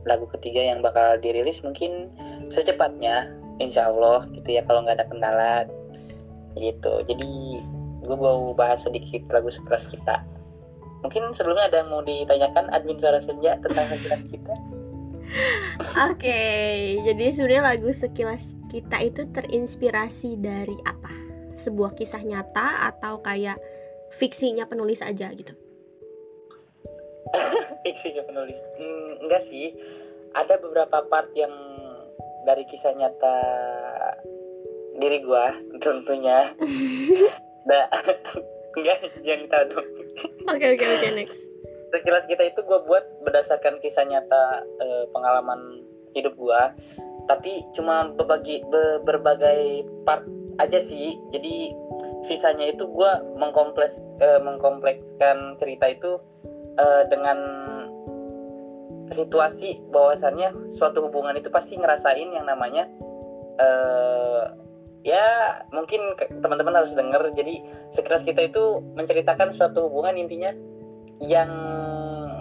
lagu 0.07 0.27
ketiga 0.35 0.63
yang 0.63 0.83
bakal 0.83 1.19
dirilis 1.19 1.63
mungkin 1.63 2.11
secepatnya 2.51 3.31
insya 3.63 3.91
Allah 3.91 4.27
gitu 4.35 4.59
ya 4.59 4.63
kalau 4.67 4.83
nggak 4.83 4.99
ada 4.99 5.07
kendala 5.07 5.55
gitu. 6.59 7.03
Jadi 7.07 7.63
gue 8.03 8.17
mau 8.19 8.51
bahas 8.53 8.83
sedikit 8.83 9.31
lagu 9.31 9.49
sekelas 9.49 9.87
kita. 9.89 10.27
Mungkin 11.03 11.35
sebelumnya 11.35 11.67
ada 11.71 11.83
yang 11.83 11.91
mau 11.91 12.03
ditanyakan 12.03 12.71
admin 12.71 12.99
suara 12.99 13.19
senja 13.19 13.59
tentang 13.59 13.87
sekilas 13.91 14.23
kita? 14.31 14.55
Oke, 16.11 16.29
okay, 16.29 17.01
jadi 17.03 17.33
sebenarnya 17.33 17.65
lagu 17.75 17.89
sekilas 17.91 18.53
kita 18.71 19.01
itu 19.03 19.27
terinspirasi 19.33 20.39
dari 20.39 20.77
apa? 20.85 21.32
Sebuah 21.55 21.97
kisah 21.97 22.23
nyata 22.25 22.89
atau 22.93 23.21
kayak 23.21 23.61
fiksinya 24.13 24.69
penulis 24.69 25.01
aja 25.01 25.33
gitu? 25.33 25.53
fiksinya 27.85 28.23
penulis, 28.29 28.59
hmm, 28.77 29.25
enggak 29.25 29.43
sih. 29.49 29.73
Ada 30.33 30.61
beberapa 30.61 31.05
part 31.09 31.29
yang 31.37 31.53
dari 32.45 32.65
kisah 32.67 32.93
nyata 32.97 33.37
diri 34.99 35.19
gua 35.25 35.53
tentunya. 35.85 36.53
Nah 37.63 37.87
enggak 38.75 38.99
jangan 39.23 39.47
tahu 39.47 39.65
dong. 39.71 39.89
Oke 40.51 40.67
oke 40.75 40.83
oke 40.83 41.09
next. 41.15 41.39
Sekilas 41.95 42.27
kita 42.27 42.43
itu 42.43 42.59
gue 42.59 42.79
buat 42.91 43.05
berdasarkan 43.23 43.79
kisah 43.79 44.03
nyata 44.03 44.67
eh, 44.83 45.07
pengalaman 45.15 45.87
hidup 46.11 46.35
gua. 46.35 46.75
Tapi 47.31 47.63
cuma 47.79 48.11
berbagi 48.19 48.67
be, 48.67 48.99
berbagai 49.07 49.87
part 50.03 50.27
aja 50.61 50.79
sih. 50.85 51.17
Jadi 51.33 51.73
sisanya 52.29 52.73
itu 52.73 52.89
gue 52.89 53.13
mengkompleks 53.39 54.01
eh, 54.21 54.41
mengkomplekskan 54.43 55.57
cerita 55.57 55.87
itu 55.91 56.21
eh, 56.79 57.05
dengan 57.09 57.39
situasi 59.13 59.79
bahwasannya 59.93 60.73
suatu 60.81 61.05
hubungan 61.07 61.37
itu 61.37 61.53
pasti 61.53 61.77
ngerasain 61.77 62.33
yang 62.33 62.49
namanya 62.49 62.89
uh, 63.61 64.57
ya 65.05 65.61
mungkin 65.71 66.17
teman-teman 66.41 66.73
harus 66.81 66.97
dengar 66.97 67.21
jadi 67.37 67.61
sekeras 67.93 68.25
kita 68.25 68.49
itu 68.49 68.81
menceritakan 68.97 69.53
suatu 69.53 69.87
hubungan 69.87 70.17
intinya 70.17 70.57
yang 71.21 71.53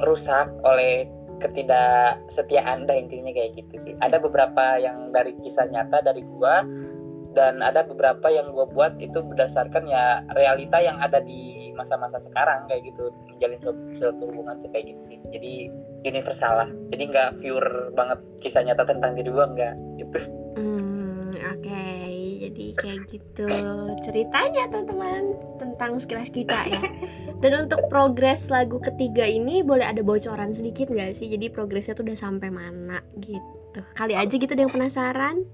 rusak 0.08 0.50
oleh 0.66 1.06
ketidaksetiaan 1.42 2.86
dah 2.86 2.96
intinya 2.98 3.34
kayak 3.34 3.58
gitu 3.58 3.76
sih. 3.82 3.94
Ada 3.98 4.22
beberapa 4.22 4.78
yang 4.78 5.10
dari 5.10 5.34
kisah 5.42 5.66
nyata 5.74 6.06
dari 6.06 6.22
gua 6.22 6.62
dan 7.32 7.64
ada 7.64 7.88
beberapa 7.88 8.28
yang 8.28 8.52
gua 8.52 8.68
buat 8.68 8.94
itu 9.00 9.24
berdasarkan 9.24 9.88
ya 9.88 10.24
realita 10.36 10.78
yang 10.84 11.00
ada 11.00 11.24
di 11.24 11.72
masa-masa 11.76 12.20
sekarang 12.20 12.68
kayak 12.68 12.92
gitu. 12.92 13.10
Menjalin 13.32 13.60
suatu, 13.96 14.24
hubungan 14.28 14.60
tuh 14.60 14.70
kayak 14.70 14.94
gitu 14.96 15.02
sih. 15.16 15.18
Jadi 15.32 15.54
universal 16.06 16.54
lah. 16.66 16.70
Jadi 16.92 17.04
nggak 17.10 17.30
pure 17.42 17.96
banget 17.96 18.20
kisah 18.44 18.62
nyata 18.62 18.84
tentang 18.86 19.16
diri 19.16 19.30
gue 19.32 19.46
nggak 19.46 19.76
gitu. 19.98 20.20
Hmm, 20.60 21.32
oke. 21.32 21.64
Okay. 21.64 22.10
jadi 22.42 22.74
kayak 22.74 23.02
gitu 23.14 23.48
ceritanya 24.02 24.66
teman-teman 24.66 25.38
tentang 25.62 26.02
sekilas 26.02 26.34
kita 26.34 26.58
ya. 26.68 26.82
Dan 27.42 27.66
untuk 27.66 27.86
progres 27.90 28.50
lagu 28.50 28.78
ketiga 28.82 29.26
ini 29.26 29.62
boleh 29.62 29.86
ada 29.86 30.02
bocoran 30.02 30.54
sedikit 30.54 30.90
nggak 30.90 31.18
sih? 31.18 31.30
Jadi 31.30 31.54
progresnya 31.54 31.94
tuh 31.94 32.06
udah 32.06 32.18
sampai 32.18 32.50
mana 32.50 33.02
gitu. 33.18 33.82
Kali 33.94 34.18
aja 34.18 34.34
gitu 34.34 34.52
ada 34.52 34.66
yang 34.66 34.74
penasaran 34.74 35.46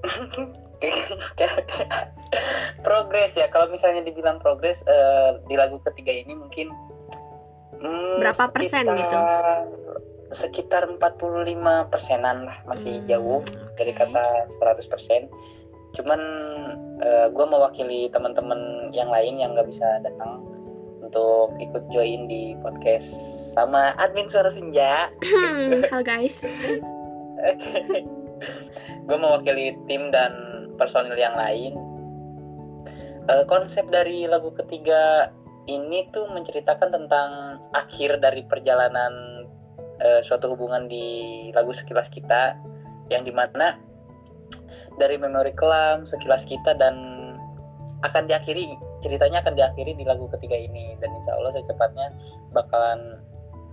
progres 2.86 3.36
ya 3.36 3.52
kalau 3.52 3.68
misalnya 3.68 4.00
dibilang 4.00 4.40
progres 4.40 4.80
uh, 4.88 5.36
di 5.44 5.56
lagu 5.56 5.76
ketiga 5.84 6.12
ini 6.14 6.32
mungkin 6.32 6.72
hmm, 7.76 8.24
berapa 8.24 8.48
sekitar, 8.48 8.56
persen 8.56 8.84
gitu? 8.96 9.18
Sekitar 10.30 10.82
45 10.86 11.92
persenan 11.92 12.48
lah 12.48 12.56
masih 12.64 13.02
hmm, 13.02 13.08
jauh 13.10 13.40
dari 13.76 13.92
kata 13.92 14.46
100 14.46 14.92
persen. 14.92 15.28
Cuman 15.90 16.22
uh, 17.02 17.02
eh, 17.02 17.26
gue 17.34 17.46
mewakili 17.50 18.06
teman-teman 18.14 18.94
yang 18.94 19.10
lain 19.10 19.42
yang 19.42 19.58
nggak 19.58 19.66
bisa 19.66 19.98
datang 20.06 20.38
untuk 21.10 21.50
ikut 21.58 21.82
join 21.90 22.30
di 22.30 22.54
podcast 22.62 23.10
sama 23.50 23.90
admin 23.98 24.30
suara 24.30 24.54
senja. 24.54 25.10
Halo 25.90 26.06
guys. 26.06 26.46
Gue 29.10 29.18
mewakili 29.18 29.74
tim 29.90 30.14
dan 30.14 30.49
personil 30.80 31.20
yang 31.20 31.36
lain. 31.36 31.76
Uh, 33.28 33.44
konsep 33.44 33.84
dari 33.92 34.24
lagu 34.24 34.48
ketiga 34.56 35.28
ini 35.68 36.08
tuh 36.10 36.24
menceritakan 36.32 36.88
tentang 36.88 37.60
akhir 37.76 38.16
dari 38.24 38.42
perjalanan 38.48 39.44
uh, 40.00 40.24
suatu 40.24 40.56
hubungan 40.56 40.88
di 40.88 41.48
lagu 41.52 41.70
sekilas 41.76 42.08
kita 42.08 42.56
yang 43.12 43.22
di 43.22 43.30
mana 43.30 43.76
dari 44.96 45.20
memori 45.20 45.52
kelam 45.52 46.08
sekilas 46.08 46.48
kita 46.48 46.72
dan 46.80 46.96
akan 48.00 48.24
diakhiri 48.24 48.74
ceritanya 49.04 49.44
akan 49.44 49.54
diakhiri 49.60 49.92
di 49.92 50.08
lagu 50.08 50.24
ketiga 50.32 50.56
ini. 50.56 50.96
Dan 50.98 51.12
insya 51.20 51.36
Allah 51.36 51.52
secepatnya 51.60 52.06
bakalan 52.56 53.20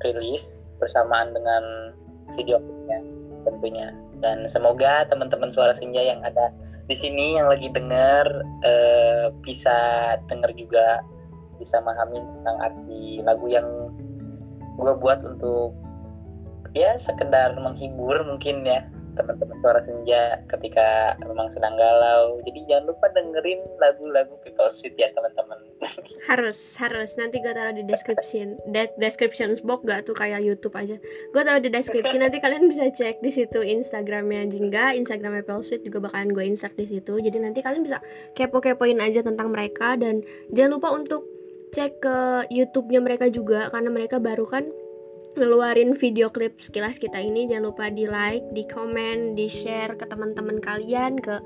rilis 0.04 0.68
bersamaan 0.78 1.32
dengan 1.32 1.96
video 2.36 2.60
tentunya 3.48 3.96
dan 4.22 4.46
semoga 4.50 5.06
teman-teman 5.06 5.54
suara 5.54 5.74
senja 5.74 6.02
yang 6.02 6.22
ada 6.26 6.50
di 6.88 6.96
sini 6.96 7.38
yang 7.38 7.52
lagi 7.52 7.70
dengar 7.70 8.26
uh, 8.64 9.30
bisa 9.44 10.16
dengar 10.32 10.50
juga 10.56 11.04
bisa 11.58 11.82
memahami 11.82 12.22
tentang 12.22 12.58
arti 12.62 13.22
lagu 13.26 13.46
yang 13.50 13.68
gue 14.78 14.94
buat 15.02 15.26
untuk 15.26 15.74
ya 16.78 16.96
sekedar 17.02 17.58
menghibur 17.58 18.22
mungkin 18.26 18.62
ya 18.62 18.86
teman-teman 19.18 19.58
suara 19.60 19.82
senja 19.82 20.38
ketika 20.48 21.18
memang 21.26 21.50
sedang 21.50 21.74
galau. 21.76 22.40
Jadi 22.46 22.70
jangan 22.70 22.94
lupa 22.94 23.10
dengerin 23.12 23.60
lagu-lagu 23.82 24.34
People 24.46 24.70
Sweet 24.70 24.96
ya 24.96 25.10
teman-teman. 25.18 25.58
harus 26.30 26.58
harus. 26.78 27.10
Nanti 27.18 27.42
gue 27.42 27.54
taruh 27.54 27.74
di 27.74 27.84
description. 27.84 28.62
De 28.70 28.88
description 29.02 29.58
box 29.66 29.82
gak 29.84 30.06
tuh? 30.06 30.16
Kayak 30.16 30.46
YouTube 30.46 30.78
aja. 30.78 30.96
Gue 31.34 31.42
taruh 31.42 31.62
di 31.62 31.74
deskripsi 31.74 32.16
nanti 32.22 32.38
kalian 32.38 32.70
bisa 32.70 32.88
cek 32.88 33.20
di 33.20 33.32
situ 33.34 33.60
Instagramnya 33.66 34.46
Jingga 34.48 34.94
Instagramnya 34.96 35.42
People 35.42 35.66
Sweet 35.66 35.82
juga 35.84 36.08
bakalan 36.08 36.32
gue 36.32 36.46
insert 36.46 36.78
di 36.78 36.86
situ. 36.86 37.18
Jadi 37.18 37.38
nanti 37.42 37.66
kalian 37.66 37.82
bisa 37.82 38.00
kepo-kepoin 38.38 39.02
aja 39.02 39.26
tentang 39.26 39.50
mereka. 39.50 39.98
Dan 39.98 40.22
jangan 40.54 40.78
lupa 40.78 40.94
untuk 40.94 41.26
cek 41.74 42.00
ke 42.00 42.18
YouTube-nya 42.54 43.04
mereka 43.04 43.28
juga 43.28 43.68
karena 43.68 43.90
mereka 43.92 44.24
baru 44.24 44.48
kan 44.48 44.64
ngeluarin 45.36 45.94
video 45.98 46.32
klip 46.32 46.62
sekilas 46.62 46.98
kita 46.98 47.20
ini 47.20 47.46
jangan 47.46 47.74
lupa 47.74 47.92
di 47.92 48.08
like, 48.08 48.46
di 48.56 48.64
komen, 48.64 49.36
di 49.36 49.52
share 49.52 50.00
ke 50.00 50.08
teman-teman 50.08 50.64
kalian, 50.64 51.20
ke 51.20 51.44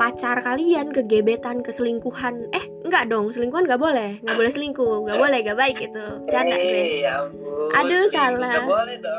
pacar 0.00 0.40
kalian, 0.40 0.88
ke 0.94 1.04
gebetan, 1.04 1.60
ke 1.60 1.74
selingkuhan. 1.74 2.48
Eh, 2.56 2.64
enggak 2.86 3.12
dong, 3.12 3.28
selingkuhan 3.30 3.68
nggak 3.68 3.82
boleh, 3.82 4.22
nggak 4.24 4.36
boleh 4.38 4.52
selingkuh, 4.54 4.96
nggak 5.04 5.18
boleh, 5.20 5.38
nggak 5.44 5.58
baik 5.58 5.78
itu. 5.78 6.06
Canda 6.32 6.56
gue. 6.56 6.72
Eh, 6.72 7.04
ya 7.04 7.26
ampun. 7.26 7.68
Aduh, 7.76 8.04
salah. 8.08 8.64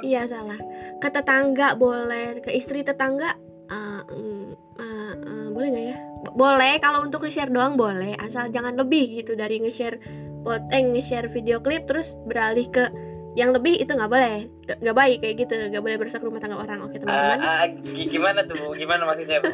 Iya 0.02 0.22
salah. 0.26 0.58
Ke 0.98 1.14
tetangga 1.14 1.78
boleh, 1.78 2.42
ke 2.42 2.50
istri 2.52 2.82
tetangga 2.82 3.38
eh, 3.70 4.02
mm, 4.10 4.48
eh, 4.82 5.14
eh, 5.16 5.48
boleh 5.54 5.68
nggak 5.70 5.86
ya? 5.86 5.98
Bo- 6.26 6.36
Boleh, 6.36 6.74
kalau 6.82 7.06
untuk 7.06 7.24
nge-share 7.24 7.54
doang 7.54 7.78
boleh, 7.78 8.18
asal 8.18 8.50
jangan 8.50 8.76
lebih 8.76 9.22
gitu 9.22 9.38
dari 9.38 9.62
nge-share 9.62 10.02
pot, 10.42 10.66
eh 10.74 10.82
nge-share 10.82 11.30
video 11.30 11.62
klip 11.62 11.86
terus 11.86 12.18
beralih 12.26 12.66
ke 12.68 12.90
yang 13.32 13.56
lebih 13.56 13.80
itu 13.80 13.92
nggak 13.96 14.12
boleh, 14.12 14.52
nggak 14.68 14.98
baik 14.98 15.18
kayak 15.24 15.36
gitu, 15.48 15.54
nggak 15.56 15.84
boleh 15.84 15.96
merusak 15.96 16.20
rumah 16.20 16.44
tangga 16.44 16.60
orang. 16.60 16.84
Oke 16.84 17.00
teman-teman. 17.00 17.40
ah, 17.40 17.64
gi- 17.68 18.10
gimana 18.12 18.44
tuh? 18.44 18.76
Gimana 18.76 19.08
maksudnya? 19.08 19.40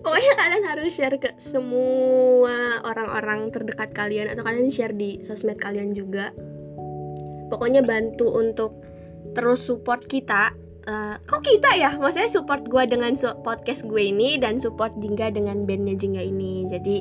Pokoknya 0.00 0.32
kalian 0.40 0.64
harus 0.64 0.96
share 0.96 1.20
ke 1.20 1.36
semua 1.36 2.80
orang-orang 2.80 3.52
terdekat 3.52 3.92
kalian 3.92 4.32
atau 4.32 4.40
kalian 4.40 4.72
share 4.72 4.96
di 4.96 5.20
sosmed 5.20 5.60
kalian 5.60 5.92
juga. 5.92 6.32
Pokoknya 7.52 7.84
bantu 7.84 8.30
untuk 8.32 8.80
terus 9.36 9.60
support 9.60 10.06
kita. 10.08 10.56
Eh, 10.88 11.16
kok 11.28 11.44
kita 11.44 11.76
ya? 11.76 11.92
Maksudnya 12.00 12.32
support 12.32 12.64
gue 12.64 12.84
dengan 12.88 13.12
podcast 13.44 13.84
gue 13.84 14.00
ini 14.00 14.40
dan 14.40 14.62
support 14.62 14.96
Jingga 14.96 15.28
dengan 15.34 15.68
bandnya 15.68 15.92
Jingga 15.98 16.22
ini. 16.24 16.64
Jadi 16.70 16.96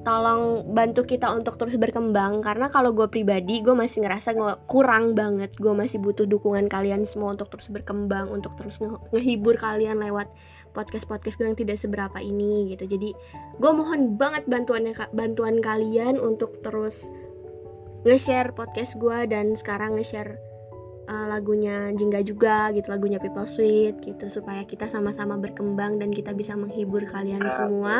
tolong 0.00 0.64
bantu 0.72 1.04
kita 1.04 1.28
untuk 1.32 1.60
terus 1.60 1.76
berkembang. 1.76 2.40
Karena 2.40 2.72
kalau 2.72 2.96
gue 2.96 3.06
pribadi 3.08 3.60
gue 3.60 3.76
masih 3.76 4.04
ngerasa 4.04 4.32
gue 4.32 4.52
kurang 4.66 5.12
banget. 5.12 5.52
Gue 5.60 5.76
masih 5.76 6.00
butuh 6.00 6.24
dukungan 6.24 6.66
kalian 6.72 7.04
semua 7.04 7.36
untuk 7.36 7.52
terus 7.52 7.68
berkembang 7.68 8.32
untuk 8.32 8.56
terus 8.56 8.80
nge- 8.80 9.00
ngehibur 9.12 9.60
kalian 9.60 10.00
lewat 10.00 10.32
podcast 10.70 11.04
podcast 11.10 11.36
gue 11.36 11.46
yang 11.50 11.58
tidak 11.58 11.76
seberapa 11.76 12.18
ini 12.22 12.72
gitu. 12.72 12.88
Jadi 12.88 13.12
gue 13.60 13.70
mohon 13.72 14.16
banget 14.16 14.48
bantuannya 14.48 14.96
bantuan 15.12 15.60
kalian 15.60 16.16
untuk 16.16 16.64
terus 16.64 17.12
nge-share 18.08 18.56
podcast 18.56 18.96
gue 18.96 19.28
dan 19.28 19.52
sekarang 19.52 20.00
nge-share 20.00 20.40
uh, 21.10 21.26
lagunya 21.26 21.90
Jingga 21.90 22.22
juga 22.22 22.70
gitu 22.70 22.86
lagunya 22.86 23.18
People 23.18 23.44
Sweet 23.44 23.98
gitu 23.98 24.30
supaya 24.30 24.62
kita 24.62 24.86
sama-sama 24.86 25.34
berkembang 25.34 25.98
dan 25.98 26.14
kita 26.14 26.30
bisa 26.30 26.54
menghibur 26.54 27.02
kalian 27.10 27.42
Amin. 27.42 27.52
semua 27.52 27.96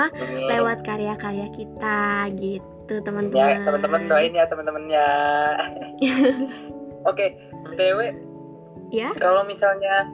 lewat 0.47 0.87
karya-karya 0.87 1.51
kita 1.51 2.31
gitu 2.39 2.71
Ya, 2.91 3.03
teman-teman 3.07 3.63
teman-teman 3.67 4.01
doain 4.11 4.35
ya 4.35 4.51
teman-temannya. 4.51 5.07
Oke, 7.11 7.39
BTW 7.71 7.99
ya 8.91 9.15
kalau 9.19 9.47
misalnya 9.47 10.11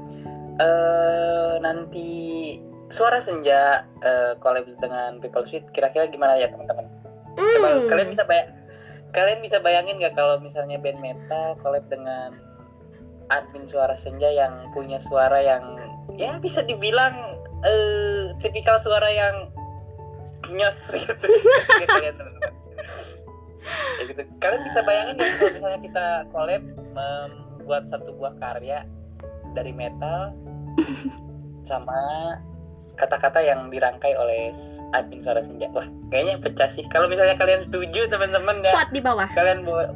eh 0.61 1.57
nanti 1.65 2.09
suara 2.93 3.17
senja 3.21 3.85
eh 4.05 4.37
collab 4.45 4.69
dengan 4.77 5.17
People 5.25 5.45
Sweet 5.45 5.73
kira-kira 5.73 6.09
gimana 6.13 6.37
ya 6.37 6.53
teman-teman? 6.53 6.85
Coba 7.37 7.69
Hmm. 7.69 7.89
kalian 7.89 8.09
bisa 8.13 8.25
bayang 8.29 8.49
kalian 9.17 9.41
bisa 9.41 9.57
bayangin 9.65 9.97
nggak 9.97 10.13
kalau 10.13 10.37
misalnya 10.45 10.77
band 10.77 11.01
metal 11.01 11.57
collab 11.65 11.85
dengan 11.89 12.37
admin 13.31 13.67
suara 13.67 13.95
senja 13.99 14.31
yang 14.31 14.71
punya 14.71 15.03
suara 15.03 15.43
yang 15.43 15.65
ya 16.15 16.39
bisa 16.39 16.63
dibilang 16.65 17.15
eh 17.67 18.33
tipikal 18.39 18.79
suara 18.81 19.09
yang 19.11 19.51
nyos 20.53 20.77
gitu. 20.95 21.27
Gitu 21.83 21.95
teman-teman. 22.15 22.53
Ya 23.99 24.03
gitu. 24.07 24.23
Kalian 24.39 24.63
bisa 24.63 24.81
bayangin 24.87 25.15
nggak 25.19 25.33
kalau 25.39 25.53
misalnya 25.59 25.81
kita 25.83 26.07
collab 26.31 26.63
membuat 26.95 27.83
satu 27.91 28.15
buah 28.15 28.35
karya 28.39 28.87
dari 29.57 29.73
metal 29.75 30.37
sama 31.67 31.99
kata-kata 32.97 33.43
yang 33.43 33.69
dirangkai 33.69 34.15
oleh 34.17 34.55
admin 34.95 35.21
suara 35.21 35.43
senja. 35.45 35.69
Wah, 35.75 35.85
kayaknya 36.09 36.41
pecah 36.41 36.71
sih. 36.71 36.85
Kalau 36.89 37.11
misalnya 37.11 37.37
kalian 37.37 37.67
setuju 37.67 38.09
teman-teman 38.09 38.65
ya, 38.65 38.73
vote 38.73 38.95
di 38.95 39.03
bawah 39.03 39.29
kalian 39.35 39.67
buat 39.67 39.91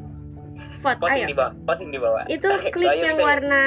vote 0.80 0.98
voting 0.98 1.16
ayo 1.18 1.28
di 1.28 1.36
bawah, 1.36 1.52
voting 1.62 1.88
di 1.88 1.98
bawah. 1.98 2.22
itu 2.26 2.48
klik 2.70 2.90
ayo, 2.90 3.04
yang 3.04 3.18
warna 3.18 3.62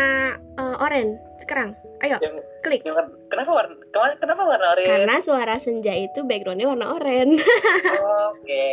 uh, 0.56 0.76
oranye 0.78 1.16
sekarang 1.38 1.70
ayo 2.00 2.18
yang- 2.18 2.42
klik 2.60 2.82
yang 2.82 2.96
kenapa 3.28 3.52
warna 3.52 3.76
kenapa 4.16 4.42
warna 4.42 4.68
oranye? 4.72 4.88
karena 4.88 5.16
suara 5.20 5.56
senja 5.58 5.94
itu 5.94 6.24
backgroundnya 6.24 6.66
warna 6.66 6.92
oranye 6.92 7.38
Oke, 8.32 8.66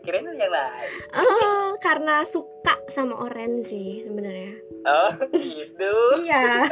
kirain 0.00 0.30
yang 0.30 0.48
lain. 0.48 0.88
oh 1.14 1.74
karena 1.78 2.22
suka 2.22 2.78
sama 2.86 3.18
oranye 3.18 3.60
sih 3.60 4.00
sebenarnya 4.00 4.62
Oh, 4.86 5.10
gitu. 5.34 5.94
iya 6.22 6.62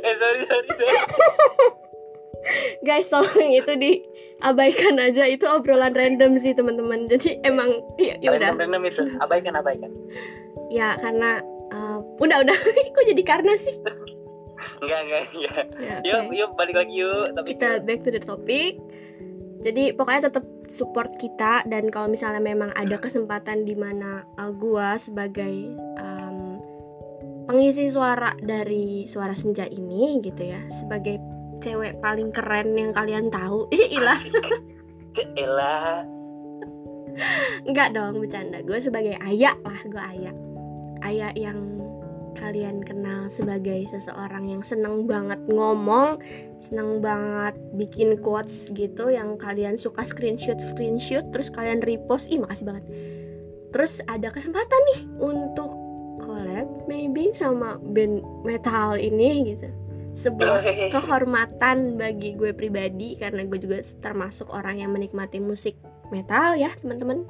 eh 0.00 0.14
sorry 0.14 0.40
sorry 0.44 0.70
sorry. 0.70 0.94
guys 2.86 3.08
tolong 3.08 3.50
itu 3.52 3.72
diabaikan 3.76 4.96
aja. 5.00 5.24
Itu 5.28 5.46
obrolan 5.48 5.92
random 5.92 6.36
sih 6.40 6.52
teman-teman. 6.56 7.06
Jadi 7.10 7.40
emang 7.44 7.80
ya, 8.00 8.16
ya 8.20 8.36
udah. 8.36 8.56
Random 8.56 8.70
random 8.70 8.82
itu, 8.88 9.02
abaikan 9.20 9.54
abaikan. 9.58 9.92
ya 10.70 10.94
karena 11.02 11.42
uh, 11.74 11.98
udah 12.18 12.46
udah. 12.46 12.56
Kok 12.94 13.04
jadi 13.06 13.22
karena 13.26 13.54
sih? 13.58 13.74
Enggak 14.80 15.00
enggak 15.04 15.22
ya. 15.32 15.54
ya, 15.80 15.96
Yuk 16.04 16.32
yuk 16.36 16.50
balik 16.56 16.76
lagi 16.76 17.00
yuk. 17.00 17.32
Tapi 17.32 17.56
kita 17.56 17.80
back 17.84 18.00
to 18.04 18.10
the 18.12 18.20
topic. 18.20 18.76
Jadi 19.60 19.92
pokoknya 19.92 20.32
tetap 20.32 20.44
support 20.72 21.12
kita. 21.20 21.64
Dan 21.68 21.92
kalau 21.92 22.08
misalnya 22.08 22.40
memang 22.40 22.72
ada 22.72 22.96
kesempatan 22.96 23.68
di 23.68 23.76
mana 23.76 24.24
uh, 24.40 24.52
gua 24.52 24.96
sebagai 24.96 25.76
um, 26.00 26.60
pengisi 27.44 27.88
suara 27.92 28.36
dari 28.40 29.04
suara 29.04 29.36
senja 29.36 29.68
ini 29.68 30.20
gitu 30.24 30.44
ya. 30.44 30.64
Sebagai 30.72 31.20
cewek 31.60 31.96
paling 32.00 32.32
keren 32.32 32.72
yang 32.74 32.92
kalian 32.92 33.28
tahu 33.28 33.68
ilah 33.96 34.20
Elah. 35.34 36.06
Enggak 37.66 37.92
dong, 37.92 38.22
bercanda. 38.22 38.62
Gue 38.62 38.78
sebagai 38.78 39.18
ayah 39.26 39.56
lah, 39.66 39.80
gue 39.82 40.02
ayah. 40.16 40.34
Ayah 41.02 41.32
yang 41.34 41.80
kalian 42.38 42.80
kenal 42.86 43.26
sebagai 43.26 43.90
seseorang 43.90 44.46
yang 44.46 44.62
seneng 44.62 45.04
banget 45.10 45.42
ngomong, 45.50 46.22
seneng 46.62 47.02
banget 47.02 47.58
bikin 47.74 48.14
quotes 48.22 48.70
gitu 48.70 49.10
yang 49.10 49.34
kalian 49.34 49.74
suka 49.74 50.06
screenshot 50.06 50.56
screenshot 50.62 51.26
terus 51.34 51.50
kalian 51.50 51.82
repost. 51.82 52.30
Ih, 52.30 52.38
makasih 52.38 52.70
banget. 52.70 52.84
Terus 53.74 53.98
ada 54.06 54.30
kesempatan 54.30 54.80
nih 54.94 55.00
untuk 55.18 55.74
collab 56.22 56.86
maybe 56.86 57.34
sama 57.34 57.82
band 57.82 58.22
metal 58.46 58.94
ini 58.94 59.56
gitu. 59.56 59.68
Sebuah 60.16 60.62
kehormatan 60.94 61.98
bagi 61.98 62.34
gue 62.34 62.54
pribadi 62.54 63.18
karena 63.18 63.46
gue 63.46 63.58
juga 63.58 63.78
termasuk 64.02 64.50
orang 64.50 64.82
yang 64.82 64.90
menikmati 64.90 65.38
musik 65.38 65.78
metal 66.10 66.58
ya 66.58 66.74
teman-teman 66.82 67.24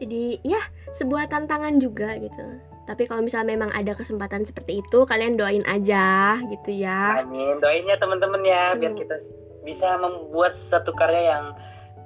jadi 0.00 0.42
ya 0.42 0.62
sebuah 0.98 1.30
tantangan 1.30 1.78
juga 1.78 2.18
gitu 2.18 2.42
tapi 2.84 3.08
kalau 3.08 3.24
misalnya 3.24 3.56
memang 3.56 3.70
ada 3.72 3.96
kesempatan 3.96 4.44
seperti 4.44 4.84
itu 4.84 5.08
kalian 5.08 5.40
doain 5.40 5.64
aja 5.64 6.36
gitu 6.52 6.74
ya 6.74 7.24
Amin. 7.24 7.56
Doain 7.62 7.86
ya 7.88 7.96
teman-teman 7.96 8.42
ya 8.44 8.76
biar 8.76 8.92
Semoga. 8.92 9.00
kita 9.00 9.16
bisa 9.64 9.88
membuat 9.96 10.52
satu 10.58 10.92
karya 10.92 11.36
yang 11.36 11.44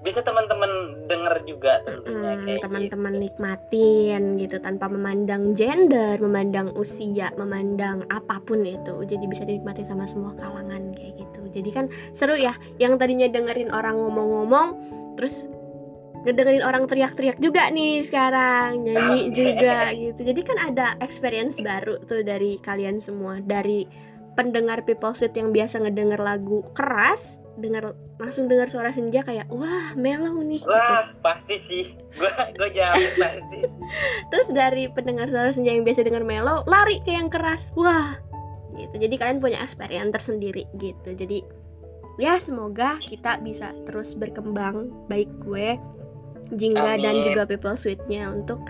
bisa 0.09 0.21
teman-teman 0.21 0.73
denger 1.05 1.35
juga 1.45 1.73
tentunya 1.85 2.33
Mm, 2.35 2.45
kayak 2.45 2.61
teman-teman 2.65 3.13
gitu. 3.13 3.23
nikmatin 3.23 4.23
gitu 4.37 4.57
tanpa 4.59 4.89
memandang 4.89 5.53
gender 5.53 6.17
memandang 6.17 6.73
usia 6.75 7.29
memandang 7.37 8.09
apa 8.09 8.41
pun 8.41 8.65
itu. 8.65 9.05
Jadi 9.05 9.25
bisa 9.25 9.45
dinikmati 9.45 9.85
sama 9.85 10.05
semua 10.05 10.33
kalangan 10.35 10.93
kayak 10.93 11.21
gitu. 11.21 11.41
Jadi 11.53 11.71
kan 11.71 11.85
seru 12.13 12.35
ya 12.35 12.53
yang 12.77 12.97
tadinya 12.97 13.29
dengerin 13.29 13.69
orang 13.69 13.97
ngomong-ngomong 13.97 14.67
terus 15.15 15.47
ngedengerin 16.19 16.67
orang 16.67 16.85
teriak-teriak 16.85 17.39
juga 17.39 17.71
nih 17.71 18.03
sekarang 18.03 18.83
nyanyi 18.83 19.31
juga 19.39 19.95
gitu. 19.95 20.21
Jadi 20.25 20.41
kan 20.43 20.59
ada 20.59 20.87
experience 20.99 21.61
baru 21.61 22.01
tuh 22.03 22.27
dari 22.27 22.59
kalian 22.59 22.99
semua 22.99 23.39
dari 23.39 23.87
pendengar 24.39 24.87
people 24.87 25.11
sweet 25.19 25.35
yang 25.35 25.51
biasa 25.51 25.83
ngedenger 25.83 26.23
lagu 26.23 26.63
keras 26.79 27.43
dengar 27.59 27.91
langsung 28.23 28.47
dengar 28.47 28.71
suara 28.71 28.95
senja 28.95 29.27
kayak 29.27 29.51
wah 29.51 29.91
mellow 29.99 30.39
nih 30.47 30.63
gitu. 30.63 30.71
Wah, 30.71 31.11
pasti 31.19 31.59
sih. 31.67 31.87
Gua 32.15 32.31
gua 32.55 32.69
jamin 32.71 33.11
pasti. 33.19 33.59
terus 34.31 34.47
dari 34.55 34.87
pendengar 34.95 35.27
suara 35.27 35.51
senja 35.51 35.75
yang 35.75 35.83
biasa 35.83 36.07
dengar 36.07 36.23
mellow 36.23 36.63
lari 36.71 37.03
ke 37.03 37.11
yang 37.11 37.27
keras 37.27 37.75
wah 37.75 38.15
gitu 38.79 38.95
jadi 38.95 39.15
kalian 39.19 39.43
punya 39.43 39.59
experience 39.59 40.15
tersendiri 40.15 40.71
gitu 40.79 41.11
jadi 41.19 41.43
ya 42.23 42.39
semoga 42.39 43.03
kita 43.03 43.43
bisa 43.43 43.75
terus 43.87 44.15
berkembang 44.15 44.91
baik 45.11 45.31
gue 45.43 45.79
Jingga 46.49 46.97
dan 46.97 47.21
Amin. 47.21 47.27
juga 47.29 47.45
people 47.45 47.77
sweetnya 47.77 48.33
untuk 48.33 48.65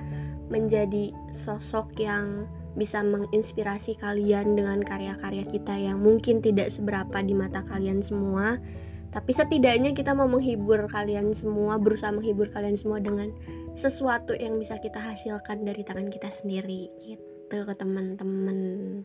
menjadi 0.51 1.15
sosok 1.31 1.95
yang 2.01 2.51
bisa 2.79 3.03
menginspirasi 3.03 3.99
kalian 3.99 4.55
dengan 4.55 4.79
karya-karya 4.81 5.45
kita 5.51 5.75
yang 5.75 5.99
mungkin 5.99 6.39
tidak 6.39 6.71
seberapa 6.71 7.19
di 7.21 7.35
mata 7.35 7.67
kalian 7.67 7.99
semua 8.01 8.63
tapi 9.09 9.33
setidaknya 9.33 9.97
kita 9.97 10.13
mau 10.13 10.29
menghibur 10.31 10.87
kalian 10.87 11.33
semua 11.35 11.81
berusaha 11.81 12.15
menghibur 12.15 12.53
kalian 12.55 12.79
semua 12.79 13.03
dengan 13.03 13.35
sesuatu 13.75 14.37
yang 14.37 14.61
bisa 14.61 14.77
kita 14.79 15.01
hasilkan 15.01 15.65
dari 15.67 15.83
tangan 15.83 16.13
kita 16.13 16.29
sendiri 16.31 16.93
gitu 17.03 17.65
ke 17.65 17.75
teman-teman 17.75 18.59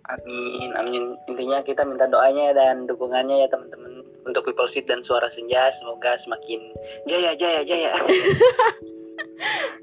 Amin, 0.04 0.70
amin. 0.76 1.16
Intinya 1.32 1.64
kita 1.64 1.88
minta 1.88 2.06
doanya 2.12 2.52
dan 2.52 2.84
dukungannya 2.84 3.42
ya 3.42 3.48
teman-teman 3.48 4.04
untuk 4.28 4.52
People 4.52 4.68
Sweet 4.68 4.92
dan 4.92 5.00
Suara 5.00 5.32
Senja 5.32 5.72
semoga 5.72 6.20
semakin 6.20 6.60
jaya 7.08 7.32
jaya 7.40 7.64
jaya. 7.64 7.96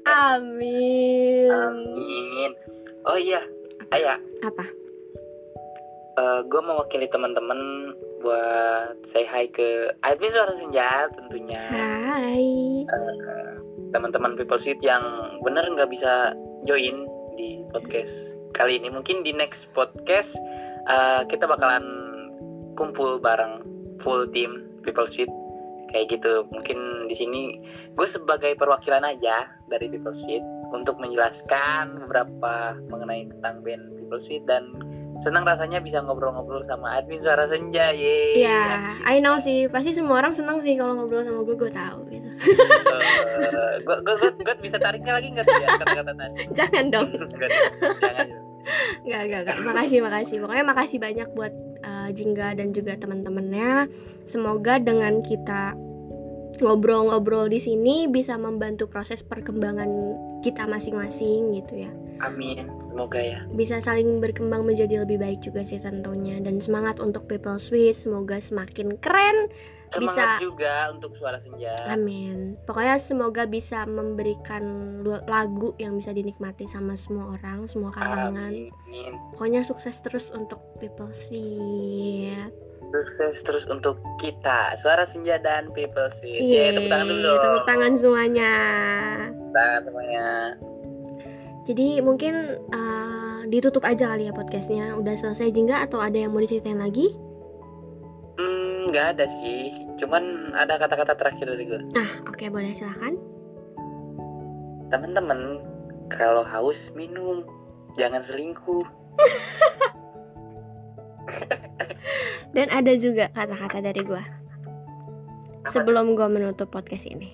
amin 0.05 1.49
Amin. 1.49 2.51
Oh 3.09 3.17
iya, 3.17 3.41
Ayah, 3.91 4.17
apa 4.47 4.63
gue 6.51 6.61
mewakili 6.61 7.07
teman-teman 7.09 7.59
buat 8.21 8.97
say 9.05 9.25
hi 9.25 9.49
ke 9.49 9.93
admin 10.05 10.31
Suara 10.35 10.53
Senja 10.53 11.09
tentunya. 11.15 11.61
hai 11.71 12.83
Teman-teman 13.91 14.39
People 14.39 14.59
Sweet 14.59 14.79
yang 14.83 15.03
bener 15.43 15.67
nggak 15.67 15.91
bisa 15.91 16.35
join 16.63 17.07
di 17.35 17.63
podcast 17.71 18.37
kali 18.55 18.79
ini. 18.79 18.91
Mungkin 18.91 19.23
di 19.23 19.35
next 19.35 19.67
podcast 19.75 20.31
eh, 20.87 21.21
kita 21.27 21.47
bakalan 21.47 21.83
kumpul 22.79 23.19
bareng 23.19 23.63
full 24.03 24.27
team 24.31 24.67
People 24.83 25.07
Sweet 25.07 25.29
kayak 25.91 26.19
gitu. 26.19 26.47
Mungkin 26.51 27.09
di 27.11 27.15
sini 27.15 27.41
gue 27.95 28.07
sebagai 28.07 28.55
perwakilan 28.55 29.03
aja 29.03 29.49
dari 29.67 29.91
People 29.91 30.15
Sweet 30.15 30.43
untuk 30.71 30.97
menjelaskan 30.97 32.07
beberapa 32.07 32.79
mengenai 32.87 33.27
tentang 33.27 33.59
band 33.61 33.83
People 33.99 34.19
Sweet 34.23 34.47
dan 34.47 34.71
senang 35.21 35.45
rasanya 35.45 35.77
bisa 35.83 36.01
ngobrol-ngobrol 36.01 36.65
sama 36.65 36.97
admin 36.97 37.21
suara 37.21 37.45
senja 37.45 37.93
ye 37.93 38.41
ya 38.41 38.97
I 39.05 39.21
know 39.21 39.37
sih. 39.37 39.69
Pasti 39.69 39.93
semua 39.93 40.17
orang 40.23 40.33
seneng 40.33 40.57
sih 40.63 40.73
kalau 40.73 40.97
ngobrol 40.97 41.21
sama 41.21 41.45
gue 41.45 41.55
gue 41.55 41.71
tahu 41.71 41.99
gitu. 42.09 42.29
Gue 43.85 43.97
gue 44.01 44.15
gue 44.41 44.55
bisa 44.63 44.81
tariknya 44.81 45.19
lagi 45.19 45.27
nggak 45.29 45.45
tuh 45.45 45.55
ya 45.61 45.67
kata-kata 45.77 46.11
tadi? 46.17 46.37
Jangan 46.57 46.85
dong. 46.89 47.07
Nggak, 47.13 47.51
jangan 48.01 48.27
Gak, 49.01 49.23
gak, 49.25 49.41
gak. 49.49 49.57
Makasih, 49.65 49.99
makasih. 50.05 50.37
Pokoknya 50.45 50.65
makasih 50.69 50.97
banyak 51.01 51.27
buat 51.33 51.53
uh, 51.81 52.09
Jingga 52.13 52.53
dan 52.53 52.69
juga 52.69 52.93
teman-temannya. 52.93 53.89
Semoga 54.29 54.77
dengan 54.77 55.25
kita 55.25 55.73
ngobrol-ngobrol 56.61 57.49
di 57.49 57.57
sini 57.57 58.05
bisa 58.05 58.37
membantu 58.37 58.85
proses 58.85 59.25
perkembangan 59.25 59.89
kita 60.41 60.65
masing-masing 60.65 61.53
gitu 61.57 61.85
ya. 61.85 61.91
amin 62.21 62.69
semoga 62.85 63.17
ya 63.17 63.41
Bisa 63.49 63.81
saling 63.81 64.21
berkembang 64.21 64.61
menjadi 64.61 65.01
lebih 65.01 65.17
baik 65.17 65.41
juga 65.41 65.65
sih 65.65 65.81
tentunya. 65.81 66.37
Dan 66.37 66.61
semangat 66.61 67.01
untuk 67.01 67.25
People 67.25 67.57
Swiss 67.57 68.05
semoga 68.05 68.37
semakin 68.37 68.99
keren. 69.01 69.49
semangat 69.91 70.39
Bisa. 70.39 70.39
juga 70.39 70.73
untuk 70.93 71.17
suara 71.17 71.35
senja 71.35 71.75
Amin. 71.89 72.55
Pokoknya 72.63 72.95
semoga 72.95 73.43
bisa 73.43 73.83
memberikan 73.83 74.63
lagu 75.27 75.75
yang 75.75 75.99
bisa 75.99 76.15
dinikmati 76.15 76.63
sama 76.63 76.95
semua 76.95 77.35
orang, 77.35 77.67
semua 77.67 77.91
kalangan. 77.91 78.53
amin 78.55 79.11
Pokoknya 79.35 79.65
sukses 79.65 79.97
terus 79.99 80.29
untuk 80.31 80.61
People 80.79 81.11
Sweet. 81.11 82.70
Sukses 82.89 83.39
terus 83.41 83.63
untuk 83.65 84.01
kita. 84.17 84.73
Suara 84.77 85.05
senja 85.05 85.37
dan 85.37 85.69
people 85.71 86.09
sweet. 86.17 86.41
Yeay, 86.41 86.49
Yeay, 86.49 86.69
tepuk 86.73 86.89
tangan 86.89 87.07
dulu 87.07 87.21
dong. 87.21 87.39
tepuk 87.39 87.63
tangan 87.63 87.93
semuanya. 87.95 88.53
Tepuk 89.29 89.51
tangan 89.53 89.81
semuanya. 89.85 90.25
Jadi 91.61 91.87
mungkin 92.01 92.33
uh, 92.73 93.39
ditutup 93.45 93.85
aja 93.85 94.11
kali 94.11 94.25
ya 94.27 94.33
podcastnya. 94.33 94.97
Udah 94.97 95.13
selesai 95.13 95.53
jingga 95.53 95.85
atau 95.85 96.01
ada 96.01 96.17
yang 96.17 96.33
mau 96.33 96.41
diceritain 96.41 96.81
lagi? 96.81 97.13
hmm 98.35 98.89
nggak 98.89 99.05
ada 99.15 99.25
sih. 99.39 99.69
Cuman 99.95 100.23
ada 100.51 100.81
kata-kata 100.81 101.13
terakhir 101.13 101.45
dari 101.45 101.63
gue 101.63 101.79
Nah, 101.93 102.25
oke 102.25 102.49
boleh 102.49 102.73
silahkan. 102.73 103.13
teman-teman 104.89 105.61
kalau 106.09 106.43
haus 106.43 106.91
minum. 106.91 107.45
Jangan 107.95 108.19
selingkuh 108.19 108.83
Dan 112.55 112.67
ada 112.69 112.93
juga 112.97 113.29
kata-kata 113.31 113.79
dari 113.79 114.01
gua 114.03 114.23
sebelum 115.69 116.17
gua 116.17 116.27
menutup 116.27 116.73
podcast 116.73 117.05
ini. 117.07 117.31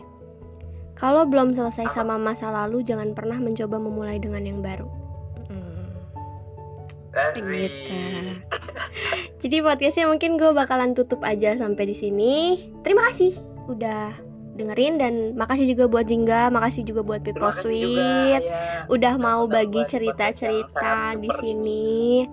Kalau 0.97 1.29
belum 1.29 1.53
selesai 1.53 1.93
sama 1.93 2.17
masa 2.17 2.49
lalu, 2.49 2.81
jangan 2.81 3.13
pernah 3.13 3.37
mencoba 3.37 3.77
memulai 3.77 4.17
dengan 4.17 4.41
yang 4.41 4.59
baru. 4.65 4.89
Hmm. 5.45 5.93
Gitu. 7.37 8.01
Jadi 9.45 9.57
podcastnya 9.61 10.09
mungkin 10.09 10.41
gue 10.41 10.49
bakalan 10.49 10.97
tutup 10.97 11.21
aja 11.21 11.53
sampai 11.53 11.93
di 11.93 11.95
sini. 11.95 12.33
Terima 12.81 13.05
kasih 13.13 13.37
udah 13.69 14.17
dengerin 14.57 14.97
dan 14.97 15.13
makasih 15.37 15.77
juga 15.77 15.85
buat 15.85 16.09
Jingga, 16.09 16.49
makasih 16.49 16.81
juga 16.81 17.05
buat 17.05 17.21
People 17.21 17.53
Sweet. 17.53 17.77
juga, 17.77 18.09
ya. 18.33 18.39
Udah 18.89 19.13
mau 19.21 19.45
bagi 19.45 19.85
cerita-cerita 19.85 21.13
di 21.21 21.29
sini. 21.37 22.25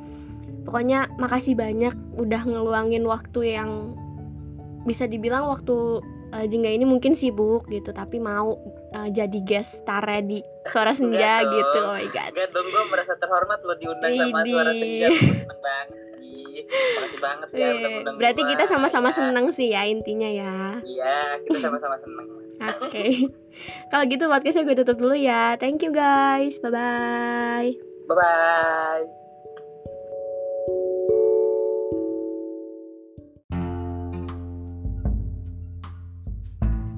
Pokoknya 0.65 1.13
makasih 1.15 1.55
banyak 1.55 1.93
udah 2.17 2.43
ngeluangin 2.43 3.05
waktu 3.05 3.55
yang 3.55 3.95
bisa 4.83 5.05
dibilang 5.05 5.49
waktu 5.49 6.01
uh, 6.31 6.45
Jingga 6.45 6.69
ini 6.69 6.85
mungkin 6.85 7.13
sibuk 7.13 7.69
gitu, 7.69 7.89
tapi 7.91 8.17
mau 8.17 8.57
uh, 8.91 9.09
jadi 9.09 9.39
guest 9.41 9.81
star 9.81 10.05
di 10.21 10.41
Suara 10.65 10.93
Senja 10.93 11.41
dong. 11.41 11.53
gitu. 11.53 11.81
Oh 11.81 11.95
my 11.95 12.09
god. 12.09 12.31
Enggak 12.33 12.49
dong, 12.51 12.67
gue 12.67 12.85
merasa 12.89 13.13
terhormat 13.15 13.59
lo 13.61 13.75
diundang 13.75 14.13
sama 14.13 14.41
suara 14.43 14.73
senja 14.73 15.09
Seneng 15.09 15.61
banget 15.61 16.01
sih 16.11 16.65
Makasih 16.65 17.21
banget 17.21 17.49
ya 17.51 17.67
udah 17.69 17.89
ngundang 17.91 18.15
berarti 18.17 18.41
gua. 18.41 18.51
kita 18.51 18.65
sama-sama 18.65 19.09
Ya. 19.11 19.15
seneng 19.15 19.47
sih 19.51 19.69
ya 19.69 19.83
intinya 19.85 20.31
ya. 20.31 20.55
Iya, 20.81 21.17
kita 21.45 21.59
sama-sama 21.61 21.97
seneng 21.97 22.27
Oke. 22.55 23.05
Kalau 23.89 24.05
gitu 24.07 24.25
podcastnya 24.25 24.63
gue 24.63 24.77
tutup 24.79 24.97
dulu 24.97 25.15
ya. 25.15 25.59
Thank 25.59 25.83
you 25.83 25.91
guys. 25.91 26.57
Bye 26.59 26.71
bye. 26.71 27.71
Bye-bye 28.07 29.24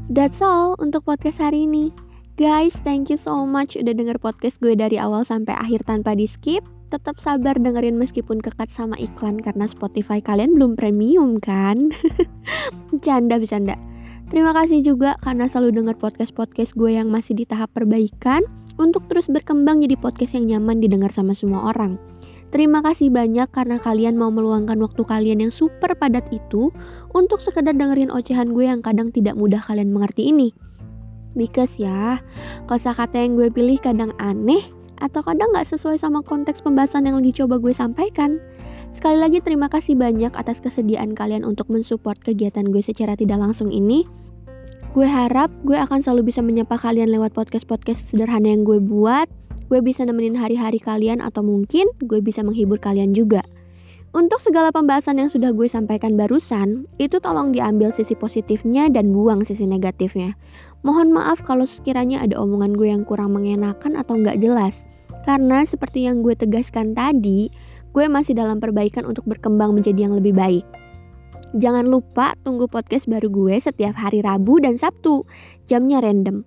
That's 0.06 0.38
all 0.38 0.78
untuk 0.78 1.02
podcast 1.02 1.42
hari 1.42 1.66
ini. 1.66 1.90
Guys, 2.38 2.78
thank 2.86 3.10
you 3.10 3.18
so 3.18 3.42
much 3.42 3.74
udah 3.74 3.90
denger 3.90 4.22
podcast 4.22 4.62
gue 4.62 4.78
dari 4.78 5.02
awal 5.02 5.26
sampai 5.26 5.58
akhir 5.58 5.82
tanpa 5.82 6.14
di 6.14 6.30
skip. 6.30 6.62
Tetap 6.94 7.18
sabar 7.18 7.58
dengerin 7.58 7.98
meskipun 7.98 8.38
kekat 8.38 8.70
sama 8.70 8.94
iklan 9.02 9.42
karena 9.42 9.66
Spotify 9.66 10.22
kalian 10.22 10.54
belum 10.54 10.78
premium 10.78 11.34
kan? 11.42 11.90
Bercanda, 12.94 13.42
bercanda. 13.42 13.74
Terima 14.30 14.54
kasih 14.54 14.86
juga 14.86 15.18
karena 15.18 15.50
selalu 15.50 15.82
denger 15.82 15.98
podcast-podcast 15.98 16.78
gue 16.78 16.94
yang 16.94 17.10
masih 17.10 17.34
di 17.34 17.42
tahap 17.42 17.74
perbaikan 17.74 18.46
untuk 18.78 19.10
terus 19.10 19.26
berkembang 19.26 19.82
jadi 19.82 19.98
podcast 19.98 20.38
yang 20.38 20.46
nyaman 20.54 20.78
didengar 20.78 21.10
sama 21.10 21.34
semua 21.34 21.74
orang. 21.74 21.98
Terima 22.56 22.80
kasih 22.80 23.12
banyak 23.12 23.52
karena 23.52 23.76
kalian 23.76 24.16
mau 24.16 24.32
meluangkan 24.32 24.80
waktu 24.80 25.04
kalian 25.04 25.44
yang 25.44 25.52
super 25.52 25.92
padat 25.92 26.24
itu 26.32 26.72
untuk 27.12 27.36
sekedar 27.36 27.76
dengerin 27.76 28.08
ocehan 28.08 28.56
gue 28.56 28.64
yang 28.64 28.80
kadang 28.80 29.12
tidak 29.12 29.36
mudah 29.36 29.60
kalian 29.60 29.92
mengerti 29.92 30.32
ini. 30.32 30.56
Because 31.36 31.76
ya, 31.76 32.24
kosakata 32.64 33.20
yang 33.20 33.36
gue 33.36 33.52
pilih 33.52 33.76
kadang 33.76 34.16
aneh 34.16 34.64
atau 34.96 35.20
kadang 35.20 35.52
gak 35.52 35.68
sesuai 35.68 36.00
sama 36.00 36.24
konteks 36.24 36.64
pembahasan 36.64 37.04
yang 37.04 37.20
lagi 37.20 37.36
coba 37.36 37.60
gue 37.60 37.76
sampaikan. 37.76 38.40
Sekali 38.96 39.20
lagi 39.20 39.44
terima 39.44 39.68
kasih 39.68 39.92
banyak 39.92 40.32
atas 40.32 40.64
kesediaan 40.64 41.12
kalian 41.12 41.44
untuk 41.44 41.68
mensupport 41.68 42.16
kegiatan 42.16 42.64
gue 42.72 42.80
secara 42.80 43.20
tidak 43.20 43.36
langsung 43.36 43.68
ini. 43.68 44.08
Gue 44.96 45.04
harap 45.04 45.52
gue 45.60 45.76
akan 45.76 46.00
selalu 46.00 46.32
bisa 46.32 46.40
menyapa 46.40 46.80
kalian 46.80 47.12
lewat 47.12 47.36
podcast-podcast 47.36 48.08
sederhana 48.08 48.48
yang 48.48 48.64
gue 48.64 48.80
buat. 48.80 49.28
Gue 49.66 49.82
bisa 49.82 50.06
nemenin 50.06 50.38
hari-hari 50.38 50.78
kalian 50.78 51.18
atau 51.18 51.42
mungkin 51.42 51.90
gue 52.02 52.22
bisa 52.22 52.46
menghibur 52.46 52.78
kalian 52.78 53.10
juga. 53.12 53.42
Untuk 54.16 54.40
segala 54.40 54.72
pembahasan 54.72 55.20
yang 55.20 55.28
sudah 55.28 55.52
gue 55.52 55.68
sampaikan 55.68 56.16
barusan, 56.16 56.88
itu 56.96 57.20
tolong 57.20 57.52
diambil 57.52 57.92
sisi 57.92 58.16
positifnya 58.16 58.88
dan 58.88 59.12
buang 59.12 59.44
sisi 59.44 59.68
negatifnya. 59.68 60.32
Mohon 60.80 61.20
maaf 61.20 61.44
kalau 61.44 61.68
sekiranya 61.68 62.24
ada 62.24 62.40
omongan 62.40 62.72
gue 62.78 62.88
yang 62.88 63.04
kurang 63.04 63.36
mengenakan 63.36 63.92
atau 63.92 64.16
nggak 64.16 64.40
jelas. 64.40 64.88
Karena 65.28 65.66
seperti 65.68 66.08
yang 66.08 66.24
gue 66.24 66.32
tegaskan 66.32 66.96
tadi, 66.96 67.52
gue 67.92 68.04
masih 68.08 68.32
dalam 68.32 68.56
perbaikan 68.56 69.04
untuk 69.04 69.28
berkembang 69.28 69.76
menjadi 69.76 70.08
yang 70.08 70.16
lebih 70.16 70.32
baik. 70.32 70.64
Jangan 71.52 71.84
lupa 71.84 72.38
tunggu 72.40 72.72
podcast 72.72 73.10
baru 73.10 73.28
gue 73.28 73.60
setiap 73.60 74.00
hari 74.00 74.24
Rabu 74.24 74.64
dan 74.64 74.80
Sabtu. 74.80 75.28
Jamnya 75.68 76.00
random, 76.00 76.46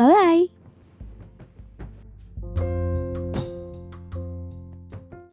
bye-bye. 0.00 0.59